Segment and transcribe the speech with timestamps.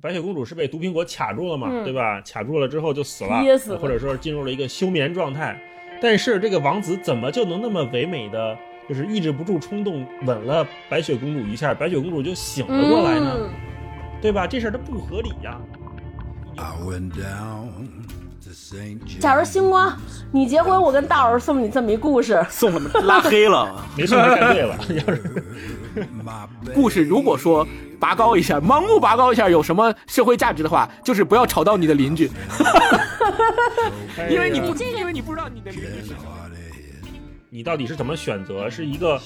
[0.00, 2.20] 白雪公主是被毒苹果卡住了嘛，对吧？
[2.20, 5.60] 卡住了之后就死了，噎死了或者说进入了一个休眠状态。
[6.00, 8.56] 但是这个王子怎么就能那么唯美的，
[8.88, 13.32] 就是抑制不住冲动吻了白雪公主一下，白雪公主就醒了过来呢？
[13.40, 13.50] 嗯
[14.20, 14.46] 对吧？
[14.48, 15.60] 这事儿它不合理呀。
[16.56, 17.68] I went down.
[19.20, 19.96] 假如星光，
[20.32, 22.72] 你结婚，我跟大老师送你这么一故事，送
[23.04, 23.84] 拉黑了。
[23.96, 24.76] 没错，干对了。
[24.88, 25.22] 要 是
[26.74, 27.66] 故事如果说
[27.98, 32.30] 拔高一下，盲目拔高一下有什么社会价值的话，就是不要吵到你的邻居，
[34.30, 36.16] 因为你不，因为你不知道你的邻居是谁。
[37.50, 38.68] 你到底是怎么选择？
[38.68, 39.18] 是一个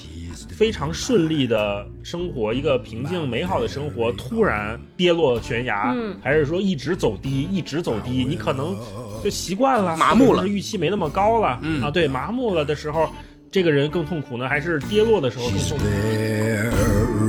[0.49, 8.23] 非常顺利的生活，一个平静美好的生活，突然跌落悬崖，嗯还是说一直走低，一直走低？
[8.23, 8.77] 你可能
[9.21, 13.09] 就习惯了，麻木了预期没那么高了，嗯啊，对，麻木了的时候，
[13.51, 15.83] 这个人更痛苦呢，还是跌落的时候更痛苦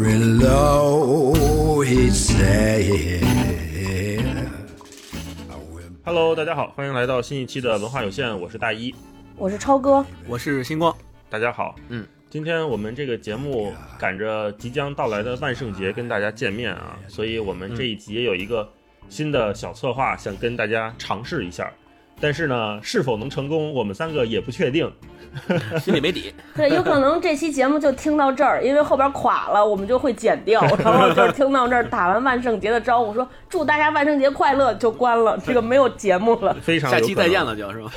[0.05, 3.20] ？very low, he said.
[6.05, 8.95] Hello，大家好，欢迎来到新一期的文化有限，我是大一。
[9.36, 10.96] 我是超哥，我是星光，
[11.28, 18.68] 大家好，嗯，今天我们这个节目赶着即将到来的万圣节跟大家见面啊，所以我们这一集也有一个
[19.08, 21.70] 新的小策划，想跟大家尝试一下。
[22.20, 24.91] 但是呢，是否能成功，我们三个也不确定。
[25.83, 26.33] 心里没底。
[26.55, 30.62] 对，有可能这期节目就听到这儿，因为后边垮了，我们就会剪掉。
[30.79, 36.55] 然后就是听到这儿打完万圣节的招呼，说祝大家万圣节快乐，就关了， 这个没有节目了。
[36.62, 37.45] 非常下期再见。
[37.45, 37.91] 了，就是吧？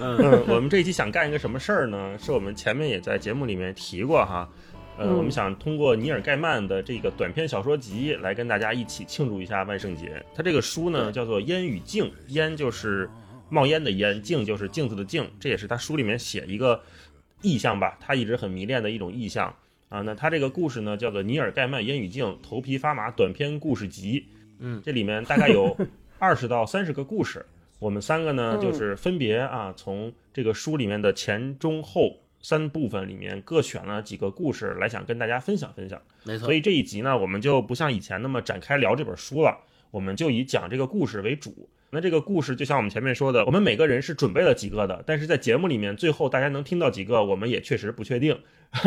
[0.00, 2.10] 嗯，我们这一期想干一个什么事儿呢？
[2.18, 4.46] 是我们前面也在节目里面提过哈。
[4.96, 10.24] 呃，嗯我们想通过尼尔盖曼的这个短篇小说集来跟大家一起庆祝一下万圣节。
[10.34, 13.08] 他这个书呢叫做《烟与镜》，烟就是
[13.48, 16.80] 冒烟的烟，镜就是镜子的镜，这也是他书里面写一个
[17.42, 19.54] 意象吧，他一直很迷恋的一种意象
[19.88, 20.00] 啊。
[20.02, 24.26] 那他这个故事呢叫做《尼尔盖曼烟与镜》头皮发麻短篇故事集，
[24.58, 25.76] 嗯，这里面大概有
[26.18, 27.44] 二十到三十个故事。
[27.80, 36.00] 我们三个呢，嗯就是分别啊，从这个书里面的前中后三部分里面各选了几个故事来想跟大家分享分享。
[36.24, 36.54] 没错所。
[36.54, 39.58] 以这一集呢，我们就不像以前那么展开聊这本书了，
[39.90, 41.70] 我们就以讲这个故事为主。
[41.88, 48.38] 那这个故事就像我们前面说的，我们每个人是准备了几个的，但是在节目里面最后大家能听到几个，我们也确实不确定。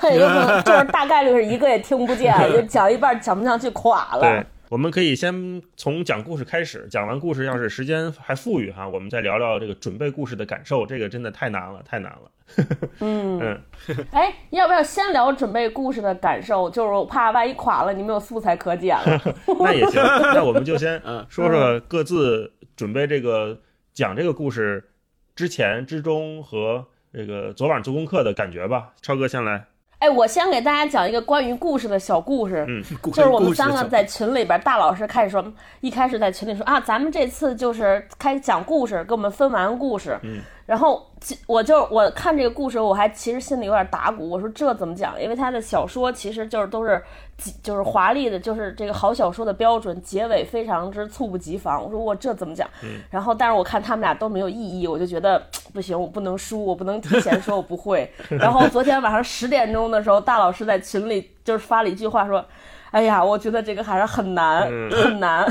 [0.00, 10.86] 对，有可能就是大概率是一个也听不见， 就讲一半讲不上去垮了对了。，我们可以先从讲故事开始，讲完故事，要是时间还富裕哈，我们再聊聊这个准备故事的感受。
[10.86, 12.30] 这个真的太难了，太难了。
[13.00, 13.60] 嗯，嗯，
[14.12, 16.68] 哎，要不要先聊准备故事的感受？
[16.70, 19.20] 就是我怕万一垮了，你没有素材可剪了。
[19.60, 20.02] 那也行，
[20.34, 23.60] 那我们就先嗯说说各自准备这个
[23.92, 24.90] 讲这个故事
[25.34, 28.92] 之前、之中和这个昨晚做功课的感觉吧。
[29.00, 29.66] 超哥先来，
[29.98, 32.64] 哎，我先给大家讲一个关于故事的小故事。
[32.68, 32.82] 嗯，
[33.12, 40.18] 就是我们三个在群里边，大老师开始说，一开始在群里说啊，咱们这次就是开始讲故事，给我们分完故事。
[40.22, 45.18] 嗯，然后其我就我看这个故事，我还其实心里有点打鼓，我说这怎么讲？
[45.18, 47.02] 因为他的小说其实就是都是
[47.38, 51.82] 几就是华丽的，就是这个好小说的标准，结尾非常之猝不及防。
[51.82, 52.68] 我说我这怎么讲？
[52.82, 55.42] 嗯然后但是我看他们俩都没有异议，我就觉得
[55.72, 58.12] 不行，我不能输，我不能提前说我不会。
[58.28, 62.44] 然后昨天晚上十点钟的时候，大老师在群里就是发了一句话说。
[62.90, 65.46] 哎呀，我觉得这个还是很难，嗯很难，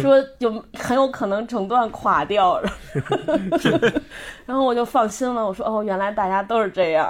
[0.00, 2.60] 说有很有可能整段垮掉，
[4.46, 5.46] 然后我就放心了。
[5.46, 7.08] 我说哦，原来大家都是这样。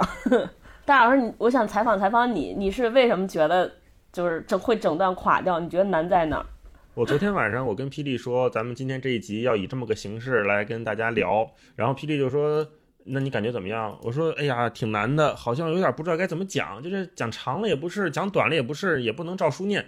[0.85, 3.71] 大老师，你我想采访采访你，你是为什么觉得
[4.11, 5.59] 就是整会整段垮掉？
[5.59, 6.45] 你觉得难在哪儿？
[6.93, 12.65] 我昨天晚上我跟霹雳说，咱们今天这一集要以这么个形式来跟大家聊，然后霹雳就说。
[13.05, 13.97] 那你感觉怎么样？
[14.01, 19.85] 我说，哎呀，挺难的，好像有点不知道该怎么讲，就是讲长了也不是，讲短了也不是，也不能照书念。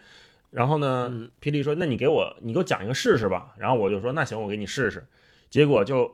[0.51, 3.53] 然后呢，嗯霹雳说，那你给我，你给我讲一个试试吧。
[3.57, 5.05] 然后我就说，那行，我给你试试。
[5.49, 6.13] 结果就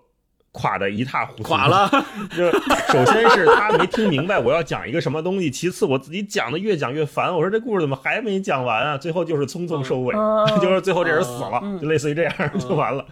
[0.53, 1.89] 垮的一塌糊涂，垮了，
[2.35, 8.97] 就首先是他没听明白我要讲一个什么东西，其次我自己讲的越讲越烦，我说这故事怎么还没讲完啊？
[8.97, 13.05] 最后就是匆匆收尾，嗯 就是最后这人死了，嗯就类似于这样就完了。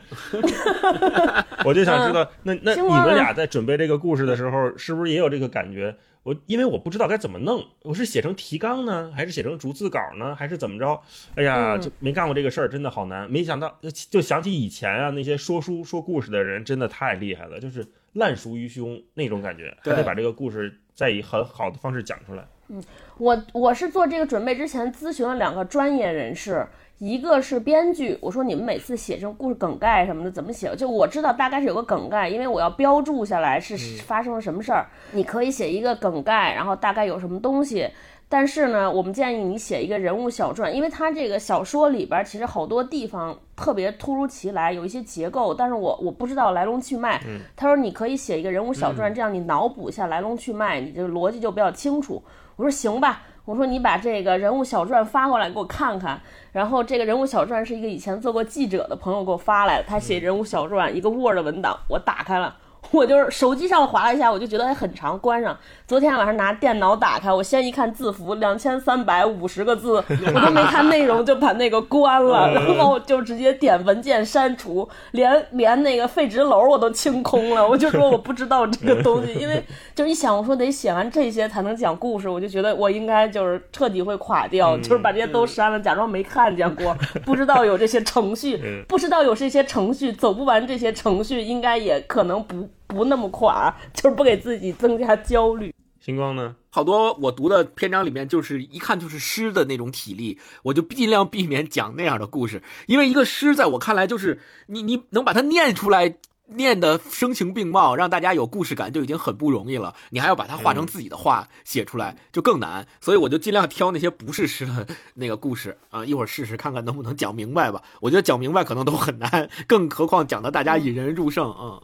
[1.63, 5.95] 我就想知道，那那你们俩在准备这个故事的时候，是不是也有这个感觉？
[6.23, 11.01] 我因为我不知道该怎么弄，我是写成提纲呢，还是写成逐字稿呢，还是怎么着？
[11.35, 13.29] 哎呀，嗯就没干过这个事儿，真的好难。
[13.31, 22.45] 没想到，就就想起以前啊，那些说书说故事的人，真的太厉害了，就是烂熟于胸那种感觉，还得把这个故事再以很好的方式讲出来。
[22.71, 22.83] 嗯
[23.17, 26.63] 我我是做这个准备之前咨询了两个专业人士，
[26.99, 30.75] 一个是编剧，我说你们每次写这种故事梗概什么的怎么写？
[30.75, 34.85] 就我知道大概是有个梗概，因为我要标注下来是发生了什么事儿。
[35.13, 37.89] 你可以写一个梗概，然后大概有什么东西。
[38.27, 47.21] 但是呢，我们建议你写一个人物小传，因为它这个小说里边其实好多地方特别突如其来，有一些结构，但是我我不知道来龙去脉。
[47.55, 52.21] 他说你可以写一个人物小传，这样你脑补一下来龙去脉，你这个逻辑就比较清楚。
[52.57, 56.21] 我说行吧，我说你把这个人物小传发过来给我看看。
[56.51, 62.55] 然后这个人物小传是一个以前做过记者的朋友给我发来的，他写人物小传一个 Word 文档，我打开了。
[62.91, 65.57] 我就是手机上划了一下，我就觉得还很长，关上。
[65.89, 69.93] 昨天晚上拿电脑打开，我先一看字符，两千三百五十个字，
[70.35, 77.67] 我都没看内容就把那个关了， 然后就直接点文件删除，连连那个废纸篓我都清空了。
[77.67, 79.63] 我就说我不知道这个东西， 因为
[79.95, 86.95] 就一想，我说得写完这些才能讲故事，我就觉得我应该就是彻底会垮掉，就是把这些都删了，假装没看见过，
[87.25, 92.69] 不知道有这些程序，不知道有这些程序，走不完这些程序，应该也可能不。
[92.89, 95.71] 不那么垮，就是不给自己增加焦虑。
[95.99, 96.55] 星光呢？
[96.69, 106.15] 好多我读的篇章里面，就是一看就是诗的那种体力，我就尽量避免讲那样的故事，因为一个诗在我看来就是你你能把它念出来，
[106.47, 117.83] 念的声情并茂，让大家有故事感就已经很不容易了，你还要把它画成自己的话写出来就更难，所以我就尽量挑那些不是诗的那个故事啊，一会儿试试看看能不能讲明白吧。
[117.99, 121.57] 我觉得讲明白可能都很难，更何况讲的大家引人入胜啊。
[121.61, 121.81] 嗯，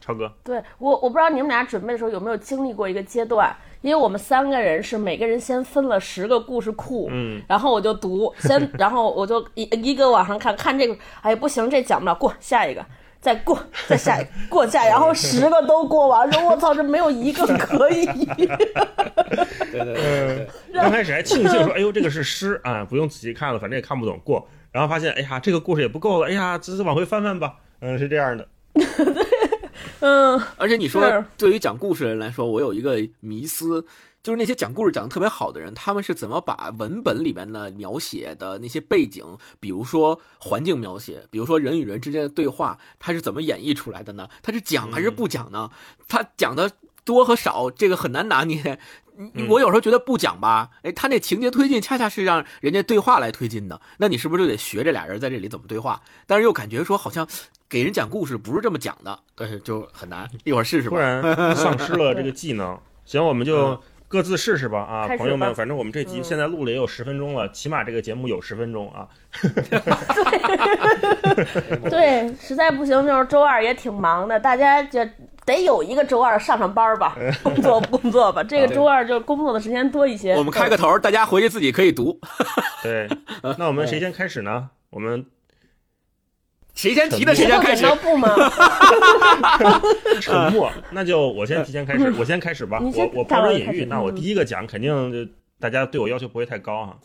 [0.00, 12.84] 超哥，对我我不知道你们俩准备的时候有没有经历过一个阶段，因为我们三个人是每个人先分了十个故事库，嗯，然后我就读，先， 然后我就一一个往上看看这个，哎不行，这讲不了，过下一个，
[13.20, 13.58] 再过，
[13.88, 18.04] 再下一个，过下，然后十个都过完，说我操，这没有一个可以。
[19.72, 24.46] 对对对，刚开始还庆幸说，哎呦，这个是诗啊，不用仔细看了，反正也看不懂，过。
[24.70, 28.46] 然后发现，哎呀，这个故事也不够了，哎呀，只是往回翻翻吧，嗯，是这样的。
[30.02, 33.86] 嗯， 而且你说，对于讲故事的人来说，我有一个迷思，
[34.20, 39.24] 就是那些讲故事讲的特别好的人，他们是怎么把文本里面的描写的那些背景，
[39.60, 44.28] 比如说环境描写，比如说人与人之间的对话，他是怎么演绎出来的呢？
[44.42, 45.70] 他是讲还是不讲呢？
[46.08, 46.68] 他讲的
[47.04, 48.78] 多和少，这个很难拿捏。
[49.48, 56.00] 我有时候觉得不讲吧，哎，他那情节推进恰恰是让人家对话来推进的，那你是不是就得学这俩人在这里怎么对话？
[56.26, 57.26] 但是又感觉说好像。
[57.72, 60.28] 给人讲故事不是这么讲的，但是就很难。
[60.44, 60.94] 一会儿试试吧。
[60.94, 61.22] 突然
[61.56, 64.78] 丧失了这个技能，行，我们就各自试试吧。
[64.80, 69.08] 啊，朋友们，反正我们这集现在录了也有十分钟了，起码这个节目有十分钟啊。
[71.88, 75.00] 对，实在不行就是周二也挺忙的，大家就
[75.44, 78.42] 得有一个周二上上班吧， 工作工作吧。
[78.48, 80.34] 这个周二就工作的时间多一些。
[80.34, 82.18] 我们开个头，大家回去自己可以读。
[82.82, 83.08] 对，
[83.58, 84.70] 那我们谁先开始呢？
[84.90, 85.26] 我们。
[86.74, 87.84] 谁先提的谁先开始？
[87.96, 88.30] 不吗？
[90.22, 92.80] 沉默，那就我先提前开始，我先开始吧。
[92.80, 95.30] 我我抛砖引玉，那我第一个讲，肯定
[95.60, 96.98] 大家对我要求不会太高哈。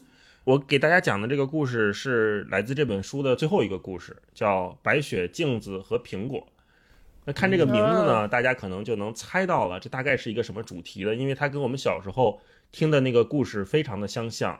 [0.45, 6.39] 我给大家讲的这个故事是来自这本书的最后一个故事，叫《白雪镜子和苹果》。
[7.27, 12.39] 那看这个名字呢，大家可能就能猜到了，这大概是一个什么主题了，因为它跟我们小时候
[12.71, 14.57] 听的那个故事非常的相像。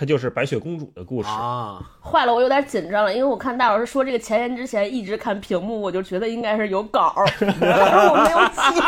[0.00, 1.82] 它就是白雪公主的故事啊！
[2.00, 8.80] 坏了，我有点紧张了，因为我看大老师说这个前言之前一直看屏幕，我就觉得应该是有稿， 我没有写。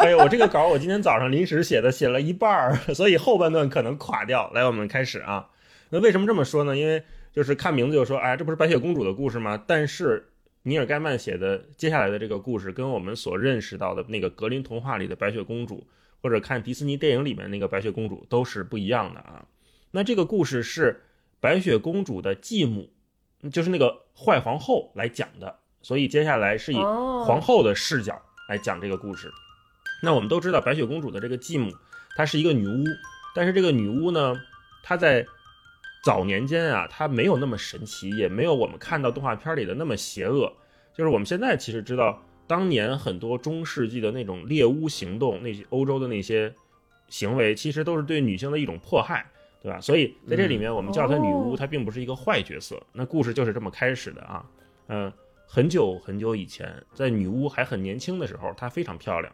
[0.00, 4.50] 哎呦，我这个稿我今天早上临时写的，写了一半儿，所以后半段可能垮掉。
[4.54, 5.48] 来，我们开始啊。
[5.90, 6.74] 那为什么这么说呢？
[6.74, 7.04] 因为
[7.34, 9.62] 就是看名字就说，哎，这不是白雪公主的故事吗？
[9.66, 10.29] 但是
[10.62, 15.86] 尼尔盖曼写的接下来的这个故事，跟我们所认识到的那个格林童话里的白雪公主，
[16.20, 19.46] 或者看迪士尼电影里面那个白雪公主都是不一样的啊。
[19.90, 21.02] 那这个故事是
[21.40, 22.90] 白雪公主的继母，
[23.50, 29.32] 就是那个坏皇后来讲的，所以接下来是以皇后的视角来讲这个故事。
[30.02, 31.72] 那我们都知道白雪公主的这个继母，
[32.16, 32.84] 她是一个女巫，
[33.34, 34.38] 但是这个女巫呢，
[34.82, 35.26] 她在
[36.02, 40.52] 早年间啊，她没有那么神奇，也没有我们看到动画片里的那么邪恶。
[40.94, 46.52] 就是我们现在其实知道，当年很多中世纪的那种猎巫行动，那些欧洲的那些
[47.08, 49.26] 行为，其实都是对女性的一种迫害。
[49.62, 49.78] 对吧？
[49.78, 52.82] 所以在这里面，我们叫她女巫，她并不是一个坏角色。
[52.94, 54.42] 那故事就是这么开始的啊。
[54.88, 55.12] 嗯，
[55.46, 59.30] 很久很久以前，在女巫还很年轻的时候，她非常漂亮。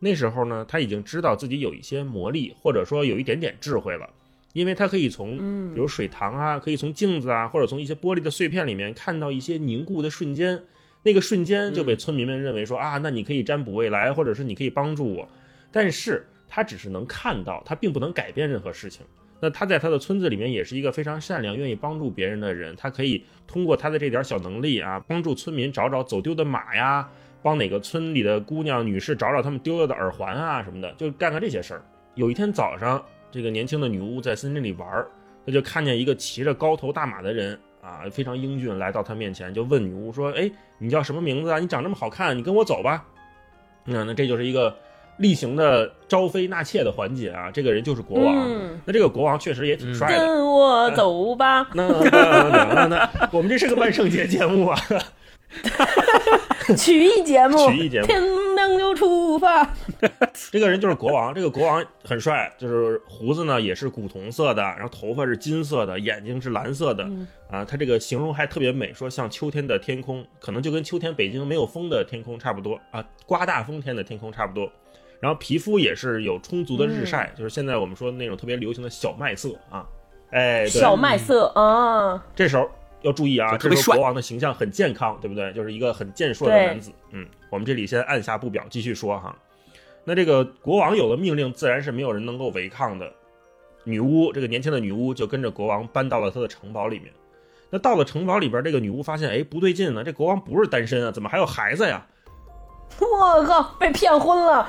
[0.00, 4.10] 那时候呢，她已经知道自己有一些魔力，或者说有一点点智慧了，
[4.52, 5.36] 因为他可以从，
[5.72, 10.60] 比如水塘啊，可以从镜子啊，或者从一些玻璃的碎片里面看到一些凝固的瞬间。
[11.04, 15.28] 那个瞬间就被村民们认为说啊，那你可以占卜未来，或者是你可以帮助我。
[15.70, 19.06] 但是他只是能看到，他并不能改变任何事情。
[19.40, 22.74] 那他在他的村子里面也是一个非常善良、愿意帮助别人的人。
[22.74, 27.08] 他可以通过他的这点小能力啊，帮助村民找找走丢的马呀，
[27.42, 31.84] 帮哪个村里的姑娘、女士找找他们丢了的耳环啊什么的，就干干这些事儿。
[32.16, 35.06] 有一天早上，这个年轻的女巫在森林里玩儿，
[35.46, 41.58] 他就看见一个骑着高头大马的人啊，非常英俊，来到他面前，就问女巫说：“哎，你叫什么名字啊？
[41.58, 43.04] 你长这么好看，你跟我走吧。”
[43.84, 44.76] 那那这就是一个
[45.16, 47.50] 例行的招妃纳妾的环节啊。
[47.50, 48.34] 这个人就是国王。
[48.46, 50.18] 嗯那这个国王确实也挺帅的。
[50.18, 51.68] 跟我走吧。
[51.74, 54.78] 那那那那，我们这是个万圣节节目啊，
[56.76, 58.06] 曲艺节目，曲艺节目
[58.76, 59.72] 就出发。
[60.50, 67.08] 这个人就是国王，这个国王很帅，就是胡子呢也是古铜色的，然后头发是金色的，眼睛是蓝色的，
[67.50, 74.70] 啊，他这个形容还特别美，说像秋天的天空，可能就跟秋天北京没有风的天空差不多啊，刮大风天的天空差不多。
[75.20, 79.84] 然后皮肤也是有充足的日晒，就是现在我们说的那种特别流行的小麦色啊，
[80.30, 82.70] 哎，对小麦色啊，这时候
[83.02, 85.52] 要注意啊，这时候国王的形象很健康，对不对？
[85.52, 86.92] 就是一个很健硕的男子。
[87.10, 89.34] 嗯，我们这里先按下不表，继续说哈。
[90.04, 93.10] 那这个国王有了命令，自然是没有人能够违抗的。
[93.84, 97.12] 女巫这个年轻的女巫就跟着国王搬到了他的城堡里面。
[97.70, 102.06] 那到了城堡里边，这个女巫发现，哎，不对劲呢，这国王不是单身啊，怎么还有孩子呀？
[102.98, 104.66] 我靠，被骗婚了。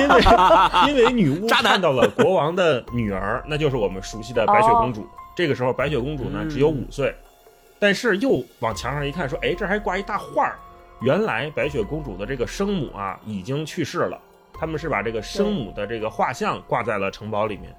[0.00, 0.22] 因为
[0.88, 5.06] 因为女巫看到了国王的女儿，那就是我们熟悉的白雪公主。
[5.34, 7.12] 这个时候，白雪公主呢嗯只有五岁，
[7.80, 10.56] 但是又往墙上一看，说：“哎，这还挂一大画儿。
[11.00, 14.20] 原来白雪公主的这个生母啊已经去世了，
[14.52, 17.74] 他们是把这个生母的这个画像挂在了城堡里面。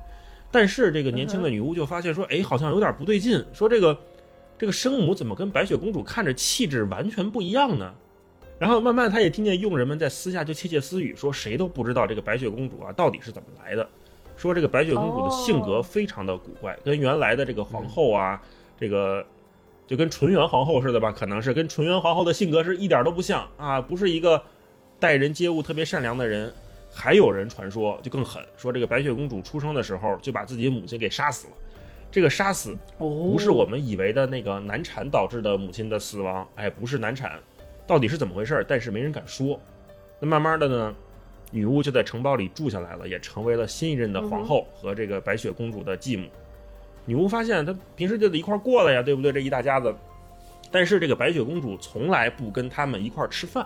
[0.51, 3.97] 但是这个年轻的女巫就发现说：“哎，好像有点不对劲，说这个
[4.57, 7.93] 这个生母怎么跟白雪公主看着气质完全不一样呢？”
[8.57, 13.88] 然后慢慢，她也听见佣人们在私下就窃窃私语，说谁都不知道这个白雪公主啊到底是怎么来的。
[14.36, 18.41] 说这个白雪公主的性格非常的古怪，跟原来的这个皇后啊，
[18.79, 19.25] 这个
[19.88, 24.39] 就跟纯元皇后似的吧，可能是跟纯元皇后的性格是一点都不像啊，不是一个
[25.00, 26.53] 待人接物特别善良的人。
[26.89, 31.53] 还有人传说就更狠，说这个白雪公主出生的时候就把自己母亲给杀死了。
[32.10, 37.39] 这个杀死不不是我们以为的那个难产导致的母亲的死亡，哎，不是难产，
[37.86, 38.65] 到底是怎么回事儿？
[38.67, 39.60] 但是没人敢说。
[40.20, 40.96] 那慢慢的呢，
[41.51, 46.27] 女巫就在城堡里住下来了，也成为了新一任的皇后和这个白雪公主的继母。
[47.08, 49.32] 女巫发现她平时就得一块儿过了呀，对不对？
[49.32, 49.96] 这一大家子，
[50.70, 53.66] 但是这个白雪公主从来不跟他们一块儿吃饭，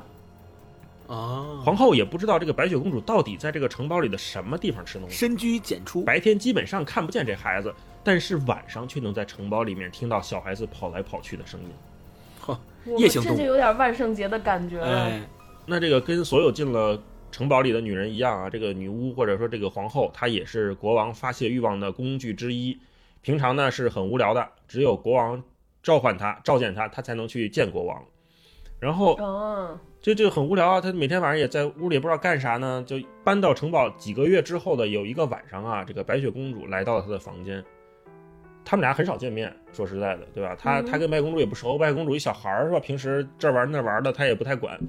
[1.08, 5.16] 啊，皇后也不知道这个白雪公主到底在这个城堡里的什么地方吃东西。
[5.16, 12.98] 深居简出，白天基本上看不见这孩子，但是晚上却能在城堡里面听到小孩子跑来跑去的声音。
[12.98, 15.04] 夜行动物这就有点万圣节的感觉了。
[15.06, 15.22] 哎，
[15.66, 17.00] 那这个跟所有进了
[17.32, 22.78] 城堡里的女人一样啊，这个女巫或者说这个皇后，她也是国王发泄欲望的工具之一。
[23.22, 25.42] 平常呢是很无聊的，只有国王
[25.84, 28.04] 召唤他、召见他，他才能去见国王。
[28.80, 29.16] 然后
[30.02, 32.84] 这，就就很无聊啊，他每天晚上也在屋里不知道干啥呢。
[32.88, 37.64] 就搬到城堡几个月之后的有一个晚上啊，这个白雪公主来到了他的房间。
[38.66, 40.56] 他们俩很少见面，说实在的，对吧？
[40.58, 42.80] 他他跟白雪公主也不熟，白雪公主一小孩儿是吧？
[42.80, 44.80] 平时这玩那玩的，他也不太管。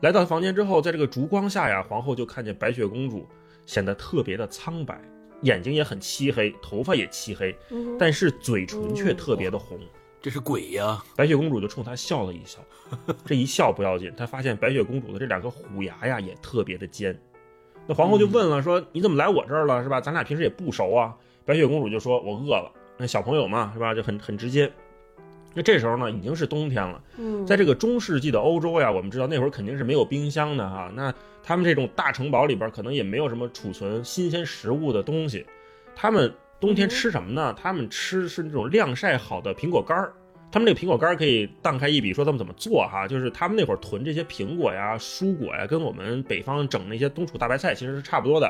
[0.00, 3.26] 来到房间之后，在这个烛光下呀，皇后就看见白雪公主
[3.64, 5.00] 显得特别的苍白，
[5.42, 9.78] 眼睛也很漆黑，头发也漆黑，嗯但是嘴唇却特别的红。
[10.20, 11.00] 这是鬼呀！
[11.14, 12.58] 白雪公主就冲他笑了一笑，
[13.24, 17.16] 这一笑不要紧，她发现白雪公主的这两颗虎牙呀也特别的尖。
[17.86, 20.00] 那皇后就问了，说你怎么来我这儿了，是吧？
[20.00, 21.14] 咱俩平时也不熟啊。
[21.44, 22.70] 白雪公主就说，我饿了。
[22.96, 23.94] 那小朋友嘛，是吧？
[23.94, 24.70] 就很很直接。
[25.58, 30.88] 那这时候呢，已经是冬天了，嗯在这个中世纪的欧洲呀，我们知道那会儿肯定是没有冰箱的哈。
[30.94, 31.12] 那
[31.42, 35.44] 他们这种大城堡里边可能也没有什么储存新鲜食物的东西，
[35.96, 37.52] 他们冬天吃什么呢？
[37.60, 40.12] 他们吃是那种晾晒好的苹果干儿。
[40.52, 48.48] 他们那个苹果干儿可以荡开一笔说他们怎么做哈，就是他们那会儿囤这些苹果呀、蔬果呀，跟我们北方整那些冬储大白菜其实是差不多的。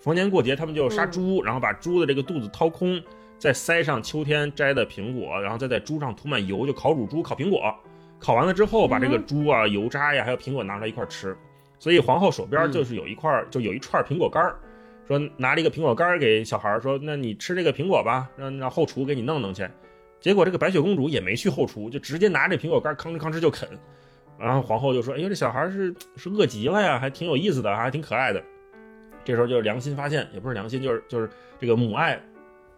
[0.00, 3.00] 逢年过节他们就杀猪，然后把猪的这个肚子掏空，
[3.38, 7.74] 再塞上秋天摘的苹果，然后再在猪上涂满油，就烤乳猪、烤苹果。
[8.18, 11.36] 烤完了之后，把这个猪啊、油渣呀，还有苹果拿出来一块儿吃。
[11.78, 14.56] 所以皇后手边就是有一块儿，就有一串苹果干儿，
[15.06, 19.64] 说拿了一个苹果干儿给小孩儿，说那你吃这个苹果吧，让让后厨给你弄弄去。
[20.20, 23.68] 结果这个白雪公主也没去后厨，就直接拿着苹果干儿吭哧吭哧就啃。
[24.36, 28.42] 然后皇后就说：“哎呦，这小孩儿是是饿极了呀，还挺有意思的，还挺可爱的。”
[29.24, 32.20] 这时候就是良心发现，也不是良心，就是就是这个母爱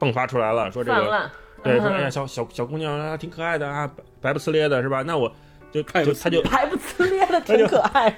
[0.01, 1.31] 迸发出来了，说这个。
[1.63, 3.87] 对，说嗯哎呀，小小小姑娘啊，挺可爱的啊，
[4.19, 5.03] 白白不呲咧的是吧？
[5.03, 5.31] 那我
[5.71, 8.13] 就他就白不呲咧的，挺可爱。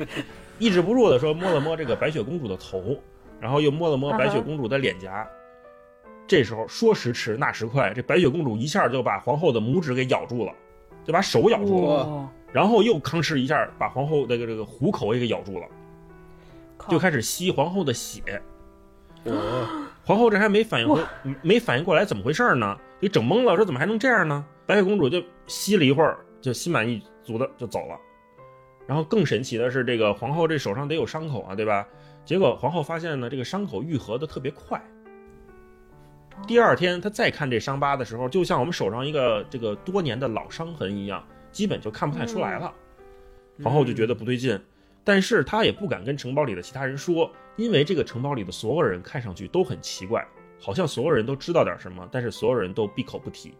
[0.60, 2.96] 抑制不住的说摸了摸这个白雪公主的头，
[3.40, 5.28] 然后又摸了摸白雪公主的脸颊。
[6.28, 10.52] 这时候说时迟那时快，这白雪公主一下就把皇后的拇指给咬住了，
[11.04, 15.66] 就把手咬住了，然后又吭哧一下把皇后的这个这个虎口也给咬住了，
[16.88, 18.40] 就开始吸皇后的血。
[19.24, 21.00] 哦，皇后这还没反应过
[21.42, 24.44] 没反应过来怎么回事呢，给整懵了，说怎么还能这样呢？
[24.66, 27.96] 白雪公主就吸了一会儿，就心满意足的就走了。
[28.86, 31.86] 然后更神奇的是，这个皇后这手上得有伤口啊，对吧？
[32.24, 34.80] 结果皇后发现呢，这个伤口愈合的特别快。
[36.46, 42.72] 第二天她再看这伤疤的时候，就像我们手上一个这个多年的老伤痕一样，基本就看不太出来了。
[43.62, 44.60] 皇后就觉得不对劲，
[45.04, 50.26] 但是他也不敢跟城堡里的其他人说，因为这个城堡里的所有人看上去都很奇怪，
[50.60, 53.54] 好像所有人都知道点什么，但是所有人都闭口不提。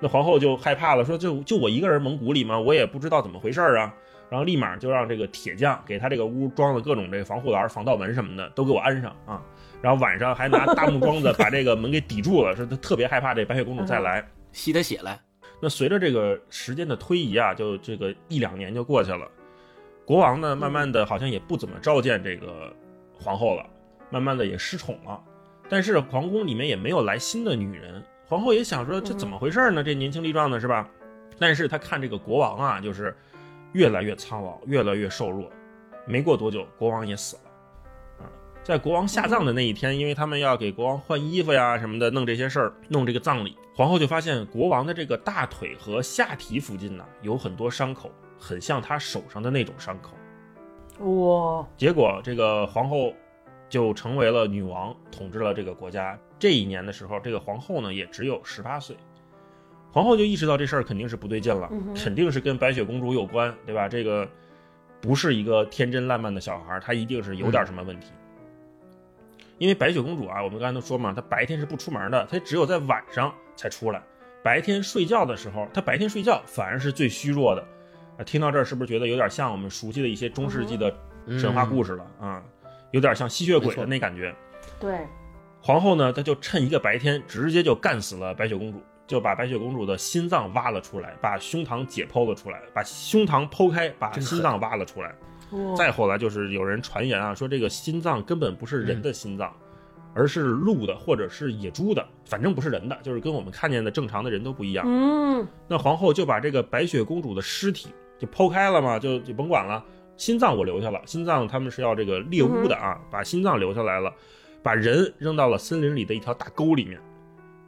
[0.00, 2.58] 那皇后就害怕了，说就就我一个人蒙古里吗？
[2.58, 3.92] 我也不知道怎么回事啊。
[4.30, 9.42] 然后立马就让这个铁匠给他这个屋装了各种这个防护栏、防盗门什么的，都给我安上啊。
[9.80, 14.22] 然后晚上还拿大木桩子把这个门给抵住了，说他特别害怕这白雪公主再来
[14.52, 15.18] 吸他血来。
[15.62, 19.26] 那随着这个时间的推移啊，就这个一两年就过去了，
[20.08, 22.74] 国王呢慢慢的好像也不怎么召见这个
[23.12, 23.66] 皇后了，
[24.08, 25.22] 慢慢的也失宠了。
[25.68, 29.84] 但是皇宫里面也没有来新的女人，皇后也想说这怎么回事呢？
[29.84, 30.88] 这年轻力壮的是吧？
[31.38, 33.14] 但是她看这个国王啊，就是。
[33.74, 35.46] 越来越苍老，越来越瘦弱。
[36.06, 37.42] 没过多久，国王也死了。
[38.20, 38.24] 啊，
[38.62, 50.14] 在国王下葬的那一天，因为他们要给国王换衣服呀什么的，弄这些事儿，弄这个葬礼，皇后就发现国王的这个大腿和下体附近呢有很多伤口，很像他手上的那种伤口。
[51.04, 51.66] 哇！
[51.76, 53.12] 结果这个皇后
[53.68, 56.18] 就成为了女王，统治了这个国家。
[56.38, 58.96] 这一年的时候，这个皇后呢也只有十八岁。
[59.90, 63.88] 皇后就意识到这事儿肯定是不对劲了，肯定是跟白雪公主有关，对吧？
[63.88, 64.28] 这个
[65.00, 68.12] 不是一个天真烂漫的小孩，她一定是有点什么问题。
[69.56, 74.02] 因为白雪公主啊，我们刚才都说嘛，她白天是不出门的，她只有在晚上才出来。
[74.42, 77.66] 白天睡觉的时候，她白天睡觉反而是最虚弱的。
[78.18, 80.94] 啊，听到这儿是不是觉得有点像我们熟悉的一些中世纪的
[81.38, 82.42] 神话故事了啊？
[82.90, 84.34] 有点像吸血鬼的那感觉。
[84.80, 85.06] 对，
[85.62, 88.82] 皇后呢，她就趁一个白天，直接就干死了白雪公主。
[89.06, 95.14] 就把白雪公主的心脏挖了出来，把胸膛解剖了出来，把胸膛剖开，把心脏挖了出来。
[95.74, 99.50] 再后来就是有人传言啊，说这个心脏根本不是人的心脏，
[100.12, 104.84] 而是鹿的或者是野猪的，反正不是人的，就是跟我们看见的正常的人都不一样。
[104.86, 109.82] 嗯，那皇后就把这个白雪公主的尸体就剖开了嘛，就就甭管了，
[110.16, 114.12] 心脏我留下了，心脏他们是要这个猎巫的啊，把心脏留下来了，
[114.62, 117.00] 把人扔到了森林里的一条大沟里面。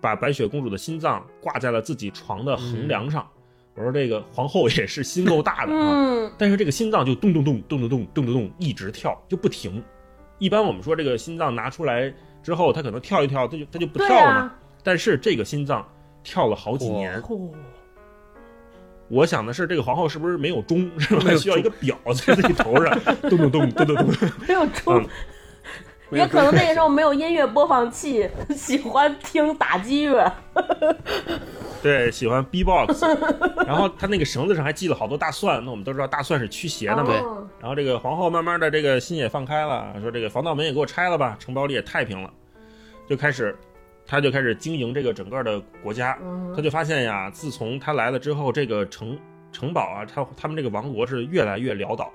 [0.02, 3.28] 把白雪公主的心脏挂在了自己床的横梁上。
[3.74, 9.84] 我说这个皇后也是心够大的啊，但是这个心脏就咚咚咚咚咚咚咚咚咚一直跳就不停。
[10.38, 12.10] 一般我们说这个心脏拿出来
[12.42, 14.54] 之后，它可能跳一跳，它就它就不跳了嘛。
[14.82, 15.86] 但是这个心脏
[16.24, 17.22] 跳了好几年。
[19.10, 20.88] 我想的是，这个皇后是不是没有钟？
[20.98, 21.34] 是吧？
[21.36, 24.06] 需要一个表在自己头上，咚咚咚咚咚咚。
[24.46, 25.04] 没有钟。
[26.12, 30.32] 也可能那个时候没有音乐播放器，喜欢听打击乐。
[31.80, 33.04] 对，喜欢 B-box。
[33.64, 37.14] 然后他那个绳子上还系了好多大蒜，那我们都知道大蒜是驱邪的嘛。
[37.60, 42.28] 然后这个皇后慢慢的这个心也放开了，说这个防盗门也给我拆了吧，城堡里也太平了，
[43.08, 43.56] 就开始，
[44.10, 46.18] 他就开始经营这个整个的国家。
[46.54, 49.16] 他就发现呀，自从他来了之后，这个城
[49.52, 52.12] 城堡啊，他他们这个王国是越来越潦倒。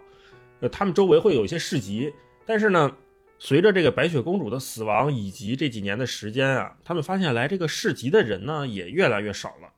[0.59, 2.13] 呃，他们周围会有一些市集，
[2.45, 2.91] 但是呢。
[3.37, 9.69] 随着这个白雪公主的死亡以及这几年的时间啊，他们发现来这个市集的人呢也越来越少了。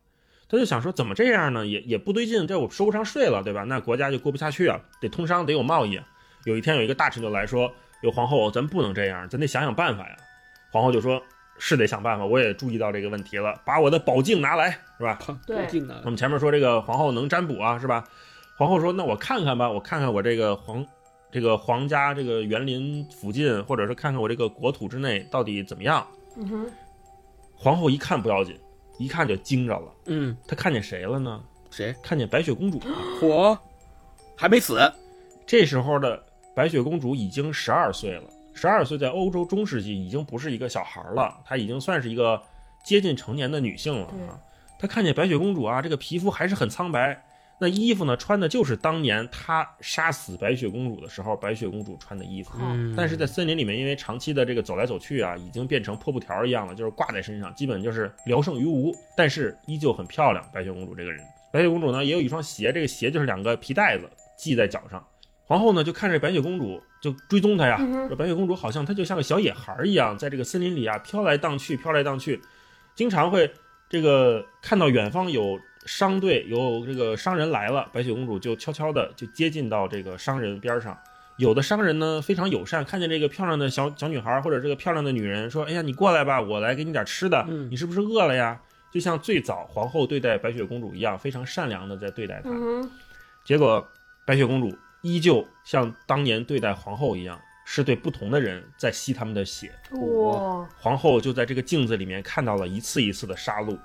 [0.48, 1.66] 他就想说，怎么这样呢？
[1.66, 3.64] 也也不对劲，这我收不上税了，对吧？
[3.64, 6.00] 那国家就过不下去啊，得通商，得有贸易。
[6.46, 10.16] 有一天有一个大臣就来说：“有皇后，咱不能这样，咱得想想办法呀。”
[10.72, 11.20] 皇后就说
[11.58, 15.68] ：“是得想办法，我也注意到这个问题了，把我的宝镜拿来，是吧？”对，
[16.04, 18.04] 我们前面说这个皇后能占卜啊，是吧？
[18.58, 20.86] 皇后说：“那我看看吧，我看看我这个皇。”
[21.30, 26.08] 这个皇家这个园林附近，或者是看看我这个国土之内到底怎么样？
[26.38, 26.72] 嗯哼。
[27.54, 28.58] 皇后一看不要紧，
[28.98, 29.92] 一看就惊着了。
[30.06, 31.44] 嗯，她看见谁了呢？
[31.70, 31.94] 谁？
[32.02, 32.80] 看见白雪公主。
[33.20, 33.60] 火
[34.38, 34.80] 还没死。
[35.46, 36.24] 这时候的
[36.56, 38.24] 白雪公主已经十二岁了。
[38.58, 42.42] 十二岁在欧洲中世纪已经不是一个小孩了，她已经算是一个
[42.84, 44.34] 接近成年的女性了啊。
[44.80, 47.24] 她看见白雪公主啊，这个皮肤还是很苍白。
[47.60, 48.16] 那衣服呢？
[48.18, 52.52] 穿的就是当年她杀死白雪公主的时候，白雪公主穿的衣服。
[52.62, 58.96] 嗯，但是在森林里面，因为长期的这个走来走去啊，已经变成破布条一样了，就是挂在身上，基本就是聊胜于无。
[59.16, 60.48] 但是依旧很漂亮。
[60.54, 65.04] 白雪公主这个人，白雪公主呢也有一双鞋，这个鞋就是两个皮带子系在脚上。
[65.48, 72.40] 皇后呢就看着白雪公主就追踪她呀，说白雪公主好像她就像个小野孩一样，在这个森林里啊飘来荡去，飘来荡去，
[72.94, 73.52] 经常会
[73.90, 75.60] 这个看到远方有。
[75.86, 80.98] 商队有这个商人来了，白雪公主就悄悄的就接近到这个商人边上，
[81.38, 87.46] 有的商人呢非常友善，看见这个漂亮的小小女孩或者这个漂亮的女人，说：“哎呀，你过来吧，我来给你点吃的。
[87.48, 88.60] 嗯你是不是饿了呀？”
[88.92, 92.50] 就像最早皇后对待白雪公主一样，非常善良的在对待她。
[92.50, 92.92] 嗯
[93.46, 93.88] 结果
[94.26, 99.72] 白雪公主依旧像当年对待皇后一样，是对不同的人在吸他们的血。
[100.78, 103.78] 皇后就在这个镜子里面看到了一次一次的杀戮。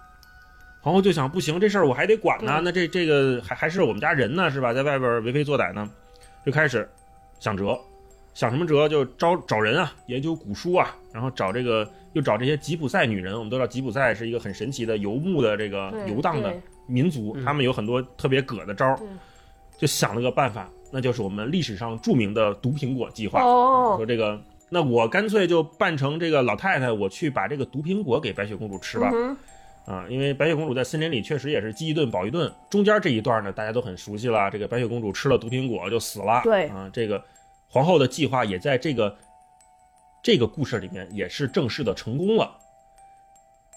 [0.81, 2.61] 皇后就想，不行，这事儿我还得管呢。
[2.65, 4.73] 那这这个还还是我们家人呢，是吧？
[4.73, 5.89] 在外边为非作歹呢，
[6.45, 6.91] 就开始
[7.39, 7.79] 想辙，
[8.35, 13.35] 想什么辙就招找人啊，研究古书啊，然后找这个又找这些吉普赛女人。
[13.35, 16.53] 我们都知道吉普赛是一个很神奇的游牧的这个游荡的
[16.89, 18.99] 民族，嗯他们有很多特别葛的招儿，
[19.79, 23.43] 就想了个办法，那就是我们历史上著名的毒苹果计划。
[23.43, 29.11] 哦说，这个，那我干脆就扮成这个老太太，我去把这个毒苹果给白雪公主吃吧。
[29.13, 29.37] 嗯
[29.85, 32.53] 啊，因为白雪公主在森林里确实也是饥一顿饱一顿。
[32.71, 34.49] 中间这一段呢，大家都很熟悉了。
[34.49, 36.41] 这个白雪公主吃了毒苹果就死了。
[36.45, 37.21] 对啊，这个
[37.69, 39.17] 皇后的计划也在这个
[40.23, 42.53] 这个故事里面也是正式的成功了。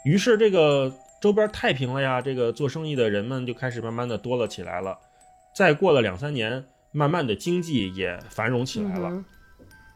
[0.04, 5.00] 于是这个周边太平了呀，这个做生意的人们就开始慢慢的多了起来了。
[5.56, 9.10] 再过了两三年，慢慢的经济也繁荣起来了。
[9.10, 9.26] 嗯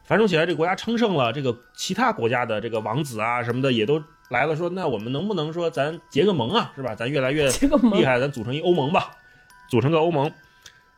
[0.04, 6.96] 繁荣起来，这个国家昌盛了，这个其他国家的这个王子啊什么的也都来了，说那我们能不能说咱结个盟啊，是吧？
[6.96, 7.48] 咱越来越
[7.94, 9.12] 厉害，咱组成一欧盟吧，
[9.70, 10.32] 组成个欧盟。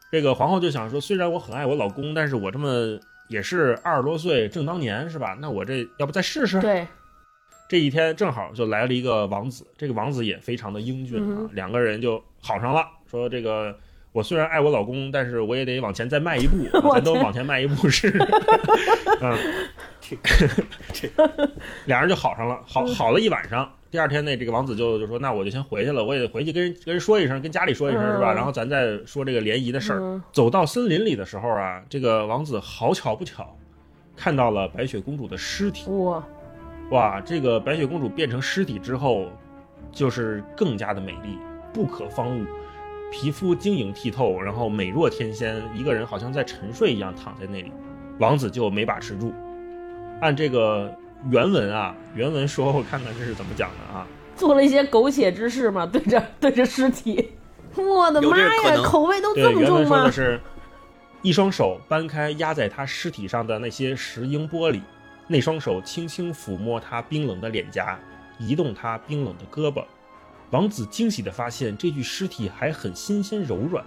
[0.10, 5.38] 这个皇后就想说，虽然我很爱我老公，但是我这么也是二十多岁正当年，是吧？
[5.42, 6.62] 那我这要不再试试？
[6.62, 6.88] 对，
[7.68, 13.78] 这一天正好就来了一个王子，这个王子也非常的英俊啊嗯，两个人就好上了，说这个。
[14.12, 16.58] 我虽然爱我老公，但是我也得往前再迈一步，
[16.94, 18.10] 咱都往前迈一步是，
[19.22, 19.38] 嗯，
[20.92, 21.10] 这
[21.86, 23.72] 俩人就好上了，好好了一晚上。
[23.90, 28.34] 第二天呢，这个王子就就说：“那我就先回去了，我也得回去跟人跟人说一声，跟家里说一声，是吧？
[28.34, 30.00] 嗯然后咱再说这个联谊的事儿。
[30.00, 33.54] 嗯走到森林里的时候啊，这个王子好巧不巧，
[34.16, 35.90] 看到了白雪公主的尸体。
[35.92, 36.24] 哇，
[36.92, 39.28] 哇，这个白雪公主变成尸体之后，
[39.92, 41.38] 就是更加的美丽，
[41.74, 42.46] 不可方物，
[43.12, 47.72] 皮肤晶莹剔透，然后美若天仙，一个人好像在沉睡一样躺在那里。
[48.20, 49.34] 王子就没把持住，
[50.22, 50.92] 按这个
[51.30, 54.08] 原文啊，原文说，我看看这是怎么讲的啊？
[54.36, 57.32] 做了一些苟且之事嘛，对着 对着尸体，
[57.76, 60.12] 我的妈呀，口味都，这么重吗原文说的？
[60.12, 60.40] 是，
[61.22, 64.80] 一双手搬开压在他尸体上的那些石英玻璃，
[65.28, 68.00] 那双手轻轻抚摸他冰冷的脸颊，
[68.40, 69.84] 移动他冰冷的胳膊。
[70.52, 73.84] 王子惊喜地发现，这具尸体还很新鲜柔软。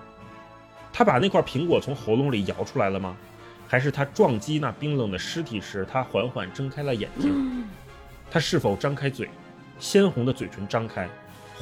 [0.92, 3.16] 他把那块苹果从喉咙里摇出来了吗？
[3.66, 7.66] 还是他撞击那冰冷的尸体时，他缓缓睁开了眼睛？
[8.31, 9.29] 他是否张开嘴？
[9.79, 11.09] 鲜红的嘴唇张开，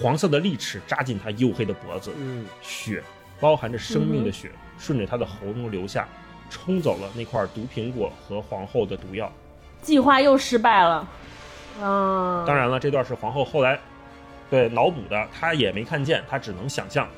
[0.01, 2.13] 黄色的利齿扎进他黝黑的脖子。
[2.17, 3.03] 嗯，血，
[3.41, 6.07] 包含着生命的血，顺着他的喉咙流下，
[6.51, 9.33] 冲走了那块毒苹果和皇后的毒药。
[9.81, 11.09] 计划又失败了，
[11.81, 13.81] 啊，当然了，这段是皇后后来
[14.53, 17.09] 对脑补的，他也没看见，他只能想象。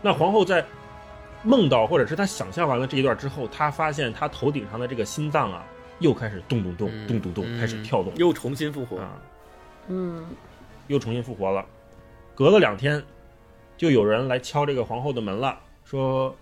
[0.00, 0.64] 那皇后在
[1.42, 5.66] 梦到或者是她想象完了这一段之后，她发现她头顶上的这个心脏啊，
[5.98, 8.98] 又开始咚咚咚嗯咚咚咚开始跳动又重新复活。
[8.98, 9.10] 啊，
[9.88, 10.24] 嗯，
[10.86, 11.66] 又重新复活了。
[12.32, 13.02] 隔了两天，
[13.76, 16.32] 就有人来敲这个皇后的门了，说：“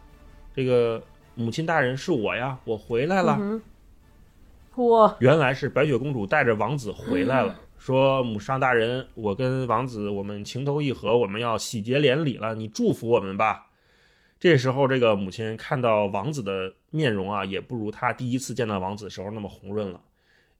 [0.54, 1.02] 这个
[1.34, 3.38] 母亲大人是我呀，我回来了。
[3.40, 3.62] 嗯
[4.74, 13.66] 哼，哇，原来是白雪公主带着王子回来了，说：“母上大人，我跟王子我们情投意合，我们要喜结连理了，你祝福我们吧。”
[14.38, 20.00] 这时候，这个母亲看到王子的面容啊，也不如她第一次见到王子时候那么红润了，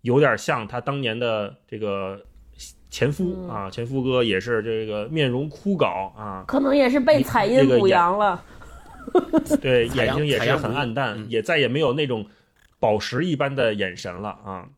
[0.01, 2.21] 有点像她当年的这个
[2.91, 8.45] 前夫嗯啊，前夫哥也是这个面容枯槁啊，可能也是被彩阴补阳了，
[9.61, 12.27] 对， 眼睛也是很暗淡，嗯也再也没有那种
[12.81, 14.69] 宝石一般的眼神了啊。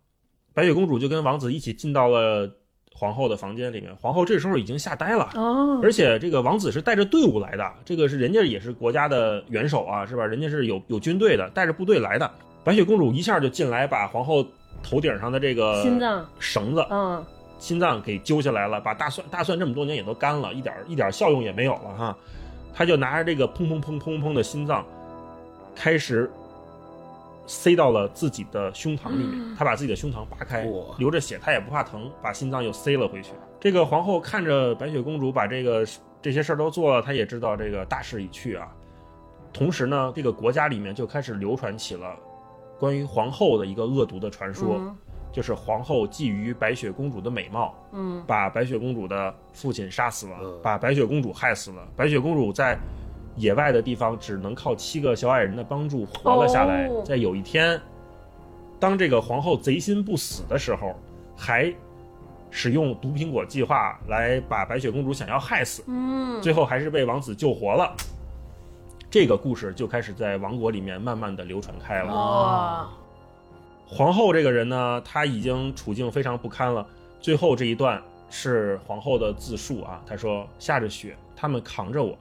[0.55, 2.49] 白雪公主就跟王子一起进到了
[2.95, 5.29] 皇后的房间里面，皇后这时候已经吓呆了。
[5.35, 10.25] 哦，而且这个王子是带着队伍来的，这个是人家也是国家的元首啊，是吧？
[10.25, 12.31] 人家是有有军队的，带着部队来的。
[12.63, 14.47] 白雪公主一下就进来，把皇后
[14.83, 17.23] 头顶上的这个心脏，绳子嗯，
[17.59, 22.17] 心脏给揪下来了，把大蒜大蒜这么多年也都干了，一点一点效用也没有了哈。
[22.73, 24.87] 她就拿着这个砰砰砰砰砰的心脏，
[25.75, 26.31] 开始
[27.47, 29.55] 塞到了自己的胸膛里面。
[29.57, 30.67] 他把自己的胸膛扒开，
[30.99, 33.33] 流着血，他也不怕疼，把心脏又塞了回去。
[33.61, 35.87] 这个皇后看着白雪公主把这个
[36.21, 38.69] 这些事儿都做了，她也知道这个大势已去啊。
[39.53, 42.17] 同时呢，这个国家里面就开始流传起了
[42.79, 44.77] 关于皇后的一个恶毒的传说。
[44.79, 44.97] 嗯
[45.35, 51.85] 就是皇后觊觎白雪公主的美貌，嗯，把白雪公主的父亲杀死了呃，把白雪公主害死了。
[51.97, 52.79] 白雪公主在
[53.37, 56.87] 野外的地方只能靠七个小矮人的帮助活了下来。
[56.89, 57.81] 哦在有一天，
[58.79, 60.95] 当这个皇后贼心不死的时候，
[61.37, 61.73] 还
[62.51, 67.95] 使用毒苹果计划来把白雪公主想要害死，嗯，最后还是被王子救活了。
[69.11, 72.15] 这个故事就开始在王国里面慢慢的流传开了。
[72.15, 72.89] 哇，
[73.87, 76.87] 皇后这个人呢，她已经处境非常不堪了。
[77.21, 82.19] 最后这一段是皇后的自述啊，她说：“下着雪，他们扛着我，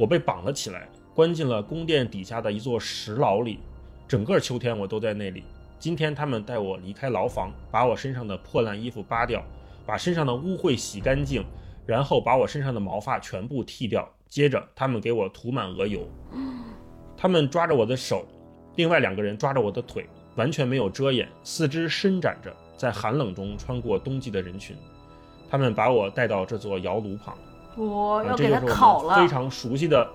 [0.00, 3.60] 我被绑了起来，关进了宫殿底下的一座石牢里。
[4.08, 5.44] 整个秋天我都在那里。
[5.78, 9.44] 今天他们带我离开牢房，把我身上的破烂衣服扒掉，
[9.84, 11.44] 把身上的污秽洗干净，
[11.84, 14.08] 然后把我身上的毛发全部剃掉。
[14.26, 16.08] 接着他们给我涂满鹅油。
[17.14, 18.26] 他们抓着我的手，
[18.76, 24.74] 另外两个人抓着我的腿，完全没有遮掩，四肢伸展着，在寒冷中穿过冬季的人群。
[25.50, 27.36] 他们把我带到这座窑炉旁，
[27.80, 30.06] 我要给他就是烤了，我们非常熟悉的，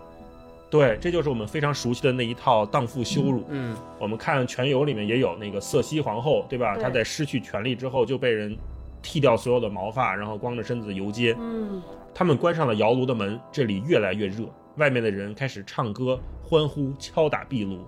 [0.69, 3.43] 对，这就是我们非常熟悉的那一套荡妇羞辱。
[3.49, 6.75] 嗯我们看《全游》里面也有那个瑟西皇后，对吧？
[6.75, 8.55] 对她在失去权力之后就被人
[9.01, 11.35] 剃掉所有的毛发，然后光着身子游街。
[11.39, 11.81] 嗯，
[12.13, 14.43] 他们关上了窑炉的门，这里越来越热，
[14.77, 17.79] 外面的人开始唱歌、欢呼、敲打壁炉。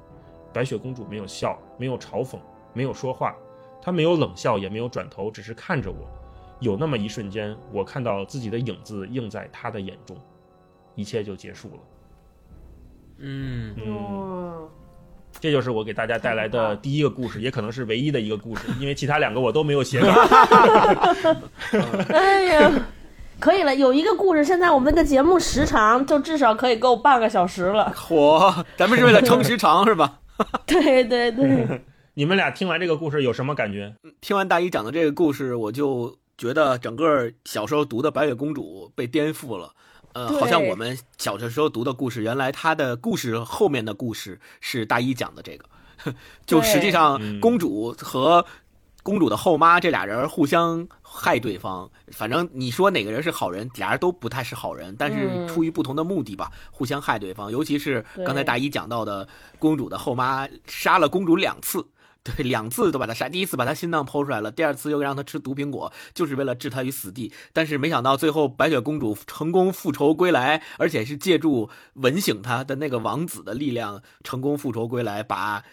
[0.54, 2.38] 白雪公主没有笑，没有嘲讽，
[2.74, 3.36] 没有说话，
[3.82, 5.98] 她没有冷笑，也没有转头，只是看着我。
[6.60, 10.18] 有那么一瞬间，我看到自己的影子映在他的眼中，
[10.96, 11.80] 一切就结束了。
[13.20, 14.54] 嗯，嗯，哇，
[15.40, 20.08] 这就是我给大家带来的第一个故事，也可能是唯一的一个故事，因为其他两个我都没有写稿。
[22.10, 22.72] 哎呀。
[23.40, 27.94] 可以了，有一个故事，现在我们这个节目时长就至少可以够半个小时了。
[27.96, 30.20] 嚯，咱们是为了撑时长是吧？
[30.66, 31.82] 对 对对，
[32.16, 33.94] 你们俩听完这个故事有什么感觉？
[34.22, 39.74] 听完大一讲的这个故事，我就觉得整个小时候读的《白雪公主》被颠覆了。
[40.14, 45.66] 呃，好像我们小的时候读的故事，原来它的故事后面的故事是大一讲的这个，
[46.46, 48.44] 就实际上嗯公主和
[49.04, 57.52] 公主的后妈这俩人互相害对方，反正你说哪个人是好人，俩人都不太是好人，但是嗯出于不同的目的吧，互相害对方。
[57.52, 59.28] 尤其是刚才大一讲到的，
[59.60, 61.86] 公主的后妈杀了公主两次。
[62.36, 67.32] 对，两次都把他杀，第一次把他心脏剖出来了，第二次又让他吃毒苹果，就是为了置他于死地。
[67.54, 75.64] 但是没想到最后白雪公主成功复仇归来，而且是借助吻醒她的那个王子的力量，成功复仇归来，把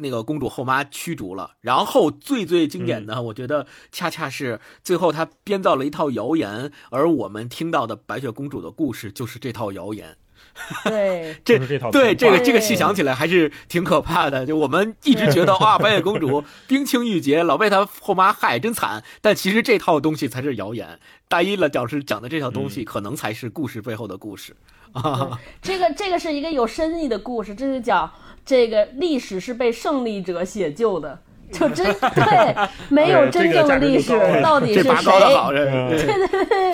[0.00, 1.52] 那个公主后妈驱逐了。
[1.60, 10.16] 然后最最经典的，我觉得恰恰是最后她编造了一套谣言，而我们听到的白雪公主的故事就是这套谣言。
[10.84, 11.58] 对，这
[11.90, 14.44] 对这个这个细想起来还是挺可怕的。
[14.44, 19.02] 就我们一直觉得哇，白雪公主 冰清玉洁，老被她后妈害，真惨。
[19.20, 20.98] 但其实这套东西才是谣言。
[21.28, 24.54] 大一了老师讲的这套东西，可能才是故事背后的故事
[24.92, 25.38] 啊。
[25.62, 28.10] 这个这个是一个有深意的故事，这是讲
[28.44, 31.22] 这个历史是被胜利者写就的，
[31.58, 31.84] 就真
[32.14, 32.56] 对，
[32.88, 34.90] 没有真正的历史到底是谁
[35.50, 35.64] 对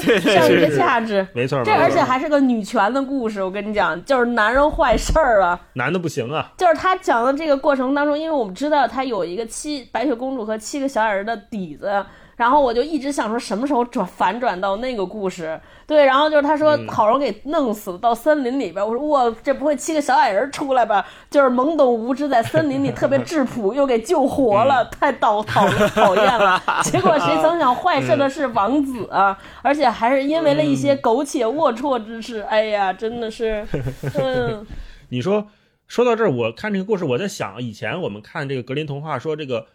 [0.03, 1.27] 对对上一个价值。
[1.33, 6.53] 没错，这而且还是个女权的故事，我跟你讲，就是男人坏事儿啊， 男的不行啊。
[6.57, 12.05] 就是他讲的这个过程当中，因为我们知道他有一个七白雪公主和七个小矮人的底子，
[12.37, 15.59] 然后我就一直想说什么时候转反转到那个故事。
[15.87, 21.07] 对，然后就是他说嗯好容易给弄死了，到森林里边，我说哇，这不会七个小矮人出来吧？
[21.31, 26.61] 就是懵懂无知在森林里特别质朴，又给救活了，嗯太讨讨讨厌了。
[26.83, 33.67] 结果谁曾想坏事的是王子啊，而且还是因为了一些苟且龌龊之事，哎呀，真的是，
[34.21, 34.67] 嗯。
[35.11, 35.47] 你说
[35.87, 39.67] 说到这儿，我看这个故事，我在想，以前我们看这个格林童话说这个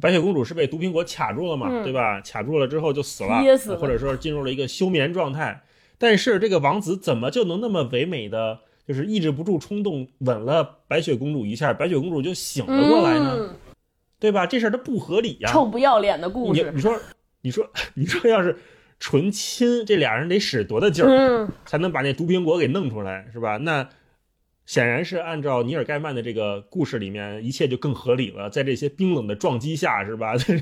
[0.00, 2.20] 白雪公主是被毒苹果卡住了嘛，嗯对吧？
[2.22, 5.62] 卡住了之后就死了，噎死了或者说进入了一个休眠状态。
[5.98, 13.36] 但是这个王子怎么就能那么唯美的，就是抑制不住冲动吻了白雪公主一下，白雪公主就醒了过来呢？
[13.38, 13.54] 嗯
[14.18, 14.46] 对吧？
[14.46, 16.62] 这事儿它不合理呀、臭不要脸的故事。
[16.62, 17.00] 你你说
[17.40, 18.54] 你说你说要是
[18.98, 21.08] 纯亲，这俩人得使多大劲儿？
[21.08, 23.56] 嗯，才能把那毒苹果给弄出来，是吧？
[23.56, 23.88] 那
[24.70, 28.48] 显然是按照尼尔盖曼的这个故事里面，一切就更合理了。
[28.48, 30.36] 在这些冰冷的撞击下，是吧？
[30.38, 30.56] 这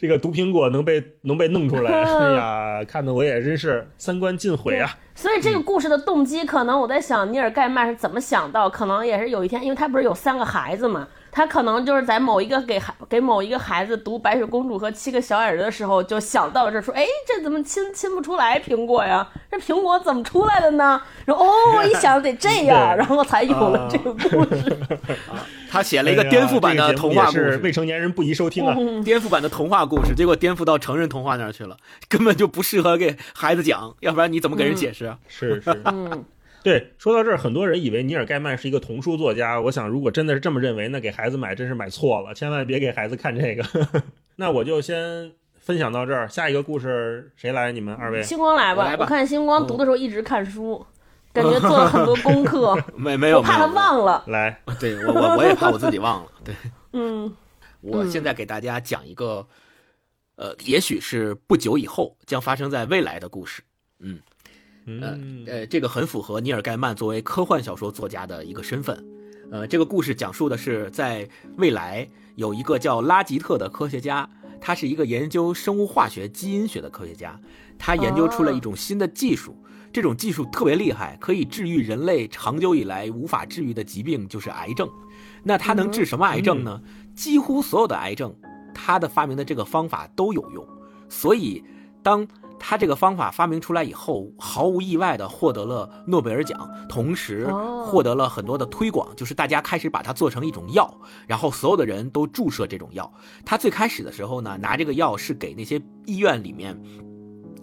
[0.00, 4.90] 这个毒苹果能被能被弄出来，哎呀，看得我也真是三观尽毁啊！
[5.14, 8.68] 所以这个故事的动机，可能我在想，尼尔盖曼是怎么想到？
[8.68, 19.26] 可能也是有一天，因为他不是有三个孩子嘛，他可能就是在某一个给孩给某一个孩子读《白雪公主和七个小矮人》的时候，就想到这，说，哎，这怎么亲亲不出来苹果呀？
[19.50, 21.00] 这苹果怎么出来的呢？
[21.24, 24.76] 然后哦，一想得这样 然后才有了这个故事。
[25.70, 28.76] 他写了一个颠覆版的童话故也是未，成年人不宜收听啊！
[29.02, 31.78] 颠覆版的童话故事，结果颠覆到成人童话那儿去了，
[32.10, 35.16] 根本就不适合给孩子讲，要不然你怎么给人解释啊？
[35.28, 36.22] 是是，嗯，
[36.62, 39.60] 对，说到这儿，很多人以为尼尔盖曼是一个童书作家。
[39.60, 43.64] 我想，如果真的是这么认为，那给孩子买真是买错了，千万别给孩子看这个。
[44.36, 47.72] 那我就先分享到这儿，下一个故事谁来？
[47.72, 48.22] 你们二位？
[48.22, 50.84] 星光来吧，我来吧我看星光读的时候一直看书，
[51.32, 54.24] 感觉做了很多功课， 没没有，我怕他忘了。
[54.28, 56.30] 来， 对我我我也怕我自己忘了。
[56.44, 56.54] 对，
[56.92, 57.34] 嗯，
[57.80, 59.46] 我现在给大家讲一个，
[60.36, 63.62] 呃，也许是不久以后将发生在未来的故事。
[64.00, 64.18] 嗯，
[65.46, 69.04] 呃，这个很符合尼尔盖曼作为科幻小说作家的一个身份。
[69.50, 74.28] 呃，这个故事讲述的是在未来有一个叫拉吉特的科学家，
[74.60, 77.38] 他是一个研究生物化学、基因学的科学家，
[77.78, 79.56] 他研究出了一种新的技术。
[79.92, 84.88] 这种技术特别厉害，可以治愈人类长久以来无法治愈的疾病，就是癌症。
[85.42, 86.80] 那它能治什么癌症呢？
[87.14, 88.34] 几乎所有的癌症，
[88.72, 90.66] 他的发明的这个方法都有用。
[91.10, 91.62] 所以，
[92.02, 92.26] 当
[92.64, 100.88] 他这个方法发明出来以后，毫无意外的获得了诺贝尔奖，同时哦获得了很多的推广，就是大家开始把它做成一种药，
[101.26, 103.12] 然后所有的人都注射这种药。
[103.44, 106.80] 他最开始的时候呢，拿这个药是给那些医院里面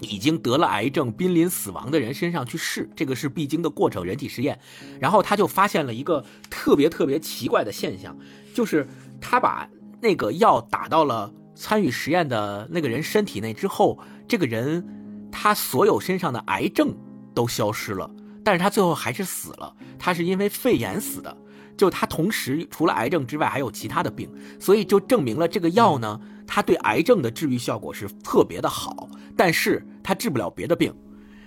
[0.02, 4.60] 已经得了癌症、濒临死亡的人身上去试，这个是必经的过程，人体实验。
[5.00, 8.18] 然后他就发现了一个特别特别奇怪的现象，
[8.54, 8.86] 就是
[9.22, 9.66] 他把
[10.02, 14.86] 那个药打到了参与实验的那个人身体内之后，这个人
[15.32, 16.96] 他所有身上的癌症
[17.34, 18.10] 都消失了，
[18.44, 21.36] 但是他最后还是死了，他是因为肺炎死的。
[21.76, 30.94] 就他同时除了癌症之外还有其他的病，所以就证明了这个药呢，它对癌症的治愈效果是特别的好，但是它治不了别的病。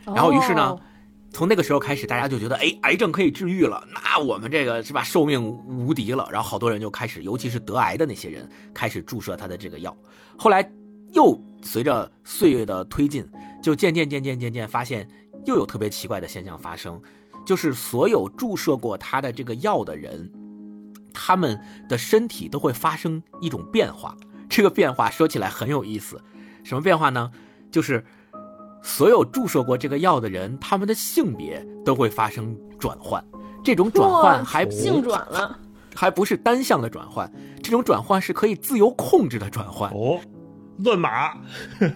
[0.07, 0.81] 然后于是呢哦，
[1.31, 6.27] 从那个时候开始，大家就觉得，哎，癌症可以治愈了，那我们这个是吧，寿命无敌了。
[6.33, 9.95] 然后好多人就开始，尤其是得癌的那些人，开始注射他的这个药。
[10.39, 10.67] 后来
[11.13, 13.27] 又随着岁月的推进，
[13.63, 15.09] 就渐渐渐渐渐渐发现，
[15.45, 17.01] 又有特别奇怪的现象发生，
[17.47, 20.31] 就是所有注射过他的这个药的人，
[21.13, 24.17] 他们的身体都会发生一种变化。
[24.49, 26.21] 这个变化说起来很有意思，
[26.65, 27.31] 什么变化呢？
[27.71, 28.05] 就是
[28.83, 33.25] 所有注射过这个药的人，他们的性别都会发生转换。
[33.65, 35.59] 这种转换还不性转了，
[35.95, 39.91] 还不是单向的转换，这种转换是可以自由控制的转换。
[39.93, 40.21] 哦，
[40.79, 41.33] 乱码，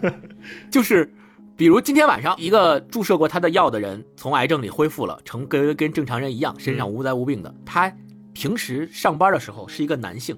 [0.70, 1.12] 就是，
[1.56, 7.54] 比如今天晚上一个注射过他的药的人从癌症里恢复了，成跟跟正常人一样，身上无灾无病的。
[7.64, 7.92] 他
[8.32, 10.36] 平时上班的时候是一个男性，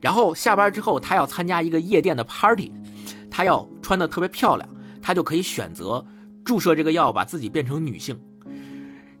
[0.00, 2.72] 然后下班之后他要参加一个夜店的 party，
[3.30, 4.68] 他要穿的特别漂亮，
[5.02, 6.04] 他就可以选择
[6.44, 8.18] 注射这个药，把自己变成女性。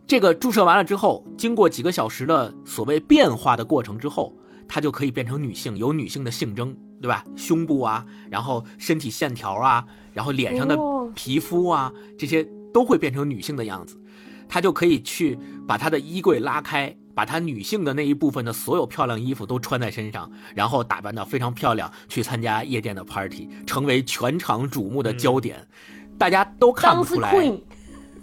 [0.06, 4.34] 这个注射完了之后，经过几个小时的所谓变化的过程之后，
[4.68, 7.22] 他就可以变成女性，有女性的性征，对吧？
[7.36, 14.00] 胸部啊，然后身体线条啊，然后脸上的哦皮肤啊，这些都会变成女性的样子。
[14.48, 15.38] 他就可以去
[15.68, 25.68] 把他的衣柜拉开，把他女性的那一部分的所有漂亮衣服都穿在身上，然后打扮得非常漂亮，去参加夜店的 party，成为全场瞩目的焦点。
[26.16, 27.34] 大家都看不出来，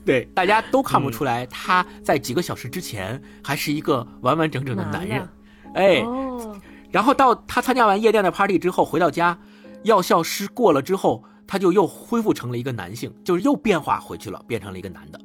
[0.03, 5.29] 对，大家都看不出来，他在几个小时之前还是一个完完整整的男人男。
[5.75, 6.59] 哎，哦，
[6.91, 9.37] 然后到他参加完夜店的 party 之后，回到家，
[9.83, 15.19] 药效失过了之后，他就又恢复成了一个男性，就是又变化回去了，变成了一个男的。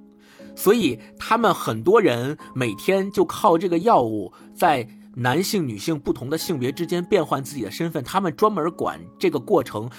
[0.55, 9.91] 所以他们很多人每天就靠这个药物在男性、女性不同的性别之间变换自己的身份，他们专门管这个过程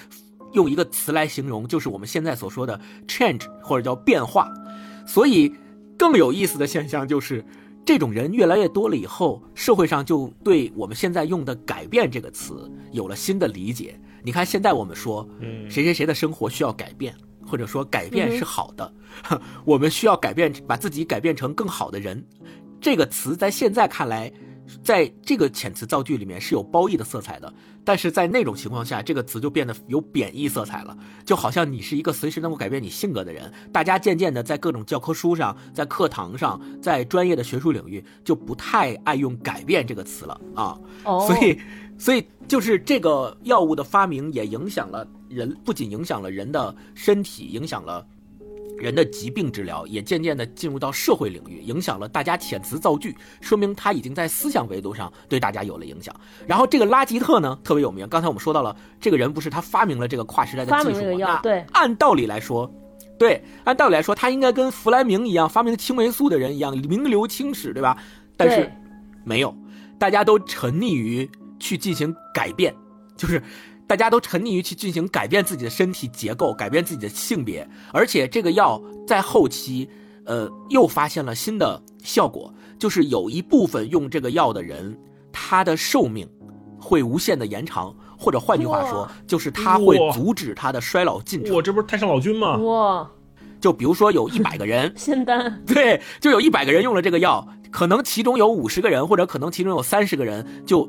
[0.54, 4.52] 用一个词来形容，就是我们现在所说的 change 或者叫变化。
[5.06, 5.54] 所以
[5.98, 7.46] 更有意思的现象就是，
[7.88, 13.98] 这种人越来越多了以后，社会上就对我们现在用的“改变”这个词有了新的理解。
[14.22, 18.94] 你看，现在我们说嗯，谁谁谁的生活需要改变，或者说改变嗯是好的，
[19.64, 22.22] 我们需要改变，把自己改变成更好的人。
[22.82, 24.30] 这个词在现在看来，
[24.84, 27.54] 在这个遣词造句里面是有褒义的色彩的，
[27.84, 33.52] 但是在那种情况下，这个词就变得有贬义色彩了，就好像你是一个随时能够改变你性格的人。
[33.72, 40.78] 大家渐渐的在各种教科书上、在课堂上、在专业的学术领域，就不太爱用“改变”这个词了啊。
[41.04, 41.60] 哦，所以，
[41.98, 48.06] 所以就是这个药物的发明也影响了人，不仅影响了人的身体，影响了
[48.78, 56.16] 人的疾病治疗，也渐渐地进入到社会领域，影响了大家遣词造句，说明他已经在思想维度上对大家有了影响。
[56.46, 61.40] 然后这个拉吉特呢特别有名，刚才我们说到了，这个人不是他发明了这个跨时代的技术吗？
[61.42, 62.72] 对，按道理来说，
[63.18, 67.98] 对，按道理来说，他应该跟弗莱明一样，发明青霉素的人一样，名留青史，对吧？
[68.36, 68.72] 但是
[69.24, 69.56] 没有，
[69.98, 72.74] 大家都沉溺于去进行改变，
[73.16, 73.42] 就是
[73.88, 79.90] 大家都沉溺于去进行改变自己的身体结构，改变自己的性别，而且这个药在后期。
[80.30, 84.94] 呃，又发现了新的效果，就是有一部分用这个药的人，
[85.32, 86.28] 他的寿命
[86.78, 91.62] 会无限的延长，或者换句话说，就是他会阻止他的衰老进程我。
[91.62, 92.58] 这不是太上老君吗？
[92.58, 93.10] 哇，
[93.62, 100.86] 就比如说有一百个人， 仙丹，对，就有一百个人用了这个药，可能其中有五十个人，或者可能其中有三十个人，就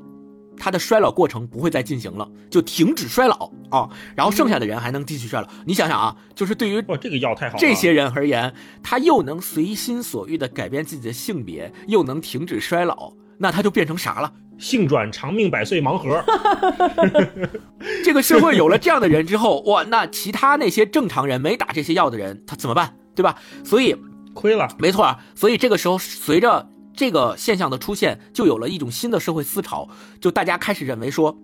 [0.59, 5.49] 他的衰老过程不会再进行了，就停止衰老啊，然后剩下的人还能继续衰老。
[5.65, 7.59] 你想想啊，就是对于哇，这个药太好了。
[7.59, 8.53] 这些人而言，
[8.83, 14.33] 他又能随心所欲地改变自己的性别，又能停止衰老，那他就变成啥了？
[14.59, 16.21] 性转长命百岁盲盒，
[18.05, 22.97] 这个社会有了这样的人之后， 哇，那其他那些正常人没打这些药的人，他怎么办？
[23.15, 23.37] 对吧？
[23.65, 23.95] 所以
[24.35, 24.69] 亏了。
[24.79, 26.69] 没错啊，所以这个时候随着
[26.99, 29.89] 这个现象的出现，就有了一种新的社会思潮，
[30.21, 31.39] 就大家开始认为说，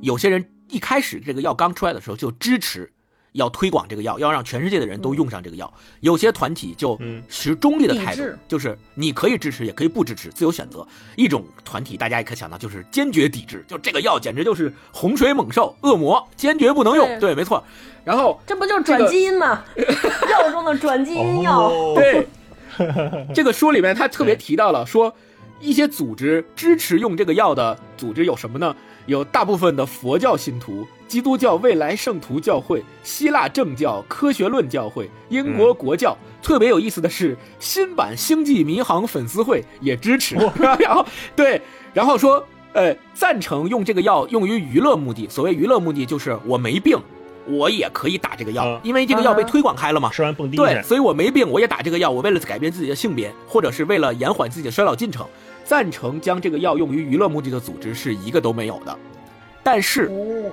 [0.00, 2.90] 有些人一开始这个药刚出来的时候就支持。
[3.34, 5.74] 要推广这个药，要让全世界的人都用上这个药。
[5.98, 10.86] 有些团体就嗯持中立的态度就是你可以支持，也可以不支持，自由选择。
[11.16, 17.08] 一种团体大家也可以想到，就是坚决抵制，就这个药简直就是洪水猛兽、恶魔，坚决不能用。
[17.08, 17.60] 对对，没错。
[18.04, 19.64] 然后这不就是转基因吗？
[20.30, 22.28] 药中的转基因药，哦，对，
[23.34, 25.14] 这个书里面他特别提到了说，
[25.60, 28.74] 一些组织支持用这个药的组织有什么呢？
[29.06, 36.16] 有大部分的佛教信徒、基督教未来圣徒教会、希腊正教、科学论教会、英国国教。
[36.42, 40.36] 特别有意思的是，新版星际迷航粉丝会也支持。
[40.78, 41.04] 然后
[41.36, 41.60] 对，
[41.92, 45.28] 然后说，呃，赞成用这个药用于娱乐目的。
[45.28, 46.98] 所谓娱乐目的，就是我没病，
[47.46, 50.10] 我也可以打这个药，嗯因为这个药被嗯推广开了嘛。
[50.10, 55.26] 吃完蹦迪对，所以我没病，我也打这个药，我为了改变自己的性别，或者是为了延缓自己的衰老进程，
[55.64, 58.96] 赞成将这个药用于娱乐目的的组织是一个都没有的。
[59.62, 60.50] 但是，哦，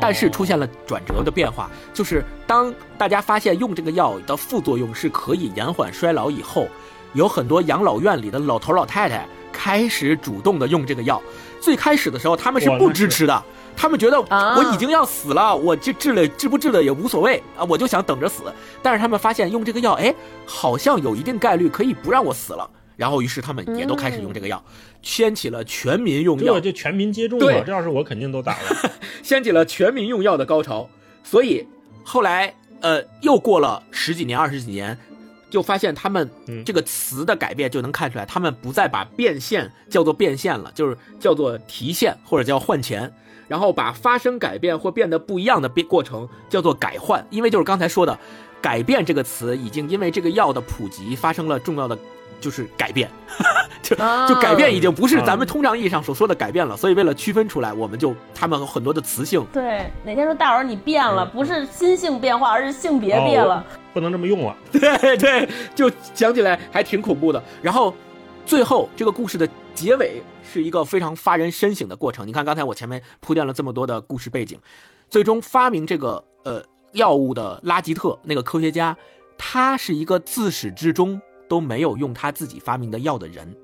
[0.00, 6.68] 但是出现了转折的变化，就是当大家发现用这个药的副作用是可以延缓衰老以后，
[7.14, 11.20] 有很多养老院里的老头老太太开始主动的用这个药。
[11.60, 13.44] 最开始的时候，他们是不支持的，
[13.80, 18.42] 他们觉得啊我已经要死了，我这治了治不治了也无所谓啊，我就想等着死。
[18.82, 20.12] 但是他们发现用这个药，哎，
[20.44, 22.68] 好像有一定概率可以不让我死了。
[22.96, 24.60] 然后，于是他们也都开始用这个药，
[25.02, 28.90] 掀起了全民用药这就全民接种对了，这要是我肯定都打了。
[29.22, 30.90] 掀起了全民用药的高潮。
[31.22, 31.64] 所以
[32.02, 34.98] 后来，呃，又过了十几年、二十几年，
[35.48, 43.12] 就发现他们嗯这个词的改变，就能看出来，他们不再把变现叫做变现了，就是叫做提现或者叫换钱。
[43.48, 48.16] 然后把发生改变或变得不一样的变过程叫做改换，因为就是刚才说的，
[48.60, 51.98] 改变这个词已经因为这个药的普及发生了重要的
[52.40, 53.10] 就是改变，
[53.82, 63.64] 就啊就改变已经不是啊咱们通常意义上所说的改变了，所以为了区分出来，我们就他们很多的词性，对，哪天说大伙儿你变了，不是心性变化，而是性别变了。
[63.92, 64.54] 不能这么用了。
[64.70, 67.42] 对对，就讲起来还挺恐怖的。
[67.60, 67.92] 然后
[68.46, 72.26] 最后这个故事的结尾是一个非常发人深省的过程。
[72.26, 74.58] 你看刚才我前面铺垫了这么多的故事背景，
[75.08, 76.60] 最终发明这个呃
[76.94, 78.96] 药物的拉吉特那个科学家，
[79.38, 83.54] 他是一个自始至终都没有用他自己发明的药的人，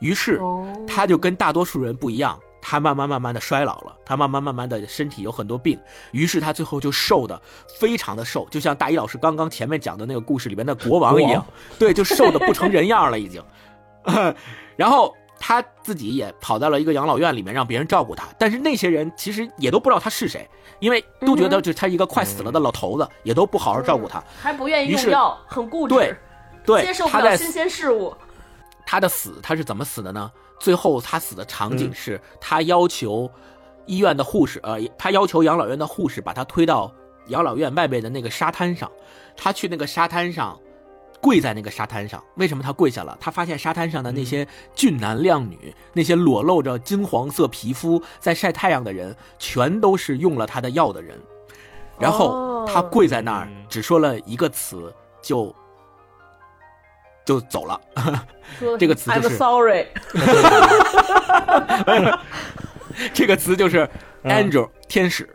[0.00, 5.78] 于是哦，他就跟大多数人不一样，他慢慢慢慢的衰老了，他慢慢慢慢的身体有很多病，
[6.12, 7.38] 于是他最后就瘦的
[7.78, 11.44] 非常的瘦，就像大一老师刚刚前面讲的那个故事里面的国王一样，
[11.78, 13.44] 对，就瘦的不成人样了已经。
[14.76, 15.14] 然后
[15.46, 24.24] 他自己也跑到了一个养老院里面让别人照顾他，但是那些人其实也都不知道他是谁，因为都觉得就是他一个快死了的老头子，也都不好好照顾他。
[24.40, 26.16] 还不愿意用药，很固执，对
[26.64, 28.16] 对接受，不了新鲜事物。
[28.86, 30.32] 他的死他是怎么死的呢？
[30.58, 33.30] 最后他死的场景嗯是他要求
[33.84, 36.90] 医院的护士，呃，他要求养老院的护士把他推到
[37.26, 38.90] 养老院外面的那个沙滩上，
[39.36, 40.58] 他去那个沙滩上。
[41.24, 43.16] 跪在那个沙滩上，为什么他跪下了？
[43.18, 51.18] 他发现沙滩上的那些俊男靓女，那些裸露着金黄色皮肤在晒太阳的人，全都是用了他的药的人。
[51.98, 55.54] 然后哦他跪在那儿嗯，只说了一个词，就
[57.24, 57.80] 就走了。
[58.78, 59.86] 这个词就 I'm 是 sorry，
[63.14, 63.88] 这个词就是
[64.24, 65.30] 嗯 angel、天使啊，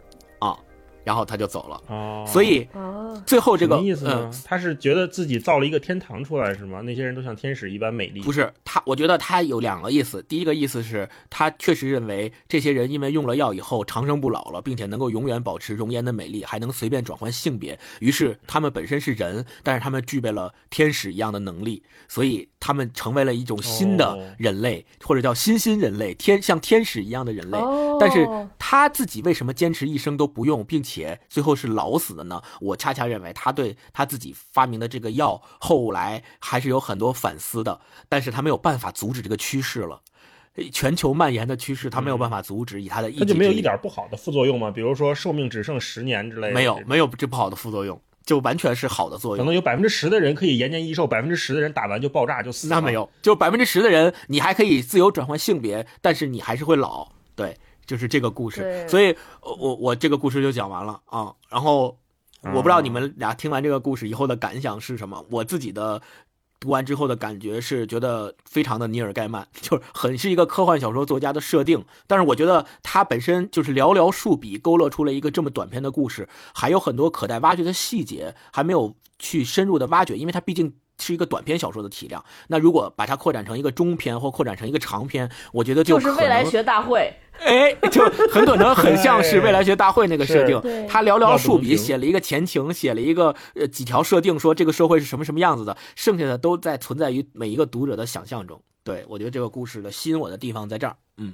[1.10, 1.82] 然后他就走了。
[1.88, 4.41] 哦，所以啊，最后这个什么意思呢嗯？
[4.45, 6.82] 他是觉得自己造了一个天堂出来是吗？
[6.82, 8.22] 那些人都像天使一般美丽。
[8.22, 10.22] 不是他，我觉得他有两个意思。
[10.30, 17.80] 第一个意思是他确实认为这些人因为用了药以后长生不老了，并且能够永远保持容颜的美丽，还能随便转换性别。
[18.01, 27.57] 于是他们本身是人，但是他们具备了天使一样的能力，所以他们成为了一种新的哦人类，或者叫新新人类，天像天使一样的人类。
[27.57, 28.26] 哦但是
[28.57, 32.41] 他自己为什么坚持一生都不用，并且最后是老死的呢？
[32.62, 40.01] 我恰恰认为他对他自己发明的这个药，后来还是有很多反思的，但是他没有办法阻止这个趋势了。
[40.72, 44.72] 全球蔓延的趋势，他没有办法阻止，以他的一它就没有一点不好的副作用吗？
[44.72, 49.44] 比如说寿命只剩十年之类的，没有没有这不好的副作用，就完全是好的作用。
[49.44, 52.76] 可能有百分之十的人可以延年益寿，百分之十的人打完就爆炸就死了。
[52.76, 57.08] 那没有，就百分之十的人，你还可以自由转换性别，但是你还是会老。
[57.36, 57.58] 对，
[57.88, 58.88] 就是这个故事。
[58.88, 59.10] 所以，
[59.42, 61.34] 呃我我这个故事就讲完了啊。
[61.50, 61.98] 然后，
[62.44, 65.26] 我不知道你们俩听完这个故事以后的感想是什么。
[65.32, 66.00] 我自己的
[66.60, 71.84] 读完之后的感觉是觉得非常的尼尔盖曼，就是很是一个科幻小说作家的设定。
[72.07, 80.74] 但是我觉得他本身就是寥寥数笔勾勒出了一个这么短篇的故事，还有很多可待挖掘的细节还没有去深入的挖掘，因为它毕竟。
[81.00, 90.60] 是一个短篇小说的体量，那如果把它扩展成一个中篇或扩展成一个长篇，我觉得就是未来学大会，哎，就很可能 很像是未来学大会那个设定。
[90.88, 98.62] 他寥寥数笔写了一个前情，写了一个呃几条设定，说这个社会是什么什么样子的，剩下的都在存在于每一个读者的想象中。
[98.84, 100.95] 对我觉得这个故事的吸引我的地方在这儿。
[101.18, 101.34] 嗯，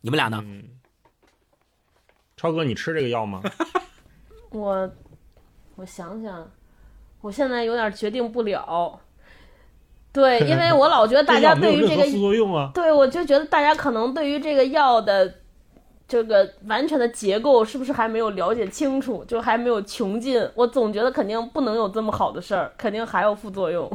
[0.00, 0.42] 你们俩呢？
[0.44, 0.64] 嗯，
[2.36, 3.42] 超哥，你吃这个药吗？
[4.50, 4.90] 我
[5.76, 6.50] 我想想，
[7.26, 9.00] 我现在有点决定不了。
[10.12, 12.70] 对，因为我老觉得大家 对于这个副作用啊。
[12.72, 15.34] 对，我就觉得大家可能对于这个药的
[16.06, 20.40] 这个完全的结构是不是还没有了解清楚，就还没有穷尽。
[20.54, 23.90] 我总觉得肯定不能有这么好的事儿，肯定还有副作用。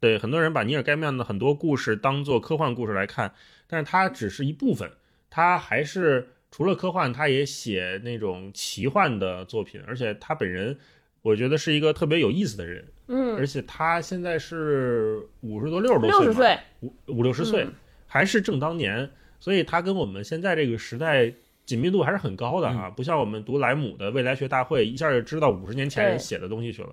[0.00, 3.32] 对，很多人把尼尔盖曼的很多故事当做科幻故事来看，
[3.68, 4.90] 但是它只是一部分，
[5.30, 10.76] 他还是除了科幻，他也写那种奇幻的作品，而且他本人，
[11.22, 17.72] 我觉得是一个特别有意思的人，嗯，而且他现在是五十多、六十多六十岁嘛，岁，五五六十岁，嗯。
[18.06, 19.08] 还是正当年，
[19.40, 21.32] 所以他跟我们现在这个时代
[21.64, 26.90] 紧密度还是很高的啊，不像我们读莱姆的《未来学大会》，一下就知道五十年前人写的东西去了，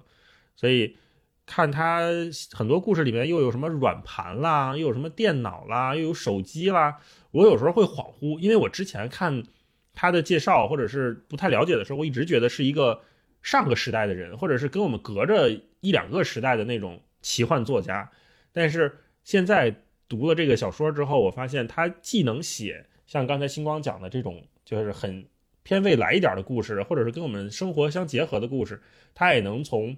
[0.55, 0.95] 所以
[1.45, 2.07] 看他
[2.53, 6.97] 很多故事里面又有什么软盘啦，又有什么电脑啦，又有手机啦，
[7.31, 9.43] 我有时候会恍惚，因为我之前看
[9.93, 13.01] 他的介绍或者是不太了解的时候，我一直觉得是一个
[13.41, 18.09] 上个时代的人，或者是跟我们隔着一两个时代的那种奇幻作家，
[18.51, 19.73] 但是现在
[20.07, 25.25] 读了这个小说之后，我发现他既能写像刚才星光讲的这种，就是很
[25.63, 28.81] 偏未来一点的故事，或者是跟我们生活相结合的故事，
[29.13, 29.95] 他也能从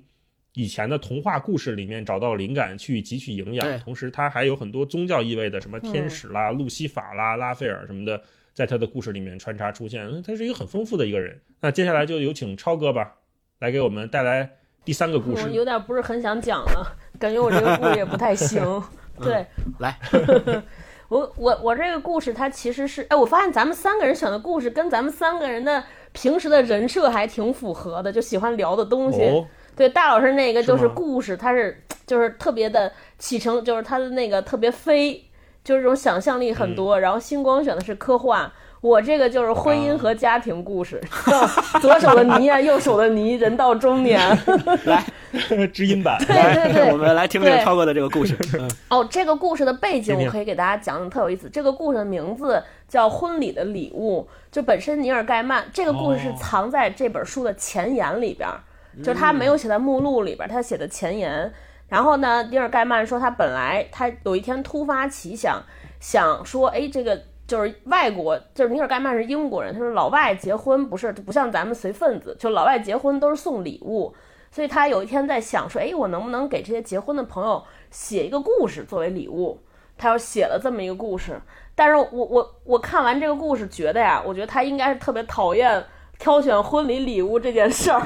[0.54, 3.80] 以前的童话故事里面找到灵感去汲取营对养。
[3.80, 8.22] 同时，他还有很多宗教意味的，什么天使啦、路西法啦、拉斐尔什么的，
[8.54, 10.06] 在他的故事里面穿插出现。
[10.06, 11.40] 嗯他是一个很丰富的一个人。
[11.62, 13.16] 那接下来就有请超哥吧，
[13.62, 15.50] 来给我们带来第三个故事我。
[15.50, 18.60] 有点不是很想讲了，感觉我这个故事也不太行。
[19.22, 19.46] 对，
[19.78, 19.96] 来，
[21.10, 29.22] 我我我这个故事它其实是，哎，我发现咱们三个人选的故事跟咱们三个人的平时的人设还挺符合的，就喜欢聊的东西。
[29.22, 29.46] 哦，
[29.76, 35.24] 对，大老师那个就是故事，他是就是特别的启程，就是他的那个特别飞，
[35.64, 37.00] 就是这种想象力很多。
[37.00, 38.52] 然后星光选的是科幻，
[38.82, 41.00] 我这个就是婚姻和家庭故事，
[41.80, 44.20] 左手的泥啊，右手的泥，人到中年。
[44.86, 45.06] 来，
[45.72, 46.18] 知音版。
[46.26, 48.36] 对对对我们来听听超哥的这个故事。
[48.58, 51.48] 嗯哦，这个故事的背景我可以给大家讲讲，特有意思。
[51.48, 58.60] 这个故事的名字叫《婚礼的礼物》，就本身尼尔盖曼这个故事是哦藏在这本书的前言里边儿，
[59.04, 61.54] 就是他没有写在目录里边儿，他写的前言。
[61.88, 65.62] 然后呢，尼尔盖曼说他本来他有一天突发奇想，
[66.00, 67.22] 想说，哎，这个
[67.52, 74.16] 就是外国，就是尼尔盖曼是英国人，他说老外结婚不是不像咱们随份子，就老外结婚都是送礼物。
[74.50, 79.60] 所以他有一天在想说，哎，我能不能给这些结婚的朋友写一个故事作为礼物？
[79.98, 81.42] 他要写了这么一个故事，
[81.76, 85.84] 但是我我我看完这个故事，觉得呀，我觉得他应该是特别讨厌
[86.18, 88.02] 挑选婚礼礼物这件事儿。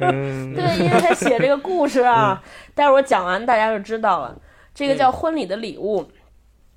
[0.00, 2.42] 嗯， 对，因为他写这个故事啊，
[2.74, 4.36] 待会儿我讲完大家就知道了。
[4.74, 6.04] 这个叫婚礼的礼物，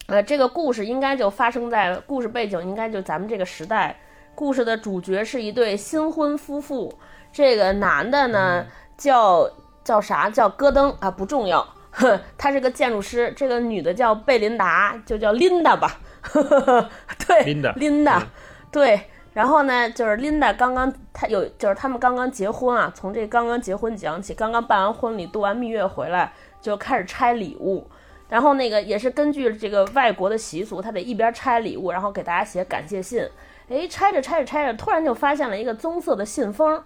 [0.09, 3.95] 呃，这个故事应该就发生在故事背景应该就咱们这个时代。
[4.33, 6.93] 故事的主角是一对新婚夫妇，
[7.31, 8.65] 这个男的呢
[8.97, 9.49] 叫
[9.83, 10.29] 叫啥？
[10.29, 11.65] 叫戈登啊，不重要。
[11.91, 13.33] 呵，他是个建筑师。
[13.35, 15.99] 这个女的叫贝琳达，就叫琳达吧。
[17.27, 18.27] 对，琳达琳达嗯，
[18.71, 19.01] 对。
[19.33, 27.85] 然后呢，就是琳达刚刚，她有就是他们刚刚结婚啊，从这刚刚结婚讲起，刚刚办完婚礼，度完蜜月回来，就开始拆礼物。
[28.29, 33.27] 然后那个也是根据这个外国的习俗，他得一边拆礼物，然后给大家写感谢信。
[33.67, 36.81] 哎，拆着拆着拆着，突然就发现了一个棕色的信封，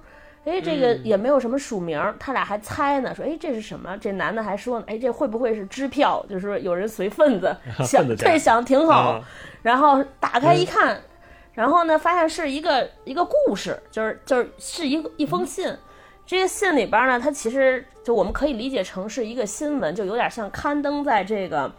[0.46, 3.98] 哎，这个也没有什么署名儿，他俩还猜呢，说哎这是什么？
[3.98, 6.26] 这男的还说呢，哎这会不会是支票？
[6.30, 9.22] 就是说有人随份子， 想份子钱对想挺好啊，
[9.62, 11.02] 然后打开一看，
[11.54, 15.74] 然后呢发现是一个一个故事，就是就是是一个一封信。
[16.26, 21.72] 这些信里边呢，它其实就我们可以理解成是一个新闻，就有点像刊登在这个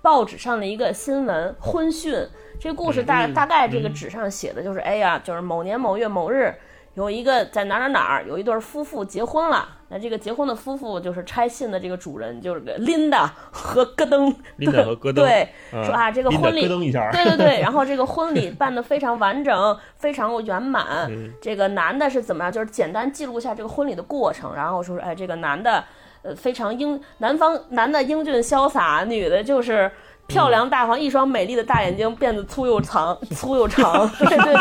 [0.00, 2.26] 报纸上的一个新闻婚讯。
[2.58, 6.54] 这故事大大概这个纸上写的就是，哎呀，就是某年某月某日，
[6.94, 9.68] 有一个在哪儿哪儿哪儿有一对夫妇结婚了。
[9.92, 21.08] 那这个结婚的夫妇就是拆信的这个主人，就是个琳达和咯噔，琳达和戈登对，嗯说啊这个婚礼噔一下对对对， 然后这个婚礼办得非常完整，非常圆满。
[21.08, 22.52] 嗯这个男的是怎么样？
[22.52, 25.82] 就是简单记录一下这个婚礼的过程，然后说是哎，这个男的
[26.22, 29.90] 呃非常英，男方男的英俊潇洒，女的就是。
[30.26, 34.54] 漂亮大方，一双美丽的大眼睛，辫子粗又长， 粗又长，对 对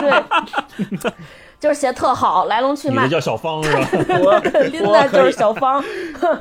[0.98, 1.12] 对，
[1.60, 3.16] 就是写特好，来龙去脉女的。
[3.16, 4.40] 叫小芳 是吧？
[4.72, 5.84] 琳达就是小芳，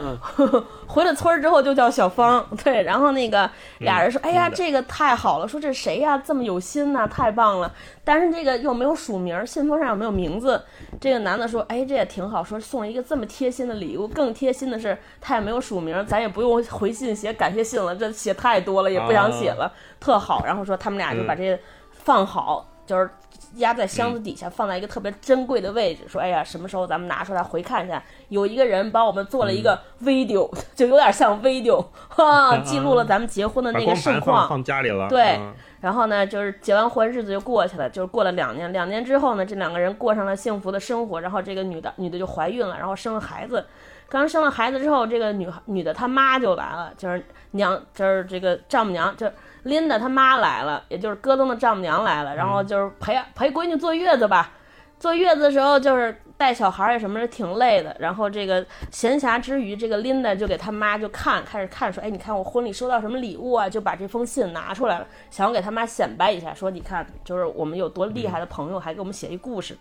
[0.87, 2.47] 回了村儿之后就叫小芳。
[2.62, 7.73] 对，然后那个俩人说：“哎呀，这个太好了，说这谁呀，这么有心呐、太棒了。”
[8.05, 10.62] 但是这个又没有署名，信封上又没有名字。
[11.01, 14.07] 这个男的说：“哎，这也挺好，说送一个这么贴心的礼物。
[14.07, 21.59] 更贴心的是，他也没有署名，咱也不用回信写感谢信了，这写太多了，也不想写了，特好。”然后说他们俩就把这
[21.91, 23.11] 放好，就是
[23.59, 26.02] 压在箱子底下，放在一个特别珍贵的位置。
[26.09, 28.02] 说，哎呀，什么时候咱们拿出来回看一下？
[28.28, 34.48] 有一个人帮我们做了一个 video， 就有点像 video，哈，记录了咱们结婚的那个盛况。
[34.48, 35.09] 放家里了。
[35.09, 38.72] 对嗯然后呢，就是结完婚，日子就过去了，就是过了两年。
[38.72, 41.20] 两年之后呢，这两个人过上了幸福的生活。
[41.20, 43.64] 然后这个女的，女的就怀孕了，然后生了孩子。
[44.09, 49.32] 刚生了孩子之后，这个女女的她妈就来了，就是娘，就是这个丈母娘，就是
[49.69, 54.53] 琳达他妈来了，也就是戈登的丈母娘来了，然后就是陪陪闺女坐月子吧。
[54.99, 57.97] 坐月子的时候，就是带小孩儿呀什么的，挺累的。
[58.01, 63.69] 然后这个闲暇之余，这个琳达就给他妈就看，开始看说，哎，你看我婚礼收到什么礼物啊？
[63.69, 69.79] 就把这封信拿出来了，想要给他妈显摆一下，说你看，就是我们有多厉害的朋友，还给我们写一故事。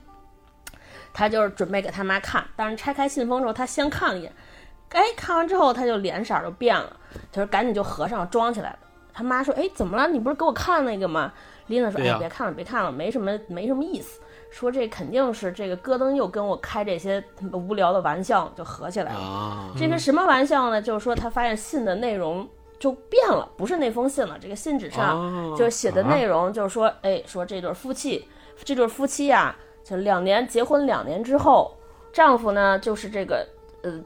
[1.14, 4.32] 他就是准备给他妈看，但是拆开信封之后，他先看了一眼，
[4.90, 6.96] 哎，看完之后他就脸色儿就变了，
[7.32, 8.80] 他说赶紧就合上装起来了。
[9.18, 10.07] 他妈说：“哎，怎么了？
[10.07, 11.34] 你不是给我看那个吗？”
[11.65, 14.22] 琳达说：“对呀哎，别看了，别看了，没什么，没什么意思。
[14.51, 19.20] 说这肯定是这个戈登又跟我开这些无聊的玩笑，就合起来了。
[19.20, 20.80] 啊，这个什么玩笑呢？
[20.80, 22.47] 就是说他发现信的内容
[22.78, 24.38] 就变了，不是那封信了。
[24.39, 28.24] 这个信纸上哦就是写的内容，就是说，哎，说这对夫妻，
[28.63, 31.76] 这对夫妻呀、就两年结婚两年之后，
[32.13, 33.45] 丈夫呢就是这个
[33.82, 33.99] 呃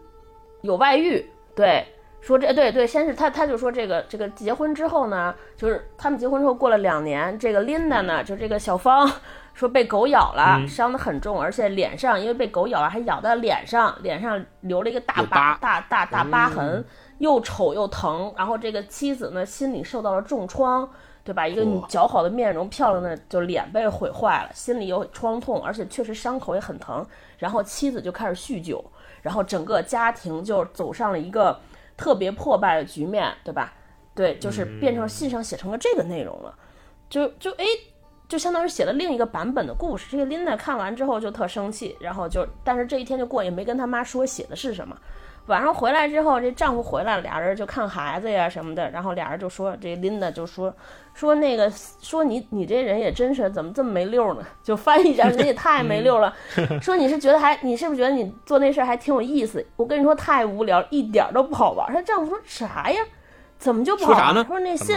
[0.61, 1.85] 有外遇，对。
[2.21, 9.11] 说这对对，先是他他就说这个这个结婚之后呢，就是他们结婚之后过了两年，这个琳达呢，就这个小芳
[9.55, 16.85] 说被狗咬了，伤得很重，而且脸上因为被狗咬了，还咬到脸上，脸上留了一个大有疤大大大疤痕，
[17.17, 18.31] 又丑又疼。
[18.37, 20.87] 然后这个妻子呢，心里受到了重创，
[21.23, 21.47] 对吧？
[21.47, 27.03] 一个哇姣好的面容，漂亮的就脸被毁坏了，心里有创痛，而且确实伤口也很疼。
[27.39, 28.83] 然后妻子就开始酗酒，
[29.23, 31.59] 然后整个家庭就走上了一个
[32.01, 33.73] 特别破败的局面，对吧？
[34.15, 36.57] 对，就是变成信上写成了这个内容了，
[37.07, 37.65] 就就哎。
[38.31, 40.07] 就相当于写了另一个版本的故事。
[40.09, 44.97] 这个琳达看完之后就特生气，然后就，但是这一天就过，也没跟他妈说写的是什么。
[45.47, 50.73] 晚上回来之后，这丈夫回来了，俩人就看孩子呀什么的，然后俩人就说，这琳达就说
[51.13, 51.69] 说那个
[51.99, 54.41] 说你你这人也真是怎么这么没溜呢？
[54.63, 56.33] 就翻译一下，你也太没溜了。
[56.81, 59.65] 说你是觉得还你是不是觉得你做那事儿还挺有意思？
[59.75, 61.91] 我跟你说太无聊，一点儿都不好玩。
[61.93, 63.01] 她丈夫说啥呀？
[63.57, 64.19] 怎么就不好玩？
[64.19, 64.95] 说啥呢说那信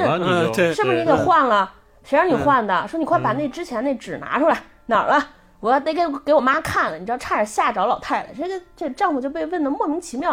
[0.72, 1.72] 是不是你给换了？
[2.04, 2.86] 谁让你换的？
[2.86, 5.26] 说你快把那之前那纸拿出来，哪儿了？
[5.64, 8.34] 我要得给给我妈看了，你知道，差点吓着老太太。
[8.34, 10.32] 这个这丈夫就被问的莫名其妙，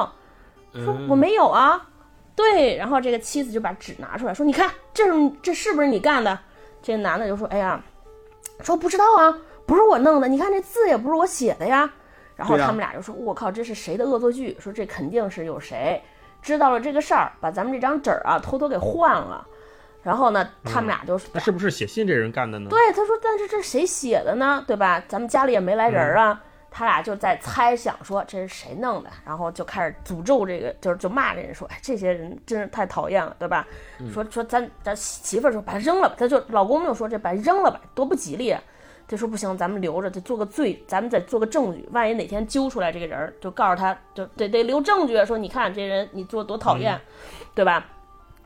[0.73, 1.87] 说我没有啊。
[2.35, 6.37] 对，然后这个妻子就把纸拿出来，说你看，这是这是不是你干的？
[6.81, 7.81] 这个男的就说，哎呀，
[8.59, 11.89] 说不知道啊，不是我弄的，你看这字也不是我写的呀。
[12.35, 14.57] 然后他们俩就说，我靠，这是谁的恶作剧？
[14.59, 16.01] 说这肯定是有谁
[16.41, 19.47] 知道了这个事儿，把咱们这张纸儿啊偷偷给换了。
[20.03, 22.69] 然后呢，他们俩就那是不是写信这人干的呢？
[22.69, 24.63] 对，他说：“但是这谁写的呢？
[24.67, 25.03] 对吧？
[25.07, 26.41] 咱们家里也没来人儿啊。
[26.73, 33.67] 他俩就在猜想说这是谁弄的，然后就开始诅咒这个，就是就骂这人说：“哎，这些人真是太讨厌了，对吧？”
[34.11, 38.61] 说说咱咱媳妇儿说把它扔了吧，他就老公就说这把它扔了吧，多不吉利啊。
[39.07, 46.97] 他说不行，咱们留着，得做个罪，咱们得做个证据，万一哪天揪出来这个人儿，就告诉他，就得得留证据，说你看这人你做多讨厌，
[47.53, 47.85] 对吧？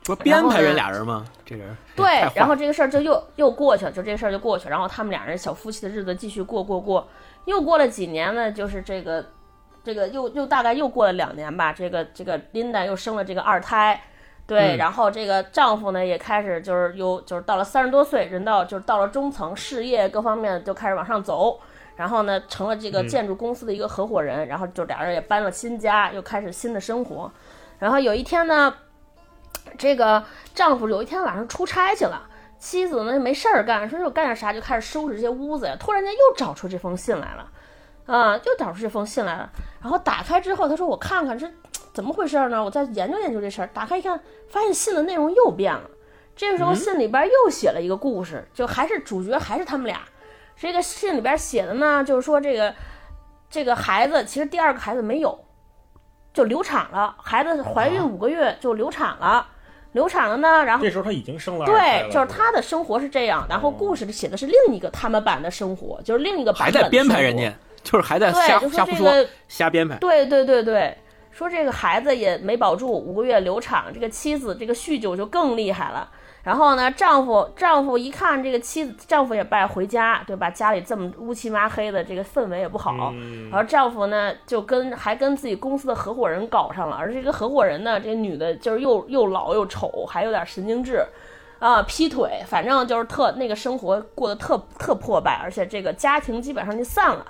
[0.05, 1.25] 不是编排人俩人吗？
[1.43, 1.75] 这人。
[1.95, 4.71] 对，然后这个事儿就又又过去了，就这事儿就过去了。
[4.71, 7.07] 然后他们俩人小夫妻的日子继续过过过，
[7.45, 9.25] 又过了几年呢，就是这个
[9.83, 13.99] 这个又又大概又过了两年吧，这个这个琳达又生了这个二胎，
[14.45, 14.77] 对，嗯。
[14.77, 21.59] 然后这个丈夫呢也开始就是又就是到了三十多岁，人到就是到了中层，事业各方面就开始往上走，
[21.95, 27.31] 然后呢成了这个建筑公司的一个合伙人，然后就俩人也搬了新家，又开始新的生活，
[27.79, 28.73] 然后有一天呢，
[29.77, 32.27] 这个丈夫有一天晚上出差去了。
[32.57, 35.75] 妻子呢没事儿干，说我干点啥，就开始收拾这些屋子呀。
[35.79, 37.51] 突然间又找出这封信来了，
[38.05, 39.49] 啊，又找出这封信来了。
[39.81, 41.47] 然后打开之后，他说：“我看看这
[41.93, 42.63] 怎么回事呢？
[42.63, 45.83] 我再研究研究这事儿。”打开一看，发现信的内容又变了。
[46.35, 49.99] 这个时候信里边又写了一个故事，就还是主角还是他们俩。
[50.55, 52.73] 这个信里边写的呢，就是说这个
[53.49, 55.45] 这个孩子其实第二个孩子没有，
[56.33, 59.49] 就流产了，孩子怀孕五个月就流产了。
[59.95, 69.95] 流产了呢，然后这时候他已经生了了，对，就是他的生活是这样，然后故事里写的是另一个他们版的生活，就是另一个版还本的在编排生活人家，就是还在瞎对，就瞎胡说，这个，瞎编排。
[69.99, 70.93] 对对对对，
[71.31, 76.11] 说这个孩子也没保住，五个月流产，这个妻子这个酗酒就更厉害了。
[76.45, 80.47] 然后呢，丈夫丈夫一看这个妻子，丈夫也不爱回家，对吧？
[80.47, 83.09] 家里这么乌漆麻黑的，这个氛围也不好。
[83.13, 91.03] 嗯然后丈夫呢，就跟还跟自己公司的合伙人搞上了，而这个合伙人呢，这个女的就是又又老又丑，还有点神经质，
[91.57, 97.25] 啊，劈腿，反正就是特那个生活过得特特破败，而且这个家庭基本上就散了。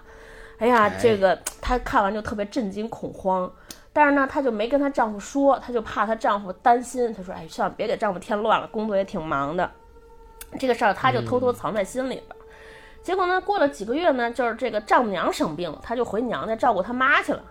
[0.57, 3.49] 哎呀，哎这个他看完就特别震惊恐慌，
[3.96, 9.72] 但是呢，她就没跟她丈夫说，她就怕她丈夫担心，她说：“哎，算了，别给丈夫添乱了，工作也挺忙的。”
[10.60, 12.36] 这个事儿她就偷偷藏在心里了。
[13.02, 17.41] 结果呢，过了几个月呢，就是这个丈母娘生病了，她就回娘家照顾她妈去了。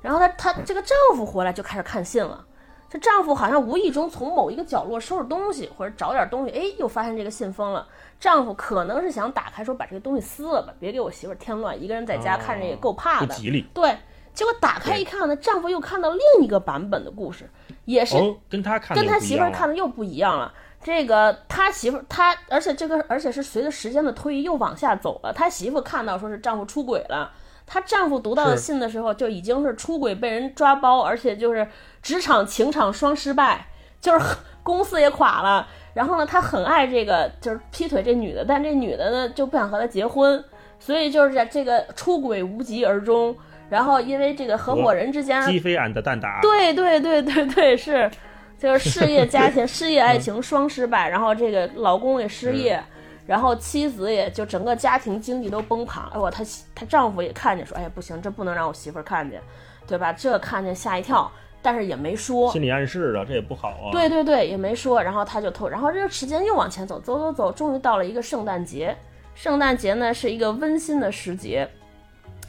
[0.00, 2.46] 然后她她这个丈夫回来就开始看信了。
[2.88, 7.88] 这丈夫好像无意中从某一个角落收拾东西或者找点东西，哎，又发现这个信封了。
[8.20, 13.26] 丈夫可能是想打开说把这个东西撕了吧，别给我媳妇儿添乱，一个人在家看着也够怕的。
[13.26, 13.66] 不吉利。
[13.72, 13.96] 对，
[14.34, 17.48] 结果打开一看呢，丈夫又看到另一个版本的故事，
[17.84, 20.52] 也是哦，跟他看跟他媳妇儿看的又不一样了。
[20.82, 25.32] 这个他媳妇儿他，而且这个而且是随着时间的推移又往下走了。
[25.32, 27.30] 他媳妇看到说是丈夫出轨了，
[27.66, 31.68] 她丈夫读到的信的时候就已经是出轨被人抓包，而且就是
[32.02, 33.68] 职场情场双失败，
[34.00, 35.68] 就是公司也垮了。
[35.94, 40.42] 然后呢，他很爱这个就是劈腿这女的，但这女的呢就不想和他结婚，
[40.80, 43.36] 所以就是在这个出轨无疾而终。
[43.72, 48.10] 然后因为这个合伙人之间鸡飞俺的蛋打，对对对对对，是，
[48.58, 52.78] 就是事业家庭、事业爱情双失败，然后这个老公也失业，
[53.26, 56.04] 然后妻子也就整个家庭经济都崩盘。
[56.12, 56.44] 哎我她
[56.74, 59.40] 她丈夫也看见说，哎呀不行，这不能让我媳妇儿看见，
[59.86, 60.12] 对吧？
[60.12, 62.52] 这看见吓一跳，但是也没说。
[62.52, 63.88] 心理暗示啊，这也不好啊。
[63.90, 68.94] 对对对，也没说，然后他就偷，然后这个时间又往前走，走走走，终于到了一个圣诞节。
[69.34, 71.66] 圣诞节呢是一个温馨的时节，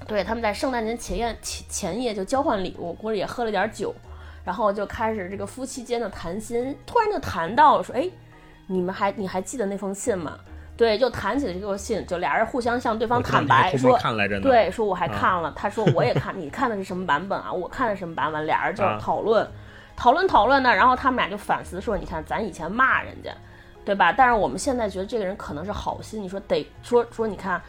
[0.07, 3.93] 对，他们在圣诞节前夜前前夜就交换礼物，估计也喝了点酒，
[4.43, 8.09] 然后就开始这个夫妻间的谈心，突然就谈到了说，哎，
[8.67, 10.37] 你们还你还记得那封信吗？
[10.75, 14.41] 对，就谈起了这封信，就俩人互相向对方坦白说，看来着呢。
[14.41, 17.53] 对，说我还啊看了，他说我也看，你看的是什么版本啊？
[17.53, 18.43] 我看的什么版本？
[18.45, 19.47] 俩人就啊讨论，
[19.95, 23.31] 讨论讨论呢，然后他们俩就反思说，你看咱以前骂人家，
[23.85, 24.11] 对吧？
[24.11, 27.61] 但是我们现在觉得这个人可能是好心，你说得说说，你看，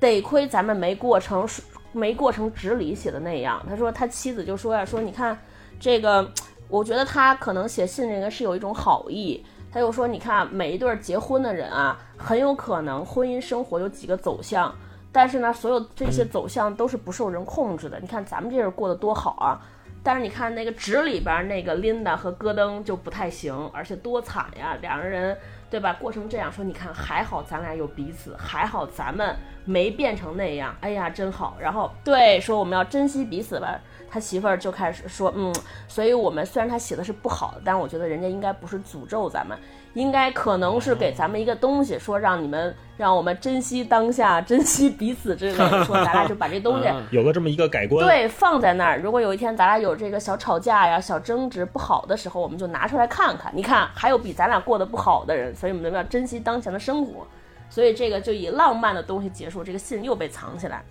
[0.00, 1.46] 得亏咱们没过成
[1.92, 3.64] 没过成纸里写的那样。
[3.68, 5.38] 他说他妻子就说呀，说你看
[5.78, 6.28] 这个，
[6.68, 9.44] 我觉得他可能写信这个是有一种好意。
[9.72, 14.74] 他又说，你看每一对结婚的人啊，很有可能婚姻生活有几个走向。
[15.12, 18.00] 但是呢，所有这些走向都是不受人控制的。
[18.00, 19.60] 你看咱们这人过得多好啊，
[20.02, 25.36] 但是你看那个纸里边那个琳达和戈登就不太行，而且多惨呀，两个人
[25.70, 25.96] 对吧？
[26.00, 31.56] 过成这样，说你看还好咱俩有彼此，还好咱们没变成那样，哎呀真好。
[31.60, 33.78] 然后对说我们要珍惜彼此吧。
[34.12, 35.54] 他媳妇儿就开始说，嗯，
[35.86, 39.56] 所以我们虽然他写的是不好，但我觉得人家应该不是诅咒咱们，
[39.94, 48.06] 应该可能是给咱们一个东西，说让你们让我们珍惜当下，珍惜彼此之类的，说咱俩就把这东西嗯有个这么一个改观。
[48.06, 49.00] 对，放在那儿。
[49.00, 53.52] 如果有一天咱俩有这个小吵架呀、小争执不好的时候，我们就拿出来看看。
[53.54, 57.26] 你看，还有比咱俩过得不好的人，所以我们要珍惜当前的生活。
[57.68, 60.82] 所以这个就以浪漫的东西结束，这个信又被藏起来，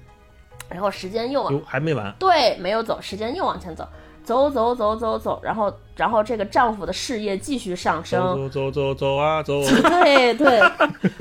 [0.70, 2.14] 然后时间又往，还没完。
[2.18, 3.86] 对没有走，时间又往前走，
[4.24, 10.61] 走走走走走，然后然后这个丈夫的事业继续上升，走走走走走啊走，对对，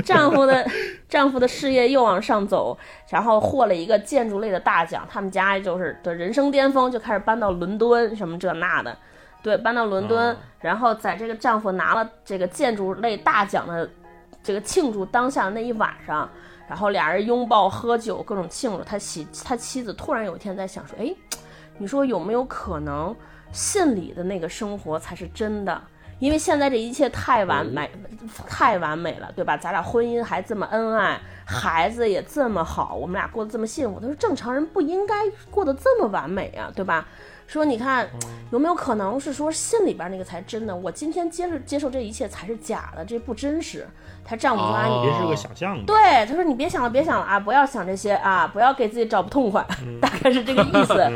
[0.04, 0.66] 丈夫的
[1.08, 2.76] 丈夫的事业又往上走，
[3.08, 8.96] 然后获了一个建筑类的大奖，他们家就是的人生巅峰，就开始搬到伦敦，什么这那的，
[9.42, 13.88] 对，搬到伦敦，哦然后在这个丈夫拿了这个建筑类大奖的
[14.42, 16.28] 这个庆祝当下的那一晚上，
[16.68, 18.82] 然后俩人拥抱喝酒，各种庆祝。
[18.82, 21.14] 他妻他妻子突然有一天在想说，哎，
[21.78, 23.14] 你说有没有可能
[23.50, 25.80] 信里的那个生活才是真的？
[26.18, 27.88] 因为现在这一切太完美，
[28.48, 29.56] 太完美了，对吧？
[29.56, 34.00] 咱俩婚姻还这么恩爱，孩子也这么好，我们俩过得这么幸福。
[34.00, 35.14] 他说正常人不应该
[35.48, 37.06] 过得这么完美啊，对吧？
[37.48, 38.06] 说你看
[38.52, 40.76] 有没有可能是说信里边那个才真的？
[40.76, 43.88] 我今天接受接受这一切才是假的，这不真实。
[44.22, 45.82] 她丈夫说你别是个想象。
[45.86, 49.66] 对，他说你别想了，别想了啊，不要想这些啊，不要给自己找不痛快，
[49.98, 51.10] 大概是这个意思。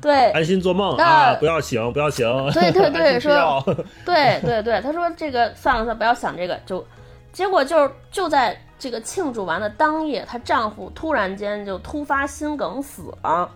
[0.00, 2.26] 对，安心做梦那啊，不要醒，不要醒。
[2.54, 3.62] 对对对安心吃药
[4.06, 6.82] 对 对对，他说这个算了算了，不要想这个，就
[7.30, 13.50] 结果就是就在这个庆祝完的当夜，她丈夫突然间就突发心梗死了。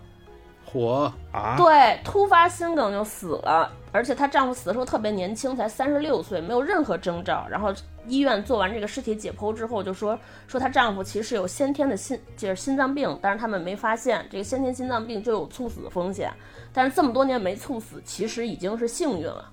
[0.70, 7.46] 火啊，对，突发心梗就死了，而且她丈夫死的时候特别年轻，才三十六岁，没有任何征兆。
[7.50, 7.72] 然后
[8.06, 16.30] 医院做完这个尸体解剖之后，就说说她丈夫其实有先天的心就是心脏病，但是他们没发现这个先天心脏病就有猝死的风险，
[16.72, 19.44] 但是这么多年没猝死，其实已经是幸运了。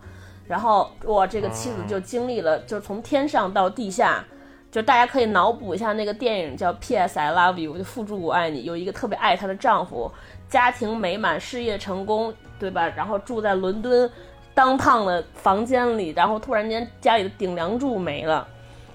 [0.46, 4.24] 然后我这个妻子就经历了，就是从天上到地下。
[4.72, 7.18] 就大家可以脑补一下那个电影叫《P.S.
[7.18, 10.12] I Love You》，就附注我爱你，有一个特别爱她的丈夫，
[10.56, 12.88] 家庭美满，事业成功，对吧？
[12.96, 14.10] 然后住在伦敦
[14.54, 18.48] 当趟的房间里，然后突然间家里的顶梁柱没了，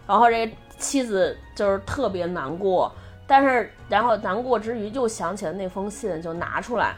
[0.07, 2.91] 然后这个妻子就是特别难过，
[3.27, 6.95] 但是然后难过之余又想起了那封信，就拿出来，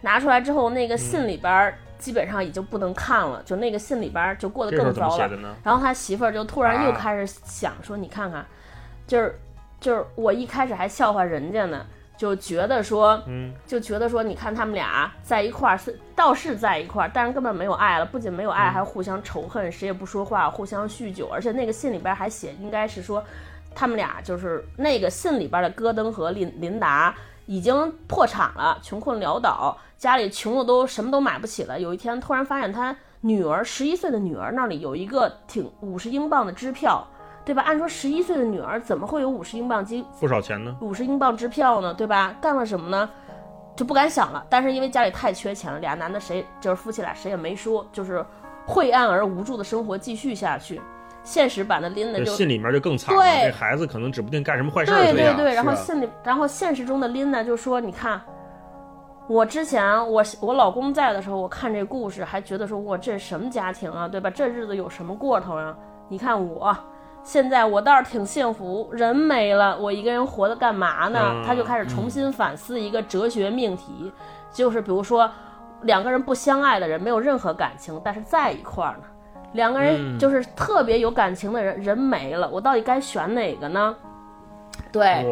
[0.00, 5.56] 拿出来之后，那个信里边儿基本上已经不能看了，就那个信里边就过得更糟了？
[5.62, 8.44] 然后他媳妇儿就突然又啊开始想说：“你看看，
[9.06, 9.38] 就是
[9.78, 11.86] 就是我一开始还笑话人家呢，
[12.20, 23.24] 就觉得说，嗯，就觉得说，你看他们俩在一块儿是倒是在一块儿，但是根本没有爱了，不仅没有爱，还互相仇恨，谁也不说话，互相酗酒，而且那个信里边还写，应该是说
[23.74, 27.14] 他们俩就是那个信里边的戈登和琳琳达
[27.46, 31.80] 已经破产了，穷困潦倒，家里穷的都什么都买不起了。
[31.80, 37.02] 有一天突然发现他女儿十一岁的女儿那里有一个挺五十英镑的支票，
[37.50, 37.62] 对吧？
[37.66, 40.76] 按说十一岁的女儿怎么会有五十英镑机不少钱呢。
[40.80, 42.32] 五十英镑支票呢，对吧？
[42.40, 43.10] 干了什么呢？
[43.74, 44.46] 就不敢想了。
[44.48, 48.24] 但是因为家里太缺钱了，俩男的谁就是夫妻俩谁也没说，就是
[48.64, 50.80] 晦暗而无助的生活继续下去。
[51.24, 55.02] 现实版的琳达就信里面就更惨了，对这孩子可能指不定干什么坏事儿。
[55.02, 58.20] 对对对，然后信里，然后现实中的琳达就说：“你看，
[59.26, 64.30] 我之前我我老公在的时候，我看这故事还觉得说，我这什么家庭啊，对吧？
[64.30, 65.76] 这日子有什么过头啊？
[66.08, 66.72] 你看我。”
[67.30, 71.20] 现在我倒是挺幸福，人没了，我一个人活着干嘛呢？
[71.22, 74.12] 嗯他就开始重新反思一个哲学命题，
[74.50, 75.30] 就是比如说，
[75.82, 79.04] 两个人不相爱的人没有任何感情，但是在一块儿呢。
[79.52, 83.94] 两个人嗯就是特别有感情的人，人没了，我到底该选哪个呢？
[84.90, 85.24] 对，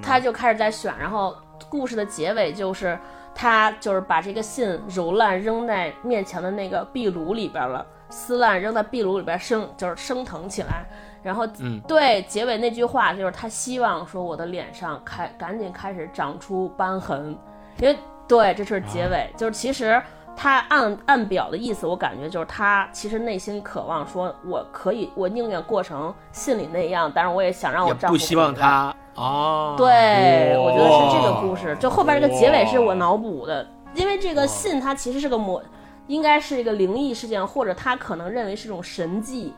[0.00, 1.36] 他就开始在选，然后
[1.68, 2.98] 故事的结尾就是
[3.34, 10.86] 他就是把这个信揉烂扔在面前的那个壁炉里边了，撕烂扔在壁炉里边生就是升腾起来，
[11.22, 17.36] 然后嗯对结尾那句话就是他希望说我的脸上开赶紧开始长出斑痕，
[17.78, 17.96] 因为
[18.26, 20.00] 对这是结尾，就是其实。
[20.34, 31.76] 他按按表的意思，我感觉就是他其实内心渴望说，我可以，我宁愿过成信里那样，但是我也想让我丈夫不希望他哦，对，我觉得是这个故事。
[31.78, 35.62] 就后边这个结尾是我脑补的，因为这个信它其实是个魔，
[36.06, 39.52] 应该是一个灵异事件，或者他可能认为是种神迹。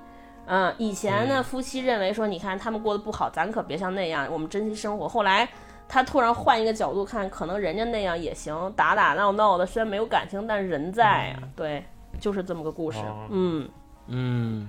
[0.46, 5.08] 嗯，以前呢，夫妻认为说，你看他们过得不好，咱可别像那样，我们珍惜生活。
[5.08, 5.48] 后来
[5.88, 11.42] 他突然换一个角度看，可能人家那样也行，打打闹闹的，虽然没有感情，但人在啊。
[11.56, 11.84] 对，
[12.20, 12.98] 就是这么个故事。
[12.98, 13.68] 哦嗯，
[14.08, 14.68] 嗯，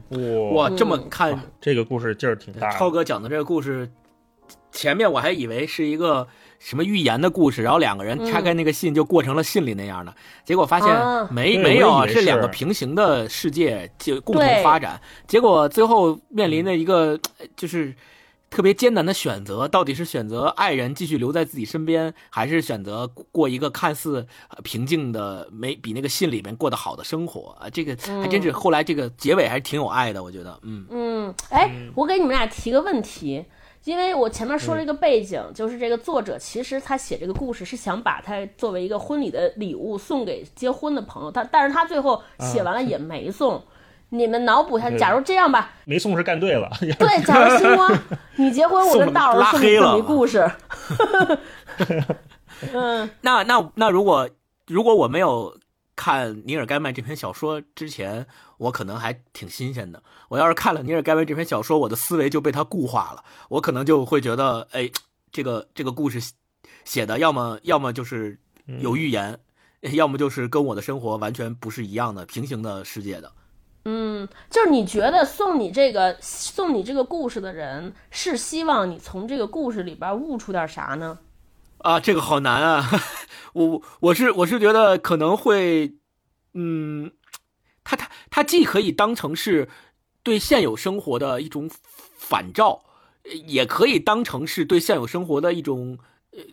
[0.54, 2.78] 哇，哇，这么嗯看这个故事劲儿挺大的。
[2.78, 3.92] 超哥讲的这个故事，
[4.72, 6.28] 前面我还以为是一个
[6.60, 11.28] 什么预言的故事，然后两个人拆开那个信就过成了信里那样的，结果发现啊。
[11.32, 17.94] 没、对没有啊，是两个平行的世界就共同发展，结果最后面临的一个呃就是。
[18.48, 27.58] 特别艰难的选择，到底是选择爱人继续留在自己身边，还是选择过一个看似呃平静的、没比那个信里面过得好的生活？
[27.60, 27.68] 啊？
[27.70, 30.86] 这个还真是后来这个结尾还是挺有爱的，我觉得，嗯。
[30.90, 33.44] 嗯，哎，我给你们俩提个问题，
[33.86, 43.64] 因为我前面说了一个背景，就是这个作者其实他写这个故事是想把它作为一个婚礼的礼物送给结婚的朋友，他但是他最后写完了也没送。
[44.10, 47.92] 你们脑补一下，假如这样吧，没送是干对了，对，假如星光
[48.38, 50.50] 你结婚，我跟大伙儿拉送你这么黑了一故事，
[52.74, 53.10] 嗯。
[53.22, 54.30] 那那那如果
[54.68, 55.56] 如果我没有
[55.96, 58.26] 看尼尔·盖曼这篇小说之前，
[58.58, 60.04] 我可能还挺新鲜的。
[60.28, 64.90] 我要是看了尼尔·盖曼这篇小说，我的思维就被他固化了，我可能就会觉得，哎，
[65.32, 66.20] 这个这个故事
[66.84, 69.40] 写的要么要么就是有预言，
[69.94, 73.32] 要么就是跟我的生活完全不是一样的平行的世界的。
[73.88, 81.20] 嗯，就是你觉得送你这个送你这个故事的人是希望你从这个故事里边悟出点啥呢？
[81.80, 82.90] 啊，这个好难啊！
[83.54, 85.94] 我我是我是觉得可能会，
[86.54, 87.12] 嗯，
[87.84, 89.70] 它它它既可以当成是
[90.24, 91.70] 对现有生活的一种
[92.18, 92.84] 反照，
[93.46, 96.00] 也可以当成是对现有生活的一种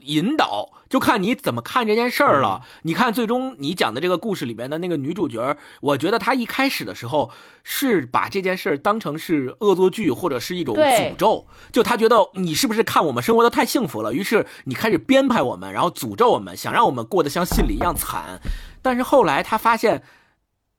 [0.02, 2.62] 引导，就看你怎么看这件事儿了。
[2.82, 7.30] 你看，最终你讲的这个故事里面的那个女主角，我觉得她一开始的时候
[7.62, 18.40] 是把这件事儿当成是恶作剧或者是一种诅咒，就她觉得你是不是看我们生活的太幸福了，于是你开始编排我们，然后诅咒我们，想让我们过得像信里一样惨。
[18.80, 20.02] 但是后来她发现。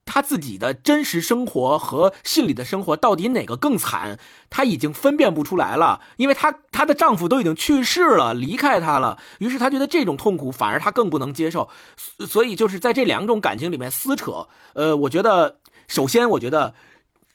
[0.04, 4.18] 她自己的真实生活和信里的生活到底哪个更惨？
[4.50, 9.18] 她已经分辨不出来了，因为她她的丈夫都已经去世了，离开她了。
[9.38, 14.46] 于是她觉得这种痛苦反而她更不能接受，所所以就是在这两种感情里面撕扯。
[14.74, 15.56] 呃，我觉得
[15.88, 16.74] 首先，我觉得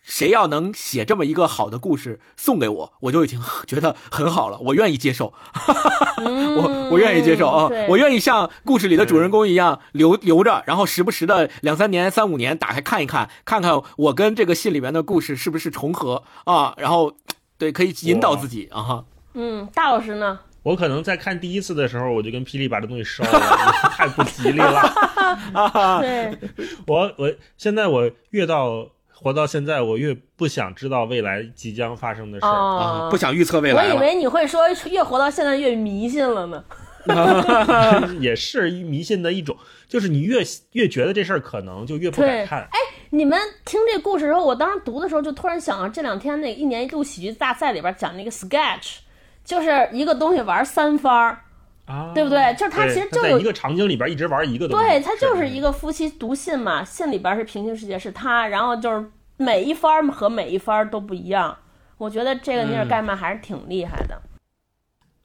[0.09, 5.33] 谁要能写这么一个好的故事送给我，我就已经 觉得很好了，我愿意接受。
[6.19, 17.13] 我我愿意接受啊我愿意像故事里的主人公一样留留着，然后时不时的两三年、三五年打开看一看，看看我跟这个信里面的故事是不是重合啊，然后
[17.57, 19.05] 对可以引导自己啊哈。
[19.35, 20.39] 嗯，大老师呢？
[20.61, 23.39] 我可能在看第一次的时候，我就跟霹雳把这东西烧了，
[23.95, 26.01] 太不吉利了。
[26.01, 26.37] 对，
[26.85, 28.85] 我我现在我越到
[29.21, 32.49] 活到现在，我越不想知道未来即将发生的事儿。
[32.49, 33.95] 哦啊，不想预测未来我。
[33.95, 36.63] 以为你会说越活到现在越迷信了呢。
[38.19, 39.57] 也是一迷信的一种，
[39.87, 40.43] 就是你越
[40.73, 42.59] 越觉得这事儿可能，就越不敢看。
[42.61, 42.79] 哎
[43.11, 48.97] 你们听这故事的时候，我当时读的时候就突然想到这两天那一年一度喜剧大赛里边讲那个 sketch，
[49.43, 51.41] 就是一个东西玩三番儿，
[51.89, 54.85] 啊，对不对就是他其实就有在一个场景里边一直玩一个东西。
[54.85, 59.05] 对，他就是一个夫妻读信嘛，信里边是平行世界是他，然后就是
[59.37, 61.57] 每一番和每一番都不一样。
[61.97, 64.21] 我觉得这个尼尔盖曼还是挺厉害的。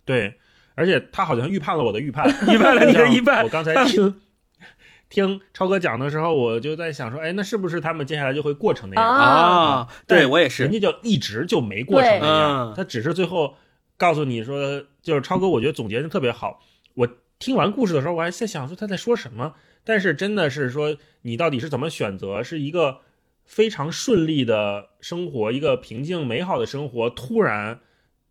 [0.05, 0.39] 对，
[0.75, 4.21] 而且他好像预判了我的预判，预判了你的 预判我刚才听
[5.09, 9.09] 听超哥讲的时候，我就在想说，哎，那是不是他们接下来就会过成那样？
[9.09, 10.73] 啊啊，对我也是人。
[10.73, 13.55] 家就一直就没过成那样对，他只是最后
[13.97, 16.61] 告诉你说，就是超哥，我觉得总结的特别好。
[16.95, 22.99] 我听完故事的时候，我还在想说他在说什么，但是真的是说你到底是怎么选择，是一个
[23.45, 27.79] 非常顺利的生活，一个平静美好的生活，突然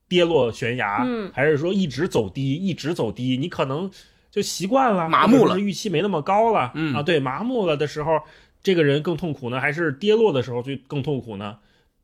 [0.08, 3.90] 跌落悬崖，嗯还是说一直走低，一直走低，你可能
[4.32, 8.20] 就习惯了，麻木了预期没那么高了，嗯啊，对，麻木了的时候，
[8.64, 11.60] 这个人更痛苦呢，还是跌落的时候就更痛苦呢？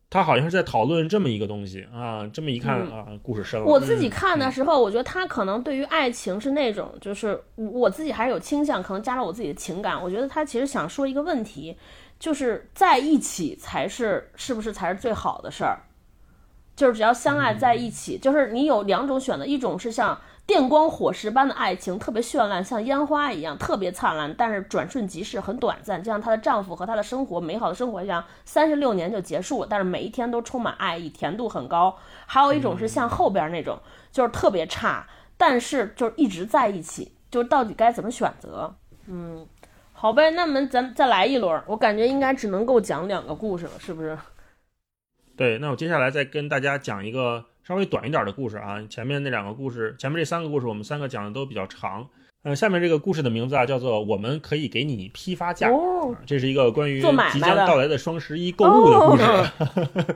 [0.09, 3.65] 他好像是在讨论这么一个东西啊，这么一看、嗯啊，故事深了。
[3.65, 10.01] 我自己看的时候，我觉得他可能对于爱情是那种，就是我自己还是有倾向，可能加了我自己的情感。
[10.01, 11.77] 我觉得他其实想说一个问题，
[12.17, 15.79] 就是在一起才是是不是才是最好的事儿？
[16.75, 20.19] 就是只要相爱在一起，就是你有两种选择，一种是像
[20.49, 31.95] 电光火石般的爱情，特别绚烂，像烟花一样特别灿烂，但是转瞬即逝，很短暂，就像她的丈夫和她的生活美好的生活一样，三十六年就结束了，但是每一天都充满爱意，甜度很高。
[32.25, 33.77] 还有一种是像后边那种，
[34.11, 35.05] 就是特别差，
[35.37, 38.73] 但是就是一直在一起，就是到底该怎么选择？
[39.05, 39.45] 嗯，
[39.93, 44.17] 好呗，那么咱再来一轮，我感觉应该只能够讲两个故事了，是不是？
[45.37, 48.83] 对，那我接下来再跟大家讲一个稍微短一点的故事啊。
[48.89, 52.09] 前面那两个故事，前面这三个故事我们三个讲的都比较长。
[52.41, 55.69] 呃，下面这个故事的名字啊叫做“我们可以给你批发价”，
[56.25, 56.99] 这是一个关于
[57.31, 60.15] 即将到来的双十一购物的故事。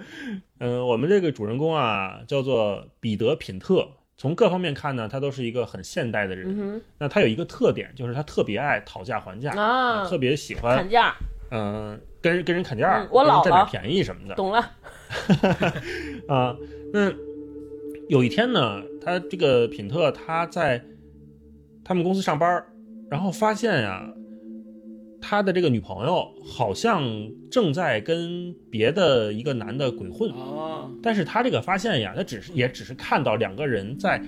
[0.58, 3.88] 嗯、 我们这个主人公啊叫做彼得·品特。
[4.18, 6.60] 从各方面看呢，他都是一个很现代的人。
[6.60, 11.14] 嗯那他有一个特点，就是他特别爱讨价还价，啊，特别喜欢砍价，
[11.52, 14.34] 嗯、跟人跟人砍价，嗯我老占点便宜什么的。
[14.34, 14.60] 懂了，
[16.28, 16.56] 啊，
[16.94, 17.12] 那
[18.10, 20.84] 有一天呢，他这个品特他在
[21.84, 22.68] 他们公司上班儿，
[23.10, 24.08] 然后发现呀，
[25.22, 27.04] 他的这个女朋友好像
[27.50, 34.22] 正在跟别的一个男的鬼混，哦，但是他这个发现呀，他只是也只是看到两个人在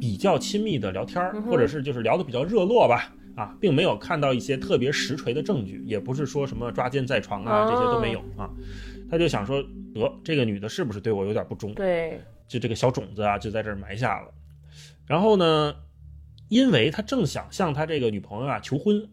[0.00, 3.14] 比较亲密的聊天或者是就是聊得比较热络吧。
[3.36, 8.50] 啊，并没有看到一些特别实锤的证据，也不是说什么抓奸在床啊，这些都没有啊。
[9.08, 9.62] 他就想说，
[9.94, 11.72] 得这个女的是不是对我有点不忠？
[11.72, 12.20] 对，
[12.50, 14.34] 就这个小种子啊，就在这儿埋下了。
[15.06, 15.76] 然后呢，
[16.48, 19.08] 因为他正想向他这个女朋友啊求婚，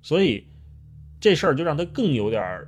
[0.00, 0.46] 所以
[1.20, 2.66] 这事儿就让他更有点儿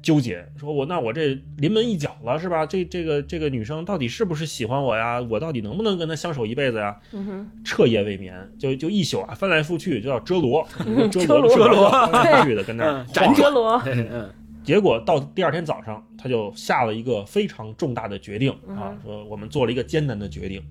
[0.00, 2.64] 纠结，说我那我这临门一脚了是吧？
[2.64, 5.20] 这这个这个女生到底是不是喜欢我呀？
[5.20, 6.96] 我到底能不能跟她相守一辈子呀？
[7.10, 10.64] 嗯，彻夜未眠，就就一宿啊，翻来覆去， 就叫遮罗，
[11.10, 14.30] 遮遮罗罗，遮罗翻来覆去的跟那儿嗯晃辗转遮罗，嗯
[14.70, 20.62] 结果到第二天早上，他就下了一个非常重大的决定啊，说我们做了一个艰难的决定，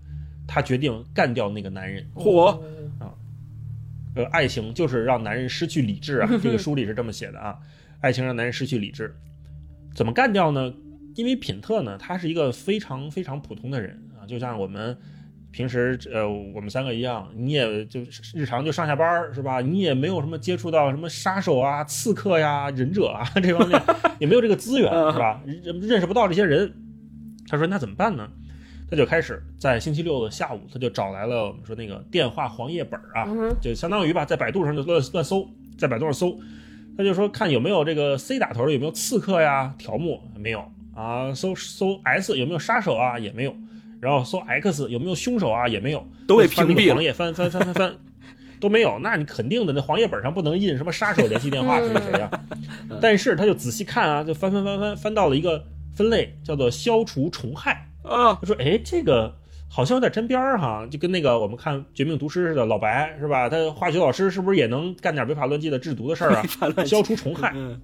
[0.47, 2.09] 他决定干掉那个男人。
[2.15, 2.57] 嚯，
[4.15, 7.59] 呃，爱情就是让男人失去理智啊， 这个书里是这么写的啊，
[7.99, 9.13] 爱情让男人失去理智，
[9.93, 10.73] 怎么干掉呢？
[11.15, 14.97] 因为品特呢，他是一个非常非常普通的人啊，就像我们
[15.51, 18.01] 平时呃我们三个一样，你也就
[18.33, 19.61] 日常就上下班儿是吧？
[19.61, 23.81] 你也没有什么接触到什么杀手啊、刺客呀、忍者啊这方面，
[24.19, 25.41] 也没有这个资源是吧？
[25.45, 26.73] 认认识不到这些人。
[27.49, 28.29] 他说那怎么办呢？
[28.91, 33.27] 他就开始在星期六的下午，他就找来了我们说那个电话黄页本儿啊，
[33.61, 35.47] 就相当于吧，在百度上就乱乱搜，
[35.77, 36.39] 在百度上搜，
[36.97, 43.55] 他就说看有没有这个 C 打头的，有没有刺客呀、条目没有啊，搜搜 S 有没有杀手啊，也没有，
[44.01, 47.95] 然后搜 X 有没有凶手啊，也没有，都被屏蔽了个黄页翻翻翻翻翻。
[48.59, 52.29] 都没有，那你肯定的，那黄页本上不能印什么杀手联系电话谁谁谁啊。
[52.99, 57.87] 但是他就仔细看啊，就翻翻翻翻翻到了一个分类，叫做消除虫害。
[58.03, 59.33] 啊，他说：“哎，这个
[59.69, 63.47] 好像有点沾边儿哈，就跟那个我们看《绝命毒师》似的，老白是吧？
[63.47, 66.43] 他化学老师是不是也能干点违法乱纪的制毒的事儿啊？
[66.85, 67.53] 消除虫害。
[67.55, 67.79] 嗯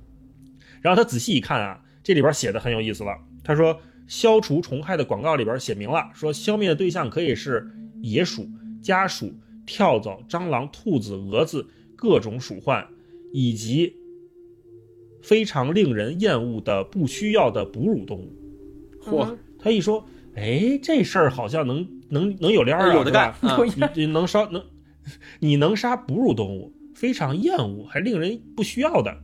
[0.82, 3.18] 然后他仔细一看啊，这里边写的很有意思了。
[3.46, 7.68] 他说，消除虫害的广告里边写明了，说消灭的对象可以是
[8.02, 8.48] 野鼠、
[8.82, 9.34] 家鼠、
[9.66, 12.88] 跳蚤、蟑螂、兔子、蛾子各种鼠患，
[13.34, 13.96] 以及
[15.24, 18.32] 非常令人厌恶的不需要的哺乳动物。
[19.04, 23.54] 嚯，他一说，哎，这事儿好像能能能有联儿啊，有的干是吧？
[23.54, 24.64] 啊，你你能杀能，
[25.40, 29.18] 你能杀哺乳动物，非常厌恶还令人不需要的，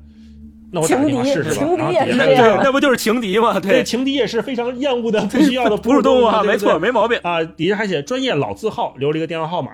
[0.72, 1.52] 那我打个电话试试吧。
[1.52, 3.60] 情敌是这样，那不就是情敌吗？
[3.60, 7.20] 对，情敌也是非常厌恶的、 不需要的哺乳动物啊，没错，没毛病。
[7.24, 9.72] 啊，底下还写专业老字号，留了一个电话号码。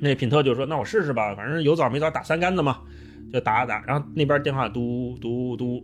[0.00, 2.80] 那品特就说：“那我试试吧，反正有枣没枣打三竿子嘛，
[3.32, 5.82] 就打打。”然后那边电话嘟嘟嘟，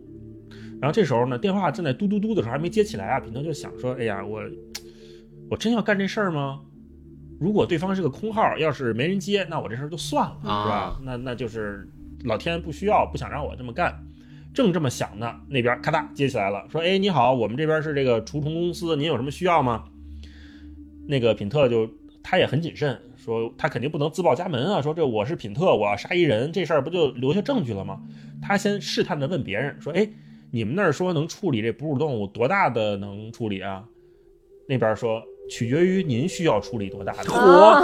[0.79, 3.19] 然后这时候呢，电话正在嘟嘟嘟的时候还没接起来啊。
[3.19, 4.43] 品特就想说：“哎呀，我
[5.49, 6.59] 我真要干这事儿吗？
[7.39, 10.99] 如果对方是个空号，要是没人接，那我这事儿就算了，是吧啊？
[11.03, 11.87] 那那就是
[12.23, 13.93] 老天不需要，不想让我这么干。”
[14.53, 19.85] 正这么想呢，那边咔嗒接起来了，说：“哎，你好，我们这边是这个除虫公司，您有什么需要吗？”
[21.09, 21.89] 那个品特就
[22.21, 27.99] 他也很谨慎，说他肯定不能自报家门啊，说这我是品特，我要杀一人，这事儿不就留下证据了吗？
[28.43, 30.07] 他先试探的问别人说：“哎，
[30.51, 33.83] 你们那儿说能处理这哺乳动物多大的能处理啊？”
[34.69, 37.81] 那边说取决于您需要处理多大的，啊，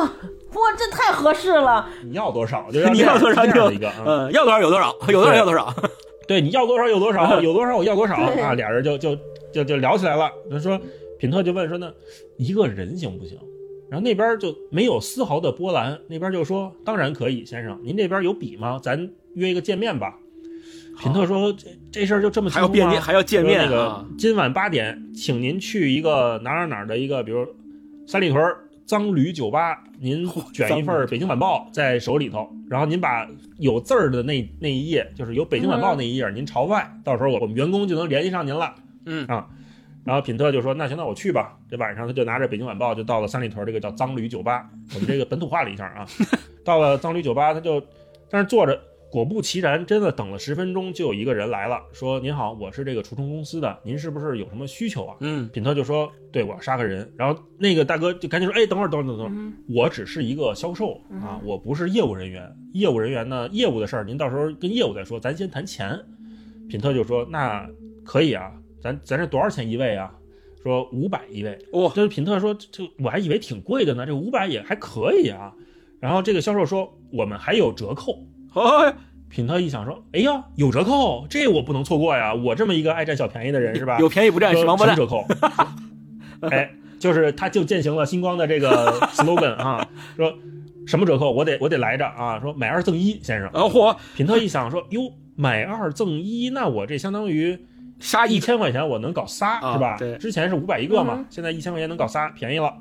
[0.54, 5.74] 哇，这太合适了，你要多少就要 你要多少就这样的一个，嗯嗯，要多少有多少， 有多少要多少。
[6.28, 8.54] 对，你要多少有多少， 有多少我要多少啊！
[8.54, 9.18] 俩人就就
[9.52, 10.30] 就就聊起来了。
[10.50, 10.80] 他说，
[11.18, 11.92] 品特就问说呢，
[12.38, 13.38] 一个人行不行？
[13.90, 18.80] 然后那边就没有丝毫的波澜，那边就说当然可以，先生，您这边有笔吗？
[18.84, 20.16] 咱约一个见面吧。
[21.00, 24.16] 品特说这这事儿就这么还要见面，还要见面说那啊个！
[24.18, 27.48] 今晚八点，请您去一个哪儿哪儿哪儿的一个，比如
[28.06, 33.28] 三里屯儿脏驴酒吧，您卷一份儿《北京晚报》在手里头，然后您把
[33.58, 38.76] 有字儿的那那一页，就是有《北京晚报》那一页，您朝外，到时候我我们员工就能联系上您了。
[39.06, 39.48] 嗯啊。
[40.06, 44.68] 然后品特就说：“那行，那我去吧。”这晚上他就拿着《北京晚报》就到了三里屯这个叫脏驴酒吧。
[44.96, 46.08] 我们这个本土化了一下啊，
[46.66, 47.84] 到了脏驴酒吧，他就
[48.28, 48.82] 但是坐着，
[49.12, 62.56] 果不其然，真的等了十分钟，就有一个人来了，说：“您好，我是这个除虫公司的，您是不是有什么需求啊？”嗯，品特就说：“对，我要杀个人。”然后那个大哥就赶紧说：“哎，等会儿，等会儿，等会儿，嗯我只是一个销售啊，我不是业务人员。
[62.74, 66.00] 业务人员呢，业务的事儿您到时候跟业务再说，咱先谈钱。”
[66.70, 67.68] 品特就说：“那
[68.06, 70.14] 可以啊，咱咱这多少钱一位啊？”
[70.62, 71.58] 说五百一位。
[71.72, 75.52] 哇就是品特说：“这我还以为挺贵的呢，这五百也还可以啊。”
[76.00, 78.24] 然后这个销售说：“我们还有折扣。”
[78.54, 78.94] 哎，
[79.30, 82.34] 品特一想说：“哎呀，有折扣，这我不能错过呀！
[82.34, 84.00] 我这么一个爱占小便宜的人是吧？
[84.00, 84.96] 有便宜不占是王八蛋。
[84.96, 85.26] 折扣？
[86.50, 90.34] 哎，就是他就践行了星光的这个 slogan 啊，说
[90.88, 92.40] 什么折扣我得我得来着啊！
[92.40, 93.48] 说买二赠一，先生。
[93.50, 95.02] 啊嚯，品特一想说：哟，
[95.36, 97.58] 买二赠一，那我这相当于
[98.00, 99.98] 杀一一千块钱我能搞仨、啊是吧？
[100.00, 102.74] 对之前是五百一个嘛，嗯现在一千块钱能搞仨，便宜了。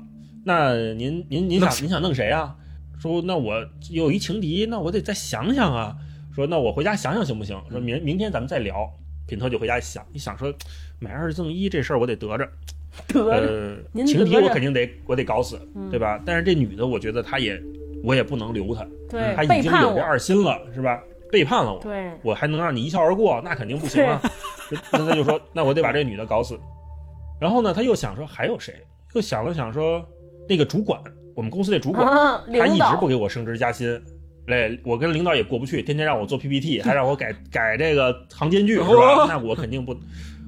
[0.45, 2.55] 那您您您想您想弄谁啊？
[2.99, 5.95] 说那我有一情敌，那我得再想想啊。
[6.35, 7.59] 说那我回家想想行不行？
[7.71, 8.89] 说明明天咱们再聊。
[9.27, 10.51] 品特就回家想一想说，
[10.99, 12.49] 买二赠一这事儿我得得着，
[13.07, 16.19] 得着，呃，情敌我肯定得我得搞死，嗯对吧？
[16.25, 17.61] 但是这女的我觉得她也
[18.03, 18.87] 我也不能留她，
[19.35, 20.99] 她已经有这二心了，是吧？
[21.31, 24.19] 背叛了我，对，我还能让你一笑而过，那肯定不行啊。
[24.91, 26.59] 那他就说，那我得把这女的搞死。
[27.39, 28.73] 然后呢，他又想说还有谁？
[29.13, 30.03] 又想了想说，
[30.47, 30.99] 那个主管，
[31.39, 33.97] 我们公司那主管，啊，他一直不给我升职加薪。
[34.47, 39.25] 哎，我跟领导也过不去，天天让我做 PPT， 还让我改改这个行间距，是吧哦？
[39.25, 39.95] 那我肯定不，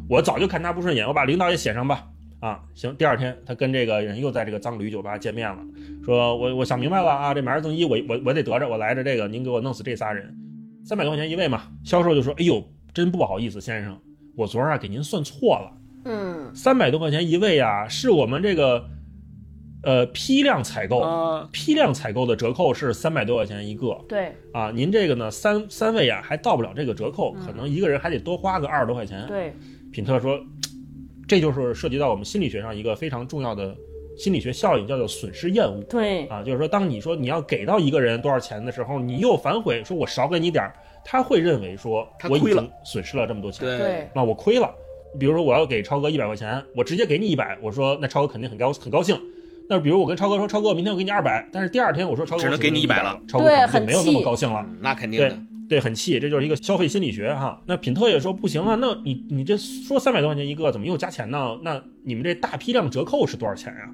[0.10, 2.04] 我早就看他不顺眼，我把领导也写上吧。
[2.42, 5.60] 啊，行，第二天他跟这个人又在这个脏驴酒吧见面了，
[6.04, 10.36] 说我我想明白了啊，这买二赠一，我我我得得着，我来着这个，您给我弄死这仨人，
[10.84, 11.70] 三百多块钱一位嘛。
[11.86, 12.62] 销售就说，哎呦，
[12.94, 13.98] 真不好意思，先生，
[14.36, 15.72] 我昨儿啊给您算错了。
[16.04, 18.84] 嗯，三百多块钱一位啊，是我们这个
[19.84, 24.72] 呃批量采购，啊，批量采购的折扣是三百多块钱一个对啊。
[24.72, 29.26] 您这个呢三三位啊还到不了这个折扣，可能一个人还得多花个二十多块钱。
[29.28, 29.54] 对，
[29.92, 30.40] 品特说，
[31.28, 33.76] 这就是涉及到我们心理学上一个非常重要的
[34.18, 35.82] 心理学效应，叫做损失厌恶。
[35.90, 43.66] 对，啊，就是说，当你说你要给到一个人多少钱的时候，你又反悔说我少给你点儿，他会认为说我已他亏了经损失了这么多钱。
[43.66, 44.70] 对，那我亏了。
[45.20, 49.20] 比如说我要给超哥一百块钱，我直接给你一百，我说那超哥肯定很高很高兴。
[49.70, 54.66] 那比如我跟超哥说，超哥明天我给你二百，但是第二天我说超哥只能给你100 100了，超哥对可能就没有那么高兴了。
[54.80, 55.38] 那肯定的。
[55.70, 57.62] 对，很气，这就是一个消费心理学哈。
[57.66, 61.58] 那品特也说不行啊，那你你这说三百多块钱一个，怎么又加钱呢？
[61.64, 63.90] 那你们这大批量折扣是多少钱呀、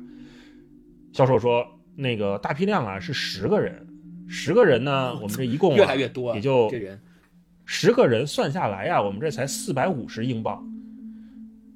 [1.14, 1.64] 销售说
[1.96, 3.88] 那个大批量啊是十个人，
[4.28, 7.00] 十个人呢，我们这一共、啊、越来越多啊，也就这人
[7.66, 10.68] 十个人算下来呀、我们这才四百五十英镑。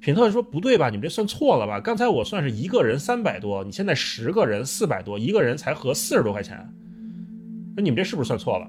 [0.02, 0.90] 品特说不对吧？
[0.90, 1.80] 你们这算错了吧？
[1.80, 6.58] 刚才我算是一个人三百多，你现在十个人四百多，一个人才合四十多块钱，
[7.76, 8.68] 那你们这是不是算错了？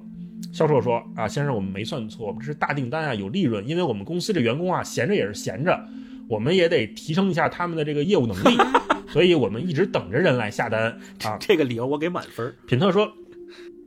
[0.51, 5.83] 销售说啊，先生，我们没算错，我们这是大订单啊，有利润，因为我们公司这员工啊，闲着也是闲着，
[6.27, 8.55] 我们也得提升一下他们的这个业务能力，
[9.07, 10.95] 所以我们一直等着人来下单
[11.25, 11.35] 啊。
[11.39, 12.53] 这个理由我给满分儿。
[12.67, 13.11] 品特说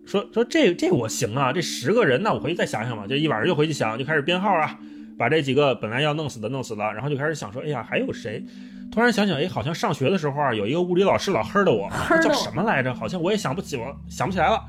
[0.04, 3.06] 说说这这我行啊，这十个人，那我回去再想想吧。
[3.08, 4.80] 这一晚上又回去想，就开始编号啊，
[5.18, 8.44] 把这几个本来要弄死的弄死了，然后就开始想说，哎呀，还有谁？
[8.92, 12.94] 突然想想，哎，好像上学的时候啊，有一个物理老师老黑的我，黑的我叫什么来着？
[12.94, 14.60] 好像我也想不起，我想不起来了。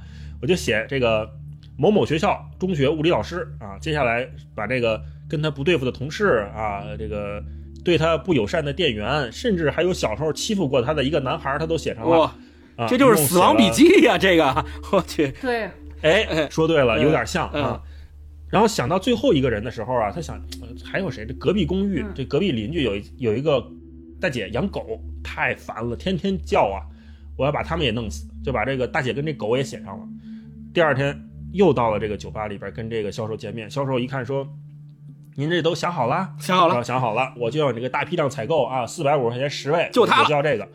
[0.42, 1.30] 我就写这个
[1.78, 7.44] 某某学校中学物理老师啊，接下来把这个跟他不对付的同事啊，这个
[7.84, 12.34] 对他不友善的店员，甚至还有小时候欺负过他的一个男孩，他都写上了。
[12.88, 14.18] 这就是死亡笔记呀！
[14.20, 15.64] 这个 我去，对，
[16.02, 17.82] 哎哎，说对了，嗯有点像嗯啊。
[18.50, 21.26] 然后想到最后一个人的时候啊，他想呃还有谁？
[21.26, 23.66] 这隔壁公寓嗯，这隔壁邻居有一有一个
[24.22, 26.82] 大姐养狗，太烦了，天天叫啊！
[27.38, 30.08] 我要把他们也弄死，就把这个大姐跟这狗也写上了。
[30.74, 31.16] 第二天
[31.54, 34.48] 又到了这个酒吧里边跟这个销售见面，销售一看说
[35.36, 40.68] ：“您这都想好了？”想好了啊，想好了，我就要你这个大批量采购啊，四百五十块钱十位，就他就要这个，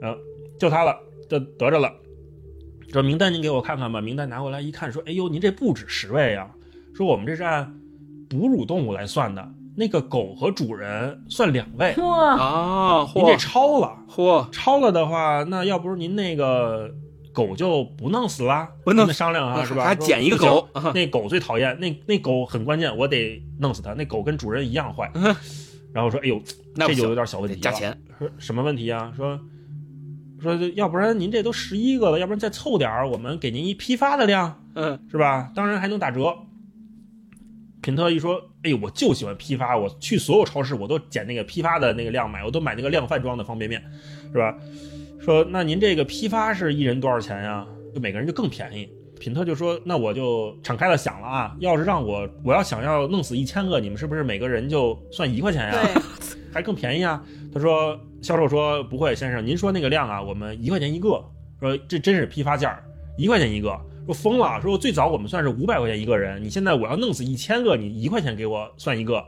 [0.00, 0.18] 嗯，
[0.58, 0.98] 就他了，
[1.28, 1.92] 这得着了。
[2.90, 4.00] 这名单您给我看看吧。
[4.00, 6.50] 名单拿过来一看，说：“哎呦，您这不止十位啊！
[6.94, 7.74] 说我们这是按
[8.28, 9.46] 哺乳动物来算的，
[9.76, 13.96] 那个狗和主人算两位，哇，啊，您这超了。
[14.08, 16.90] 嚯，超了的话，那要不是您那个
[17.32, 19.84] 狗就不弄死啦，不弄咱们商量啊，是吧？
[19.84, 23.94] 还捡一个狗啊那狗最讨厌，那那狗很关键，我得弄死它。
[23.94, 25.10] 那狗跟主人一样坏。
[25.14, 25.34] 嗯
[25.94, 26.40] 然后说，哎呦，
[26.74, 27.60] 那这就有点小问题了。
[27.60, 27.94] 加钱。
[28.18, 29.12] 说什么问题啊？
[29.14, 29.38] 说
[30.40, 35.50] 说要不然您这都十一个了，要不然再凑点儿，我们给您一批发的量，嗯，是吧？
[35.54, 36.34] 当然还能打折。
[37.82, 43.82] 品特一说，哎呦，我就喜欢批发，我去所有超市我都捡那个批发的那个量买，我都买那个量贩装的方便面，
[44.32, 44.56] 是吧？
[45.20, 47.66] 说那您这个批发是一人多少钱呀？
[47.92, 48.88] 就每个人就更便宜。
[49.20, 55.80] 品特就说，那我就敞开了想了啊，要是让我我要想要弄死一千个，你们是不是每个人就算一块钱呀？
[55.82, 56.02] 对，
[56.52, 57.22] 还更便宜啊？
[57.52, 61.24] 他说，销售说不会，先生，您说那个量啊，我们一块钱一个，
[61.60, 62.80] 说这真是批发价，
[63.16, 63.76] 一块钱一个。
[64.06, 69.24] 说疯了，说最早我们算是五百块钱一个人，你现在我要弄死一千个，你一块钱给我算一个。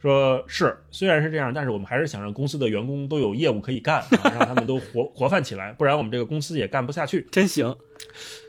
[0.00, 7.26] 说是虽然是这样，但是我们还是想让公司的员工都有业务可以干，啊、 让他们都活活泛起来，不然我们这个公司也干不下去。
[7.30, 7.76] 真行。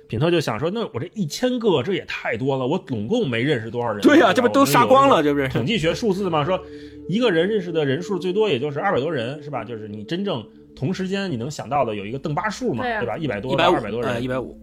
[0.07, 4.01] 品特就想说，那我这一千个这也太多了，我总共没认识多少人。
[4.01, 5.21] 对呀、吧这不都杀光了？
[5.21, 5.49] 这不是？
[5.49, 6.61] 统计学数字嘛，说
[7.09, 9.63] 一个人认识的人数最多也就是二百多人，是吧？
[9.63, 13.17] 就是你真正同时间你能想到的有一个邓巴数嘛，对啊吧？
[13.17, 14.57] 一百多一百二百多人，呃一百五。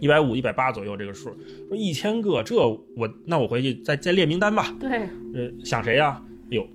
[0.00, 1.30] 一百五、一百八左右这个数。
[1.68, 4.74] 说一千个，这我那我回去再再列名单吧。
[4.80, 4.90] 对，
[5.34, 6.20] 呃，想谁呀、
[6.50, 6.66] 哎呦，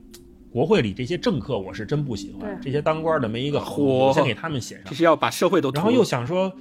[0.52, 4.96] 国会里这些政客我是真不喜欢，这些当官的没一个好，先给他们写上这。
[4.96, 5.72] 是要把社会都。
[5.72, 6.54] 然后又想说，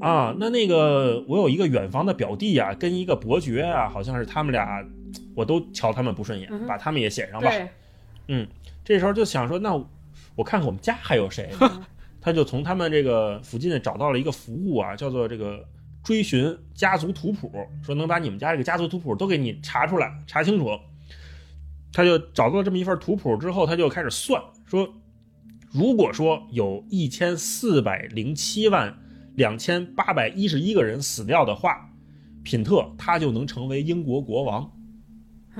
[0.00, 4.82] 啊，那那个我有一个远房的表弟啊，跟一个伯爵啊，好像是他们俩，
[5.34, 7.50] 我都瞧他们不顺眼，嗯把他们也写上吧。
[8.28, 8.46] 嗯，
[8.84, 9.74] 这时候就想说，那
[10.34, 11.50] 我看看我们家还有谁，
[12.22, 15.62] 他就从他们这个附近找到了一个服务啊，叫做这个
[16.04, 17.50] 追寻家族图谱，
[17.84, 20.70] 说能把你们家这个家族图谱都给你查出来，查清楚。
[21.92, 24.88] 他就找到了这么一份图谱之后，他就开始算，说
[25.70, 28.96] 如果说有一千四百零七万
[29.34, 31.90] 两千八百一十一个人死掉的话，
[32.42, 34.72] 品特他就能成为英国国王。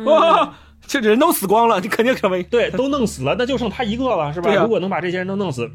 [0.07, 4.51] 哇， 这人都死光了，你肯定成为对，都弄死了，那就剩他一个了，是吧？
[4.51, 5.71] 啊如果能把这些人都弄死，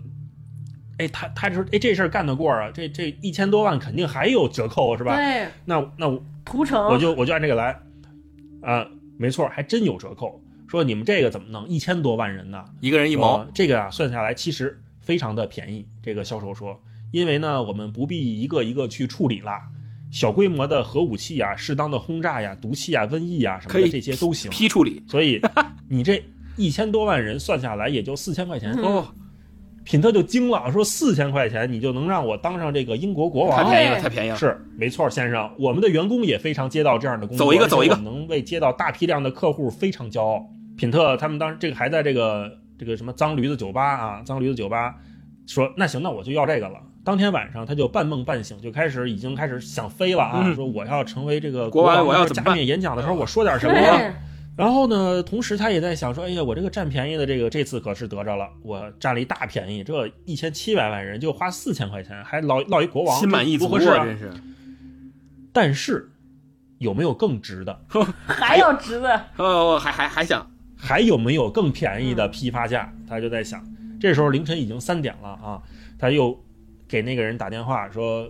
[0.98, 2.72] 哎，他他说，哎，这事儿干得过啊？
[2.74, 5.15] 这这一千多万肯定还有折扣，是吧？
[5.15, 7.80] 对，那那我屠城，我就我就按这个来，
[8.61, 8.88] 啊，
[9.18, 10.41] 没错，还真有折扣。
[10.68, 11.68] 说你们这个怎么弄？
[11.68, 12.65] 一千多万人呢？
[12.82, 15.86] 一个人一毛呃，这个啊，算下来其实非常的便宜。
[16.03, 16.78] 这个销售说，
[17.11, 19.61] 因为呢，我们不必一个一个去处理啦，
[20.11, 24.52] 小规模的核武器啊、适当的轰炸呀、毒气啊、瘟疫啊什么的这些都行。
[24.52, 25.02] 批处理。
[25.07, 25.40] 所以
[25.88, 26.22] 你这
[26.57, 28.74] 一千多万人算下来也就四千块钱。
[28.74, 29.07] 哦，
[29.88, 33.64] 品特就惊了，说四千块钱你就能让我当上这个英国国王？
[33.64, 34.35] 太便宜了，太便宜了。
[34.35, 40.45] 是没错，先生，我们的员工也非常接到这样的工作，走一个走一个能为接到大批量的客户非常骄傲。
[40.76, 44.93] 品特他们当时这个还在这个这个什么脏驴子酒吧啊，脏驴子酒吧
[45.47, 46.81] 说那行，那我就要这个了。
[47.05, 53.73] 当天晚上他就半梦半醒，就开始已经开始想飞了啊，嗯说我要成为这个国王王，我要怎么办加冕演讲的时候我说点什么。
[54.57, 64.03] 对，然后呢，同时他也在想说，哎呀，我这个占便宜的这个这次可是得着了，我占了一大便宜，这一千七百万人就花四千块钱，还落落一国王，心满意足不合适啊。
[64.03, 64.31] 真是。
[65.53, 66.11] 但是
[66.79, 67.79] 有没有更值的？
[68.25, 72.91] 还有值的，哦，我还还还想，还有没有更便宜的批发价？
[73.07, 73.63] 他就在想，
[73.99, 75.61] 这时候凌晨已经三点了啊，
[75.97, 76.39] 他又
[76.88, 78.27] 给那个人打电话说，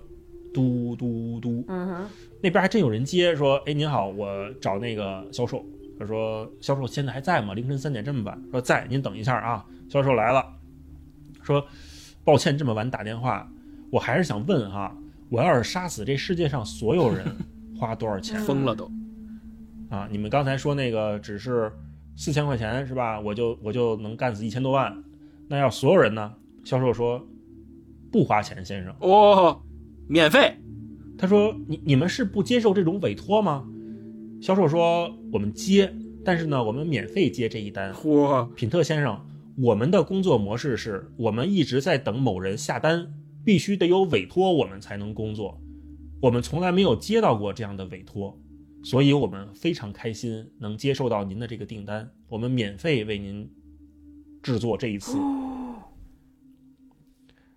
[0.53, 2.09] 嘟嘟嘟，嗯哼，
[2.41, 5.65] 那边还真有人接，说，哎，您好，我找那个销售。
[5.99, 7.53] 他说，销售现在还在吗？
[7.53, 8.39] 凌晨三点这么晚？
[8.51, 9.65] 说在，您等一下啊。
[9.89, 10.45] 销售来了，
[11.41, 11.65] 说，
[12.23, 13.49] 抱歉这么晚打电话，
[13.89, 14.95] 我还是想问哈，
[15.29, 17.25] 我要是杀死这世界上所有人，
[17.77, 18.39] 花多少钱？
[18.45, 18.91] 疯了都。
[19.89, 21.71] 啊，你们刚才说那个只是
[22.15, 23.19] 四千块钱是吧？
[23.19, 24.95] 我就我就能干死一千多万，
[25.47, 26.33] 那要所有人呢？
[26.65, 27.25] 销售说
[28.11, 28.93] 不花钱，先生。
[28.99, 29.61] 哦，
[30.07, 30.53] 免费。
[31.17, 33.65] 他说你你们是不接受这种委托吗？
[34.41, 35.91] 销售说我们接，
[36.23, 37.91] 但是呢，我们免费接这一单。
[37.93, 39.19] 嚯，品特先生，
[39.57, 43.11] 我们的工作模式是我们一直在等某人下单，
[43.43, 45.59] 必须得有委托我们才能工作。
[46.21, 48.39] 我们从来没有接到过这样的委托，
[48.83, 53.49] 所以我们非常开心能接受到您的这个订单，我们免费为您
[54.43, 55.17] 制作这一次。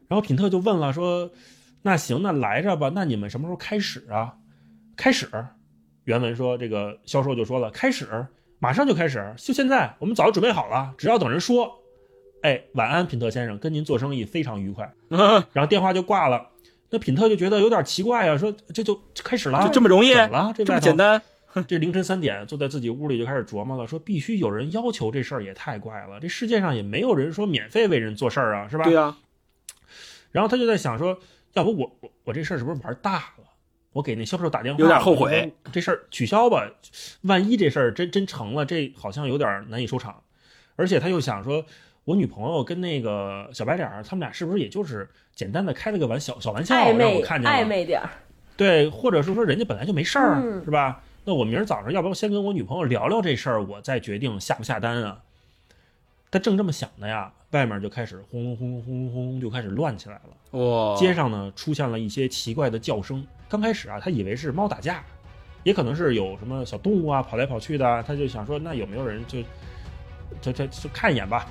[0.08, 1.30] 然后品特就问了，说
[1.82, 2.90] ：“那行，那来着吧？
[2.94, 4.38] 那你们什么时候开始啊？
[4.96, 5.28] 开始。”
[6.10, 8.26] 原文说，这个销售就说了：“开始，
[8.58, 11.72] 马上就开始，就现在，我们早就准备好了，只要等人说。”
[12.42, 14.92] 哎，晚安，品特先生，跟您做生意非常愉快。
[15.52, 16.48] 然后电话就挂了。
[16.88, 20.52] 那品特就觉得有点奇怪呀、说这就就开始了，就这么容易，怎么了？
[20.56, 21.22] 这这么简单。
[21.68, 28.84] 这凌晨三点，坐在自己屋里就开始琢磨了，说必须有人要求这事儿也太怪了，这世界上也没有人说免费为人做事儿啊，是吧？
[28.84, 29.16] 对呀，
[30.32, 31.18] 然后他就在想说，
[31.52, 33.44] 要不我我我这事儿是不是玩大了？
[33.92, 36.70] 我给那销售打电话，有点后悔这事儿取消吧，
[37.22, 40.22] 万一这事儿真真成了，这好像有点难以收场。
[40.76, 41.64] 而且他又想说，
[42.04, 47.56] 我女朋友跟那个小白脸儿，他们俩是不是也就是简单的开了个玩小小玩笑，让暧昧我看见了？
[47.58, 48.08] 暧昧点儿，
[48.56, 51.02] 对，或者是说人家本来就没事儿，嗯是吧？
[51.24, 55.18] 那我明儿早上要不要先跟我女朋友聊聊这事儿，我再决定下不下单啊？
[56.30, 60.58] 他正这么想的呀，外面就开始轰隆轰隆轰隆轰隆就开始乱起来了。
[60.58, 63.26] 哇，街上呢出现了一些奇怪的叫声。
[63.48, 65.04] 刚开始啊，他以为是猫打架，
[65.64, 69.42] 也可能是有什么小动物啊跑来跑去的啊，他就想说那有没有人就
[70.40, 71.46] 就就就看一眼吧。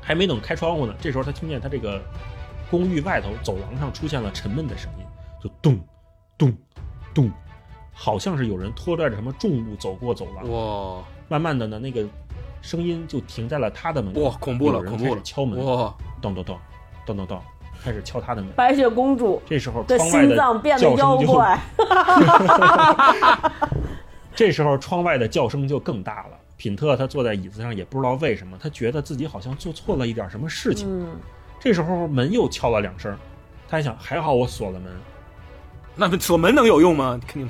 [0.00, 2.00] 还没等开窗户呢，这时候他听见他这个
[2.70, 5.04] 公寓外头走廊上出现了沉闷的声音，
[5.42, 5.78] 就咚
[6.38, 6.56] 咚
[7.12, 7.30] 咚，
[7.92, 10.48] 好像是有人拖拽着什么重物走过走廊。
[10.50, 12.06] 哇慢慢的呢，那个
[12.60, 14.20] 声音就停在了他的门口。
[14.20, 16.58] 哇，恐怖了，人开恐怖了，始敲门，哇，咚咚咚
[17.06, 17.40] 咚咚咚，
[17.82, 18.50] 开始敲他的门。
[18.56, 21.58] 白雪公主这时候的窗外的心脏变得叫声就，妖怪，
[24.34, 26.38] 这时候窗外的叫声就更大了。
[26.56, 30.88] 品特他坐在椅子上，也不知道为什么，他觉得自己好像做错了一点什么事情。
[30.90, 31.16] 嗯，
[31.60, 33.16] 这时候门又敲了两声，
[33.68, 34.92] 他还想还好我锁了门。
[35.94, 37.20] 那么锁门能有用吗？
[37.28, 37.48] 肯定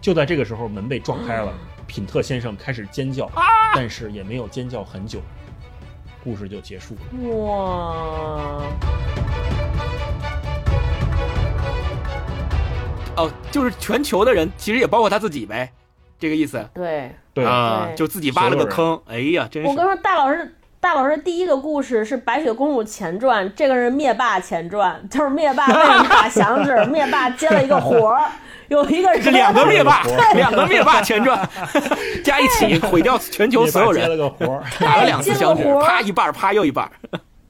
[0.00, 1.52] 就在这个时候，门被撞开了，
[1.92, 3.30] 品特先生开始尖叫，
[3.74, 5.20] 但是也没有尖叫很久，
[6.24, 7.00] 故事就结束了。
[7.28, 8.62] 哇，
[13.14, 15.70] 哦，就是全球的人，其实也包括他自己呗，
[16.18, 18.98] 这个意思对，对，啊，对就自己挖了个坑。
[19.06, 19.68] 哎呀，真是。
[19.68, 28.30] 我跟你说，大老师大老师第一个故事是《白雪公主前传》，这个是灭霸前传，就是灭霸为了打响指， 灭霸接了一个活儿，
[28.72, 30.02] 有一个人是两个灭霸
[30.34, 31.38] 两个灭霸前传
[32.24, 35.86] 加一起毁掉全球所有人接了人，个活儿， 打了两次响指接了活，儿。
[35.86, 36.90] 啪一半儿，啪又一半儿。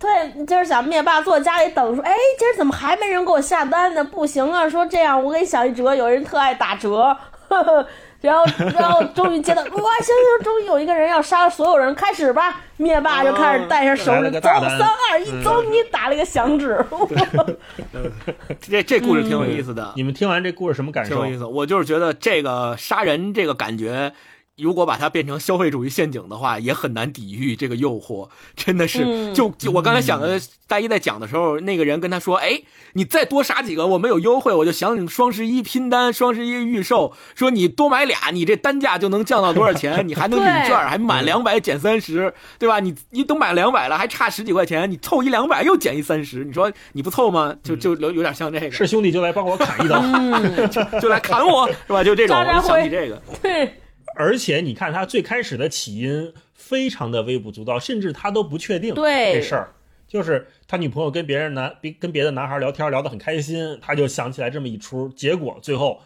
[0.01, 4.03] 对，就是想灭霸坐家里等，说，哎，今儿怎么还没人给我下单呢？
[4.03, 7.16] 不行啊，说这样，我给你想一折，有人特爱打折，
[7.49, 7.86] 呵呵
[8.23, 8.44] 然后，
[8.74, 12.61] 然后终于接到，哇，行行，终于有一个人要杀所有人，开始吧！
[12.77, 16.85] 灭霸就开始带上手里，走，三二一，走，你打了一个响指，
[18.61, 21.35] 这这故事挺有意思的，你们听完这故事什么感受挺有？
[21.35, 21.44] 意思。
[21.44, 24.12] 我就是觉得这个杀人这个感觉，
[24.59, 28.29] 如果把它变成消费主义陷阱的话，也很难抵御这个诱惑。
[28.55, 32.62] 真的是，嗯就就我刚才想的，大一在讲的时候，那个人跟他说：“哎，
[32.93, 40.07] 你再多杀几个，我们有优惠。”我就想双十一拼单，双十一预售，说你多买俩，你这单价就能降到多少钱？
[40.07, 42.79] 你还能领券，还满两百减三十，对吧？
[42.81, 47.55] 你你都买两百了，还差十几块钱，你凑一两百又减一三十，你说你不凑吗？
[47.62, 49.99] 就就有有点像这个，是兄弟就来帮我砍一刀。
[50.03, 50.70] 嗯，
[51.01, 52.05] 就来砍我，是吧？
[52.05, 53.20] 就这种，我就想起这个。
[53.43, 53.74] 对，
[54.14, 59.74] 而且你看他最开始的起因非常的微不足道，甚至他都不确定对这事儿。
[60.09, 66.02] 就是他女朋友跟别人男别跟别的男孩聊天聊得很开心，他就想起来这么一出，结果最后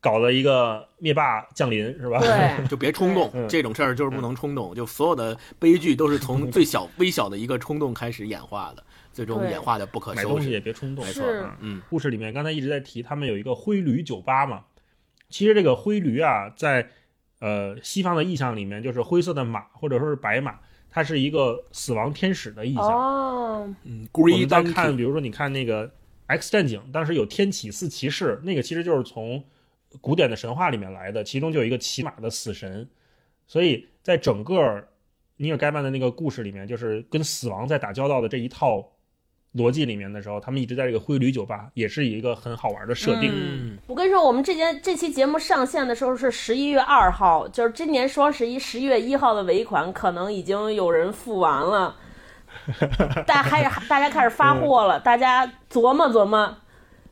[0.00, 2.18] 搞了一个灭霸降临，是吧？
[2.18, 4.74] 对， 就别冲动，嗯这种事儿就是不能冲动。
[4.74, 8.82] 就所有的悲剧都是从最小微小的一个冲动开始演化的，
[9.12, 10.58] 最终演化的不可收买东西也。
[10.58, 11.06] 别冲动。
[11.06, 14.64] 没错嗯嗯，故事里面刚才一直在提，他们有一个灰驴酒吧嘛。
[15.28, 16.90] 其实这个灰驴啊，在
[17.42, 22.84] 呃西方的意象里面，就是灰色的马或者说是白马，它是一个死亡天使的意象。
[22.86, 25.88] 哦，嗯我们再看，比如说你看那个
[26.28, 29.42] 《X 战警》，当时有天启四骑士，那个其实就是从
[30.00, 32.88] 古典的神话里面来的，其中就有一个骑马的死神。
[33.48, 34.88] 所以在整个
[35.36, 38.88] 尼尔盖曼的那个故事里面，就是跟死亡在打交道的这一套
[39.54, 43.30] 逻辑里面的时候，他们一直在这个灰驴酒吧，也是一个很好玩的设定。
[43.34, 51.96] 嗯，我跟你说，我们这节这期节目上线的时候是十一月二号，就是今年双十一十一月一号的尾款，可能已经有人付完了，
[53.26, 56.56] 大开始大家开始发货了，大家琢磨琢磨。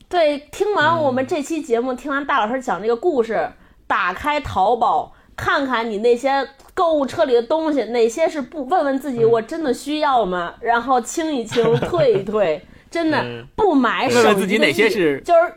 [0.09, 3.53] 对，听完我们这期节目，听完大老师讲这个故事，
[3.87, 6.49] 打开淘宝看看你那些
[6.81, 10.55] 购物车里的东西，哪些是不问问自己我真的需要吗？
[10.61, 12.59] 然后清一清， 退一退，
[12.91, 15.53] 真的嗯不买问问省自己哪些是就是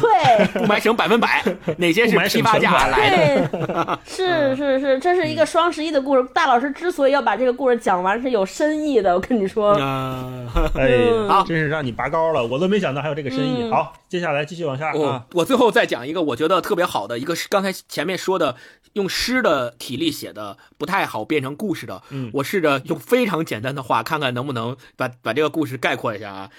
[0.00, 0.46] 对。
[0.60, 1.42] 不买省百分百，
[1.78, 3.48] 哪些是批发价来的？
[3.48, 3.96] 对，
[4.54, 6.24] 是是是，这是一个双十一的故事。
[6.34, 9.14] 大老师之所以要把这个故事讲完，是有深意的。
[9.14, 13.62] 我跟你说，嗯，哎，好真是让你拔高了，我都没想到还有这个深意。
[13.62, 15.26] 嗯好，接下来继续往下我啊。
[15.32, 18.56] 我最后再讲一个我觉得特别好的，一个是刚才前面说的
[18.92, 26.50] 用诗的体力写的不太好变成故事的，嗯我试着用非常简单的话，看看能不能把把这个故事概括一下啊。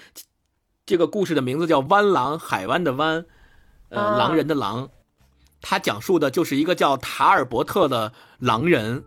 [0.86, 3.24] 这个故事的名字叫《湾狼》，海湾的湾，
[3.88, 4.88] 呃，啊狼人的狼。
[5.60, 9.02] 他讲述的就是一个叫塔尔伯特的狼人，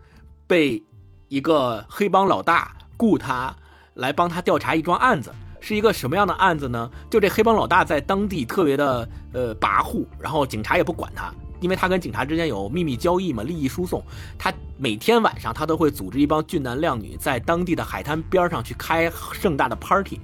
[0.45, 0.84] 被
[1.30, 3.56] 一个黑帮老大雇他
[3.93, 5.34] 来帮他调查一桩案子。
[5.61, 6.91] 是一个什么样的案子呢？
[7.10, 14.03] 就这黑帮老大在当地特别的呃跋扈，然后警察也不管他，因为他跟警察之间有秘密交易嘛，利益输送。
[14.38, 20.19] 他每天晚上他都会组织一帮俊男靓女在当地的海滩边上去开盛大的 party。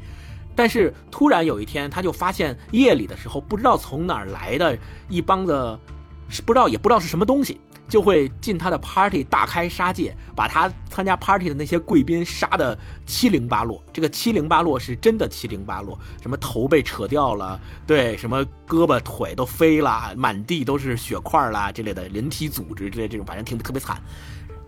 [0.55, 4.77] 但是突然有一天，他就发现夜里的时候，不知道从哪儿来的
[5.09, 5.77] 一帮子，
[6.45, 13.83] 不知道也不知道是什么东西，就会进他的 party 大开杀戒，把他参加 party 的那些贵宾杀的七零八落。
[13.93, 24.01] 这个七零八落是真的七零八落，什么头被扯掉了，对，什么胳膊腿都飞了，满地都是血块啦之类的人体组织之类这种，反正挺特别惨。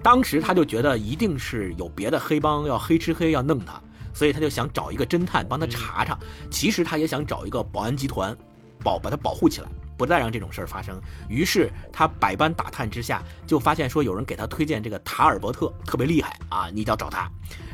[0.04, 3.82] 当时他就觉得一定是有别的黑帮要黑吃黑要弄他，
[4.18, 6.18] 所以他就想找一个侦探帮他查查。
[6.50, 8.36] 其实他也想找一个保安集团，
[8.84, 11.00] 保把他保护起来，不再让这种事儿发生。
[11.30, 17.30] 于是他百般打探之下，就发现说有人给他推荐这个塔尔伯特特别厉害啊，你一定要找他。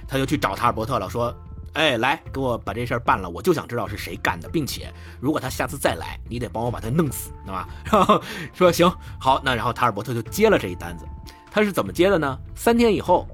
[0.05, 1.33] 他就去找塔尔伯特了，说。
[1.75, 7.67] 哎，来，给我把这事儿办了，我就想知道是谁干的，并且如果他下次再来，你得帮我把他弄死，对吧？
[7.83, 8.21] 然后
[8.53, 8.87] 说行，
[9.19, 11.05] 好，那然后塔尔伯特就接了这一单子。
[11.49, 12.37] 他是怎么接的呢？
[12.53, 13.27] 三天以后，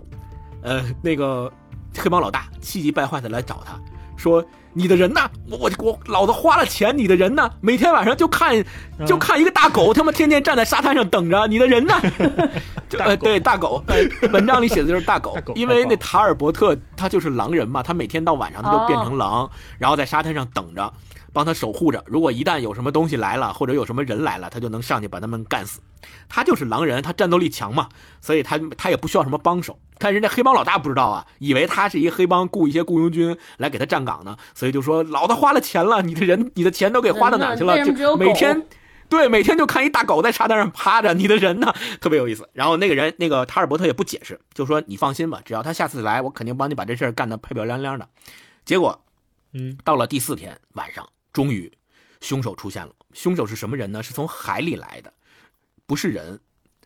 [0.61, 1.51] 呃，那个
[1.97, 3.79] 黑帮老大气急败坏的来找他，
[4.17, 4.43] 说
[4.73, 5.21] ：“你的人呢？
[5.49, 7.49] 我我我老子花了钱，你的人呢？
[7.61, 8.63] 每天晚上就看
[9.05, 11.93] 就看一个大狗，他妈天天站在沙滩上等着，你的人呢？”
[12.89, 20.91] 就呃，对，大狗， 呃文章里写的就是大狗， 因为那塔尔伯特他就是狼人嘛，他每天到晚上他就变成狼，然后在沙滩上等着。
[21.31, 25.79] 帮他守护着，如果一旦有什么东西来了，或者有什么人来了，他就能上去把他们干死。
[26.27, 27.87] 他就是狼人，他战斗力强嘛，
[28.19, 29.77] 所以他他也不需要什么帮手。
[29.99, 37.77] 但人家黑帮老大不知道啊，以为他是一个黑帮雇一些雇佣军来给他站岗呢，所以就说老子花了钱了，你的人你的钱都给花到哪去了？
[37.85, 38.65] 就每天。
[39.09, 41.73] 对，每天就看一大狗在沙滩上趴着，你的人呢？
[41.99, 42.47] 特别有意思。
[42.53, 48.07] 然后那个人，那个塔尔伯特也不解释，就说你放心吧，只要他下次来，我肯定帮你把这事儿干得漂漂亮亮的。
[48.63, 49.03] 结果
[49.53, 51.73] 嗯，到了第四天晚上，终于
[52.21, 52.91] 凶手出现了。
[53.13, 54.03] 凶手是什么人呢？
[54.03, 55.11] 是从海里来的，
[55.87, 56.39] 不是人，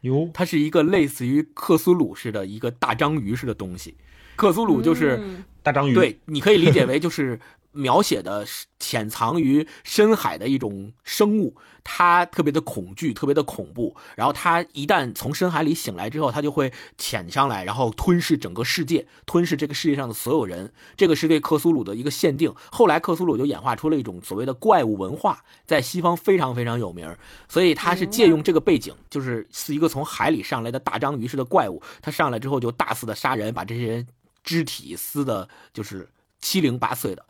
[0.04, 3.96] 哟，它是一个类似于克苏鲁似的一个大章鱼似的东西。
[4.38, 5.44] 克苏鲁就是、嗯。
[5.64, 7.40] 大章鱼，对，你可以理解为就是
[7.74, 8.46] 描写的
[8.80, 13.96] 潜藏于深海的一种生物，它特别的恐惧，特别的恐怖。
[14.16, 20.72] 然后它一旦从深海里醒来之后，它就会潜上来，然后吞噬整个世界，吞噬这个世界上的所有人。
[20.96, 22.54] 这个是对克苏鲁的一个限定。
[22.72, 27.14] 后来克苏鲁就演化出了一种所谓的怪物文化，在西方非常非常有名。
[27.50, 34.08] 所以它是借用这个背景，就是是一个从海里上来的大章鱼似的怪物，它上来之后就大肆的杀人，把这些人
[34.44, 36.10] 肢体撕的，就是
[36.40, 37.26] 七零八碎的。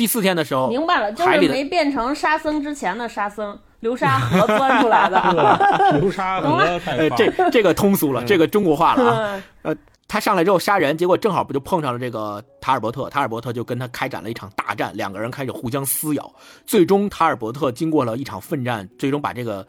[0.00, 5.20] 第四天的时候，明白了，就是没变成沙僧之前的沙僧，流沙河钻出来的。
[6.00, 9.42] 流沙河太呃，这这个通俗了，这个中国化了啊。
[9.60, 9.76] 呃
[10.08, 16.32] 他上来之后杀人，结果正好不就碰上了这个塔尔伯特，塔尔伯特就跟他开展了一场大战，两个人开始互相撕咬，
[16.64, 19.66] 最终塔尔伯特经过了一场奋战，最终把这个。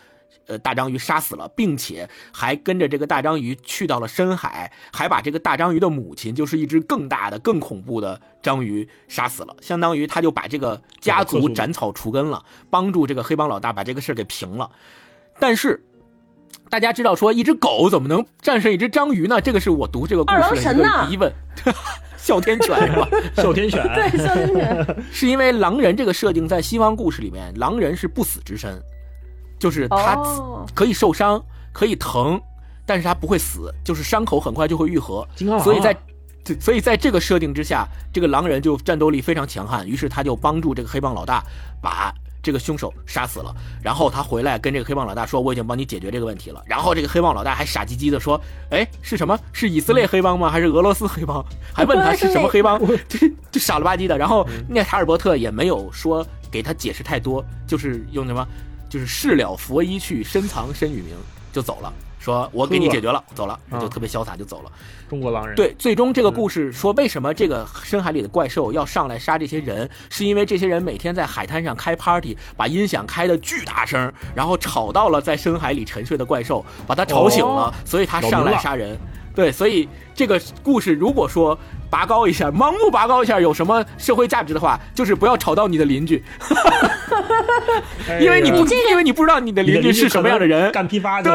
[0.47, 9.55] 呃，大章鱼杀死了，并且还跟着这个大章鱼去到了深海，还把这个大章鱼的母亲，就是一只更大的、更恐怖的章鱼杀死了。
[9.61, 14.69] 相当于他就把这个家族斩草除根了，帮助这个黑帮老大把这个事儿给平了。
[15.39, 15.83] 但是
[16.69, 19.39] 大家知道说，一只狗怎么能战胜一只章鱼呢？
[19.39, 21.31] 这个是我读这个故二郎事的一个疑问。
[22.17, 23.09] 哮天犬是吧？
[23.35, 24.95] 哮天犬，对，哮天犬。
[25.11, 28.79] 是因为狼人这个设定在西方故事里面，狼人是不死之身，
[29.61, 31.39] 就是他哦可以受伤，
[31.71, 32.41] 可以疼，
[32.83, 35.25] 但是他不会死，就是伤口很快就会愈合。
[35.63, 35.95] 所以在
[36.59, 41.43] 所以在这个设定之下，这个狼人就战斗力非常强悍，于是他就帮助这个黑帮老大
[41.79, 42.11] 把
[42.41, 43.55] 这个凶手杀死了。
[43.83, 49.39] 然后他回来跟这个黑帮老大说：“我已经帮你解决这个问题了。”然后这个黑帮老大还傻唧唧的说：“哎，是什么？
[49.53, 50.49] 是以色列黑帮吗？
[50.49, 54.17] 还是俄罗斯黑帮？” 还问他是什么黑帮， 就就傻了吧唧的。
[54.17, 58.43] 然后那塔尔伯特也没有说给他解释太多，就是用什么，
[58.91, 61.15] 就是事了佛衣去，深藏身与名，
[61.53, 61.91] 就走了。
[62.19, 64.71] 说我给你解决了，走了，啊就特别潇洒就走了。
[65.09, 69.89] 中国狼人，对，最终这个故事说，为什么这个深海里的怪兽要上来杀这些人？
[70.09, 78.99] 是因为这些人每天在海滩上开 party，把音响开的巨大声，然后吵到了在深海里沉睡的怪兽，把他吵醒了，哦所以他上来杀人。
[79.33, 81.57] 对，所以这个故事如果说
[81.91, 86.23] 拔高一下，盲目拔高一下，有什么社会价值的话，就是不要吵到你的邻居，
[88.19, 91.31] 因为你不，因为你不知道你的邻居是什么样的人，干批发对，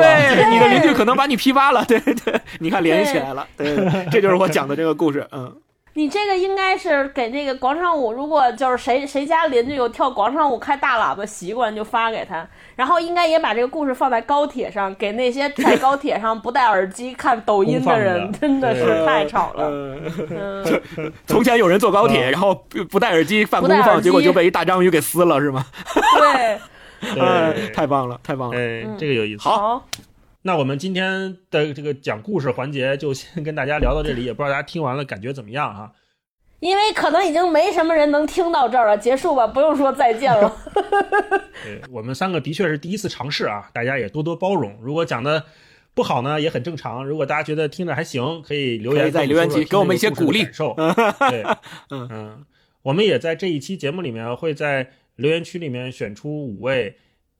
[0.50, 5.54] 你的邻居可能把你批发了，对对，你看联系起来了，对，对 这就是我讲的这个故事，嗯，
[5.96, 12.46] 你这个应该是给那个广场舞，如果就是谁谁家邻居有跳广场舞开大喇叭习惯，就发给他。
[12.74, 19.98] 然后应该也把这个故事放在高铁上，给那些在高铁上不戴耳机看抖音的人， 的真的是太吵了。
[21.26, 25.64] 从前有人坐高铁，然后不不戴耳机犯公放，结果就被一大章鱼给撕了，是吗？
[26.20, 26.60] 对，
[27.18, 28.58] 哎对，太棒了，太棒了。
[28.58, 29.42] 哎，这个有意思。
[29.42, 29.88] 好好，
[30.46, 35.90] 那我们今天的这个讲故事环节就先跟大家聊到这里，也不知道大家听完了感觉怎么样啊？
[36.60, 40.56] 因为可能已经没什么人能听到这儿了，结束吧，不用说再见了。
[41.64, 44.78] 对我们三个的确是第一次尝试啊，大家也多多包容。
[44.80, 45.44] 如果讲的
[45.94, 47.04] 不好呢，也很正常。
[47.04, 50.76] 如果大家觉得听着还行，可以留言以在留言区给我们一些鼓励感受。
[51.28, 51.42] 对，
[51.90, 52.46] 嗯嗯，
[52.82, 56.96] 我们也在这一期节目里面会在留言区里面选出五位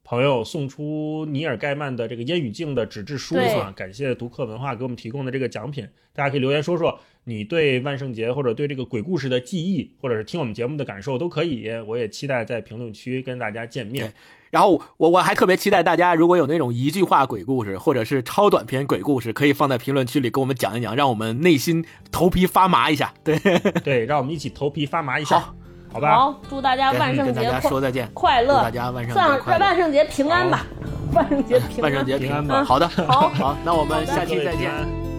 [0.09, 3.73] 朋友，送出尼尔盖曼的这个《烟雨镜》的纸质书对啊。
[3.75, 5.85] 感谢读客文化给我们提供的这个奖品，
[6.15, 11.69] 大家可以留言说说你对万圣节或者对这个鬼故事的记忆，或者是听我们节目的感受都可以。
[11.89, 14.13] 我也期待在评论区跟大家见面。
[14.51, 23.13] 然后我我还特别期待大家如果有那种一句话鬼故事，或者是超短篇鬼故事，可以放在评论区里跟我们讲一讲，让我们内心头皮发麻一下。
[23.25, 23.37] 对，
[23.83, 25.57] 对，让我们一起头皮发麻一下，好
[25.97, 26.15] 好吧？
[26.15, 30.67] 好，祝大家万圣节快家说再见，快乐，祝大家万圣节算快乐万圣节平安吧，
[31.15, 31.83] 万圣节平安。
[31.85, 34.71] 万圣节平安吧好的，好好，那我们下期再见。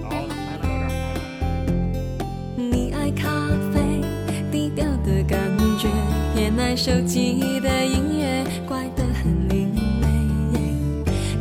[0.04, 0.70] 好，拜拜到
[2.56, 2.62] 这。
[2.62, 3.28] 你爱咖
[3.74, 4.04] 啡，
[4.52, 5.40] 低调的感
[5.80, 5.88] 觉，
[6.36, 10.08] 偏爱手机的音乐，怪得很另类。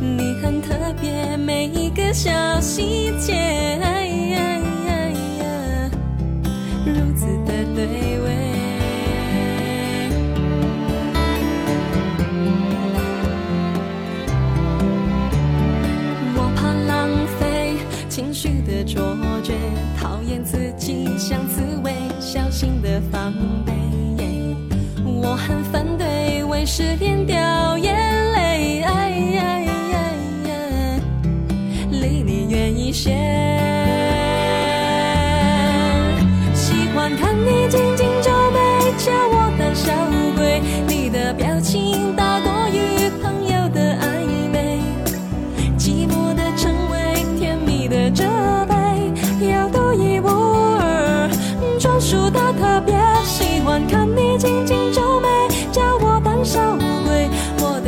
[0.01, 3.35] 你很特别，每一个小细节，
[6.87, 7.85] 如此的对
[8.21, 8.36] 味。
[18.39, 19.55] 许的卓绝，
[19.99, 23.33] 讨厌自己像刺猬，小心的防
[23.65, 23.73] 备。
[25.03, 27.35] 我很反对为失恋掉
[27.79, 27.95] 眼
[28.33, 28.85] 泪，
[31.89, 33.66] 离你远一些。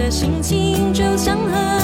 [0.09, 1.78] 心情就像河。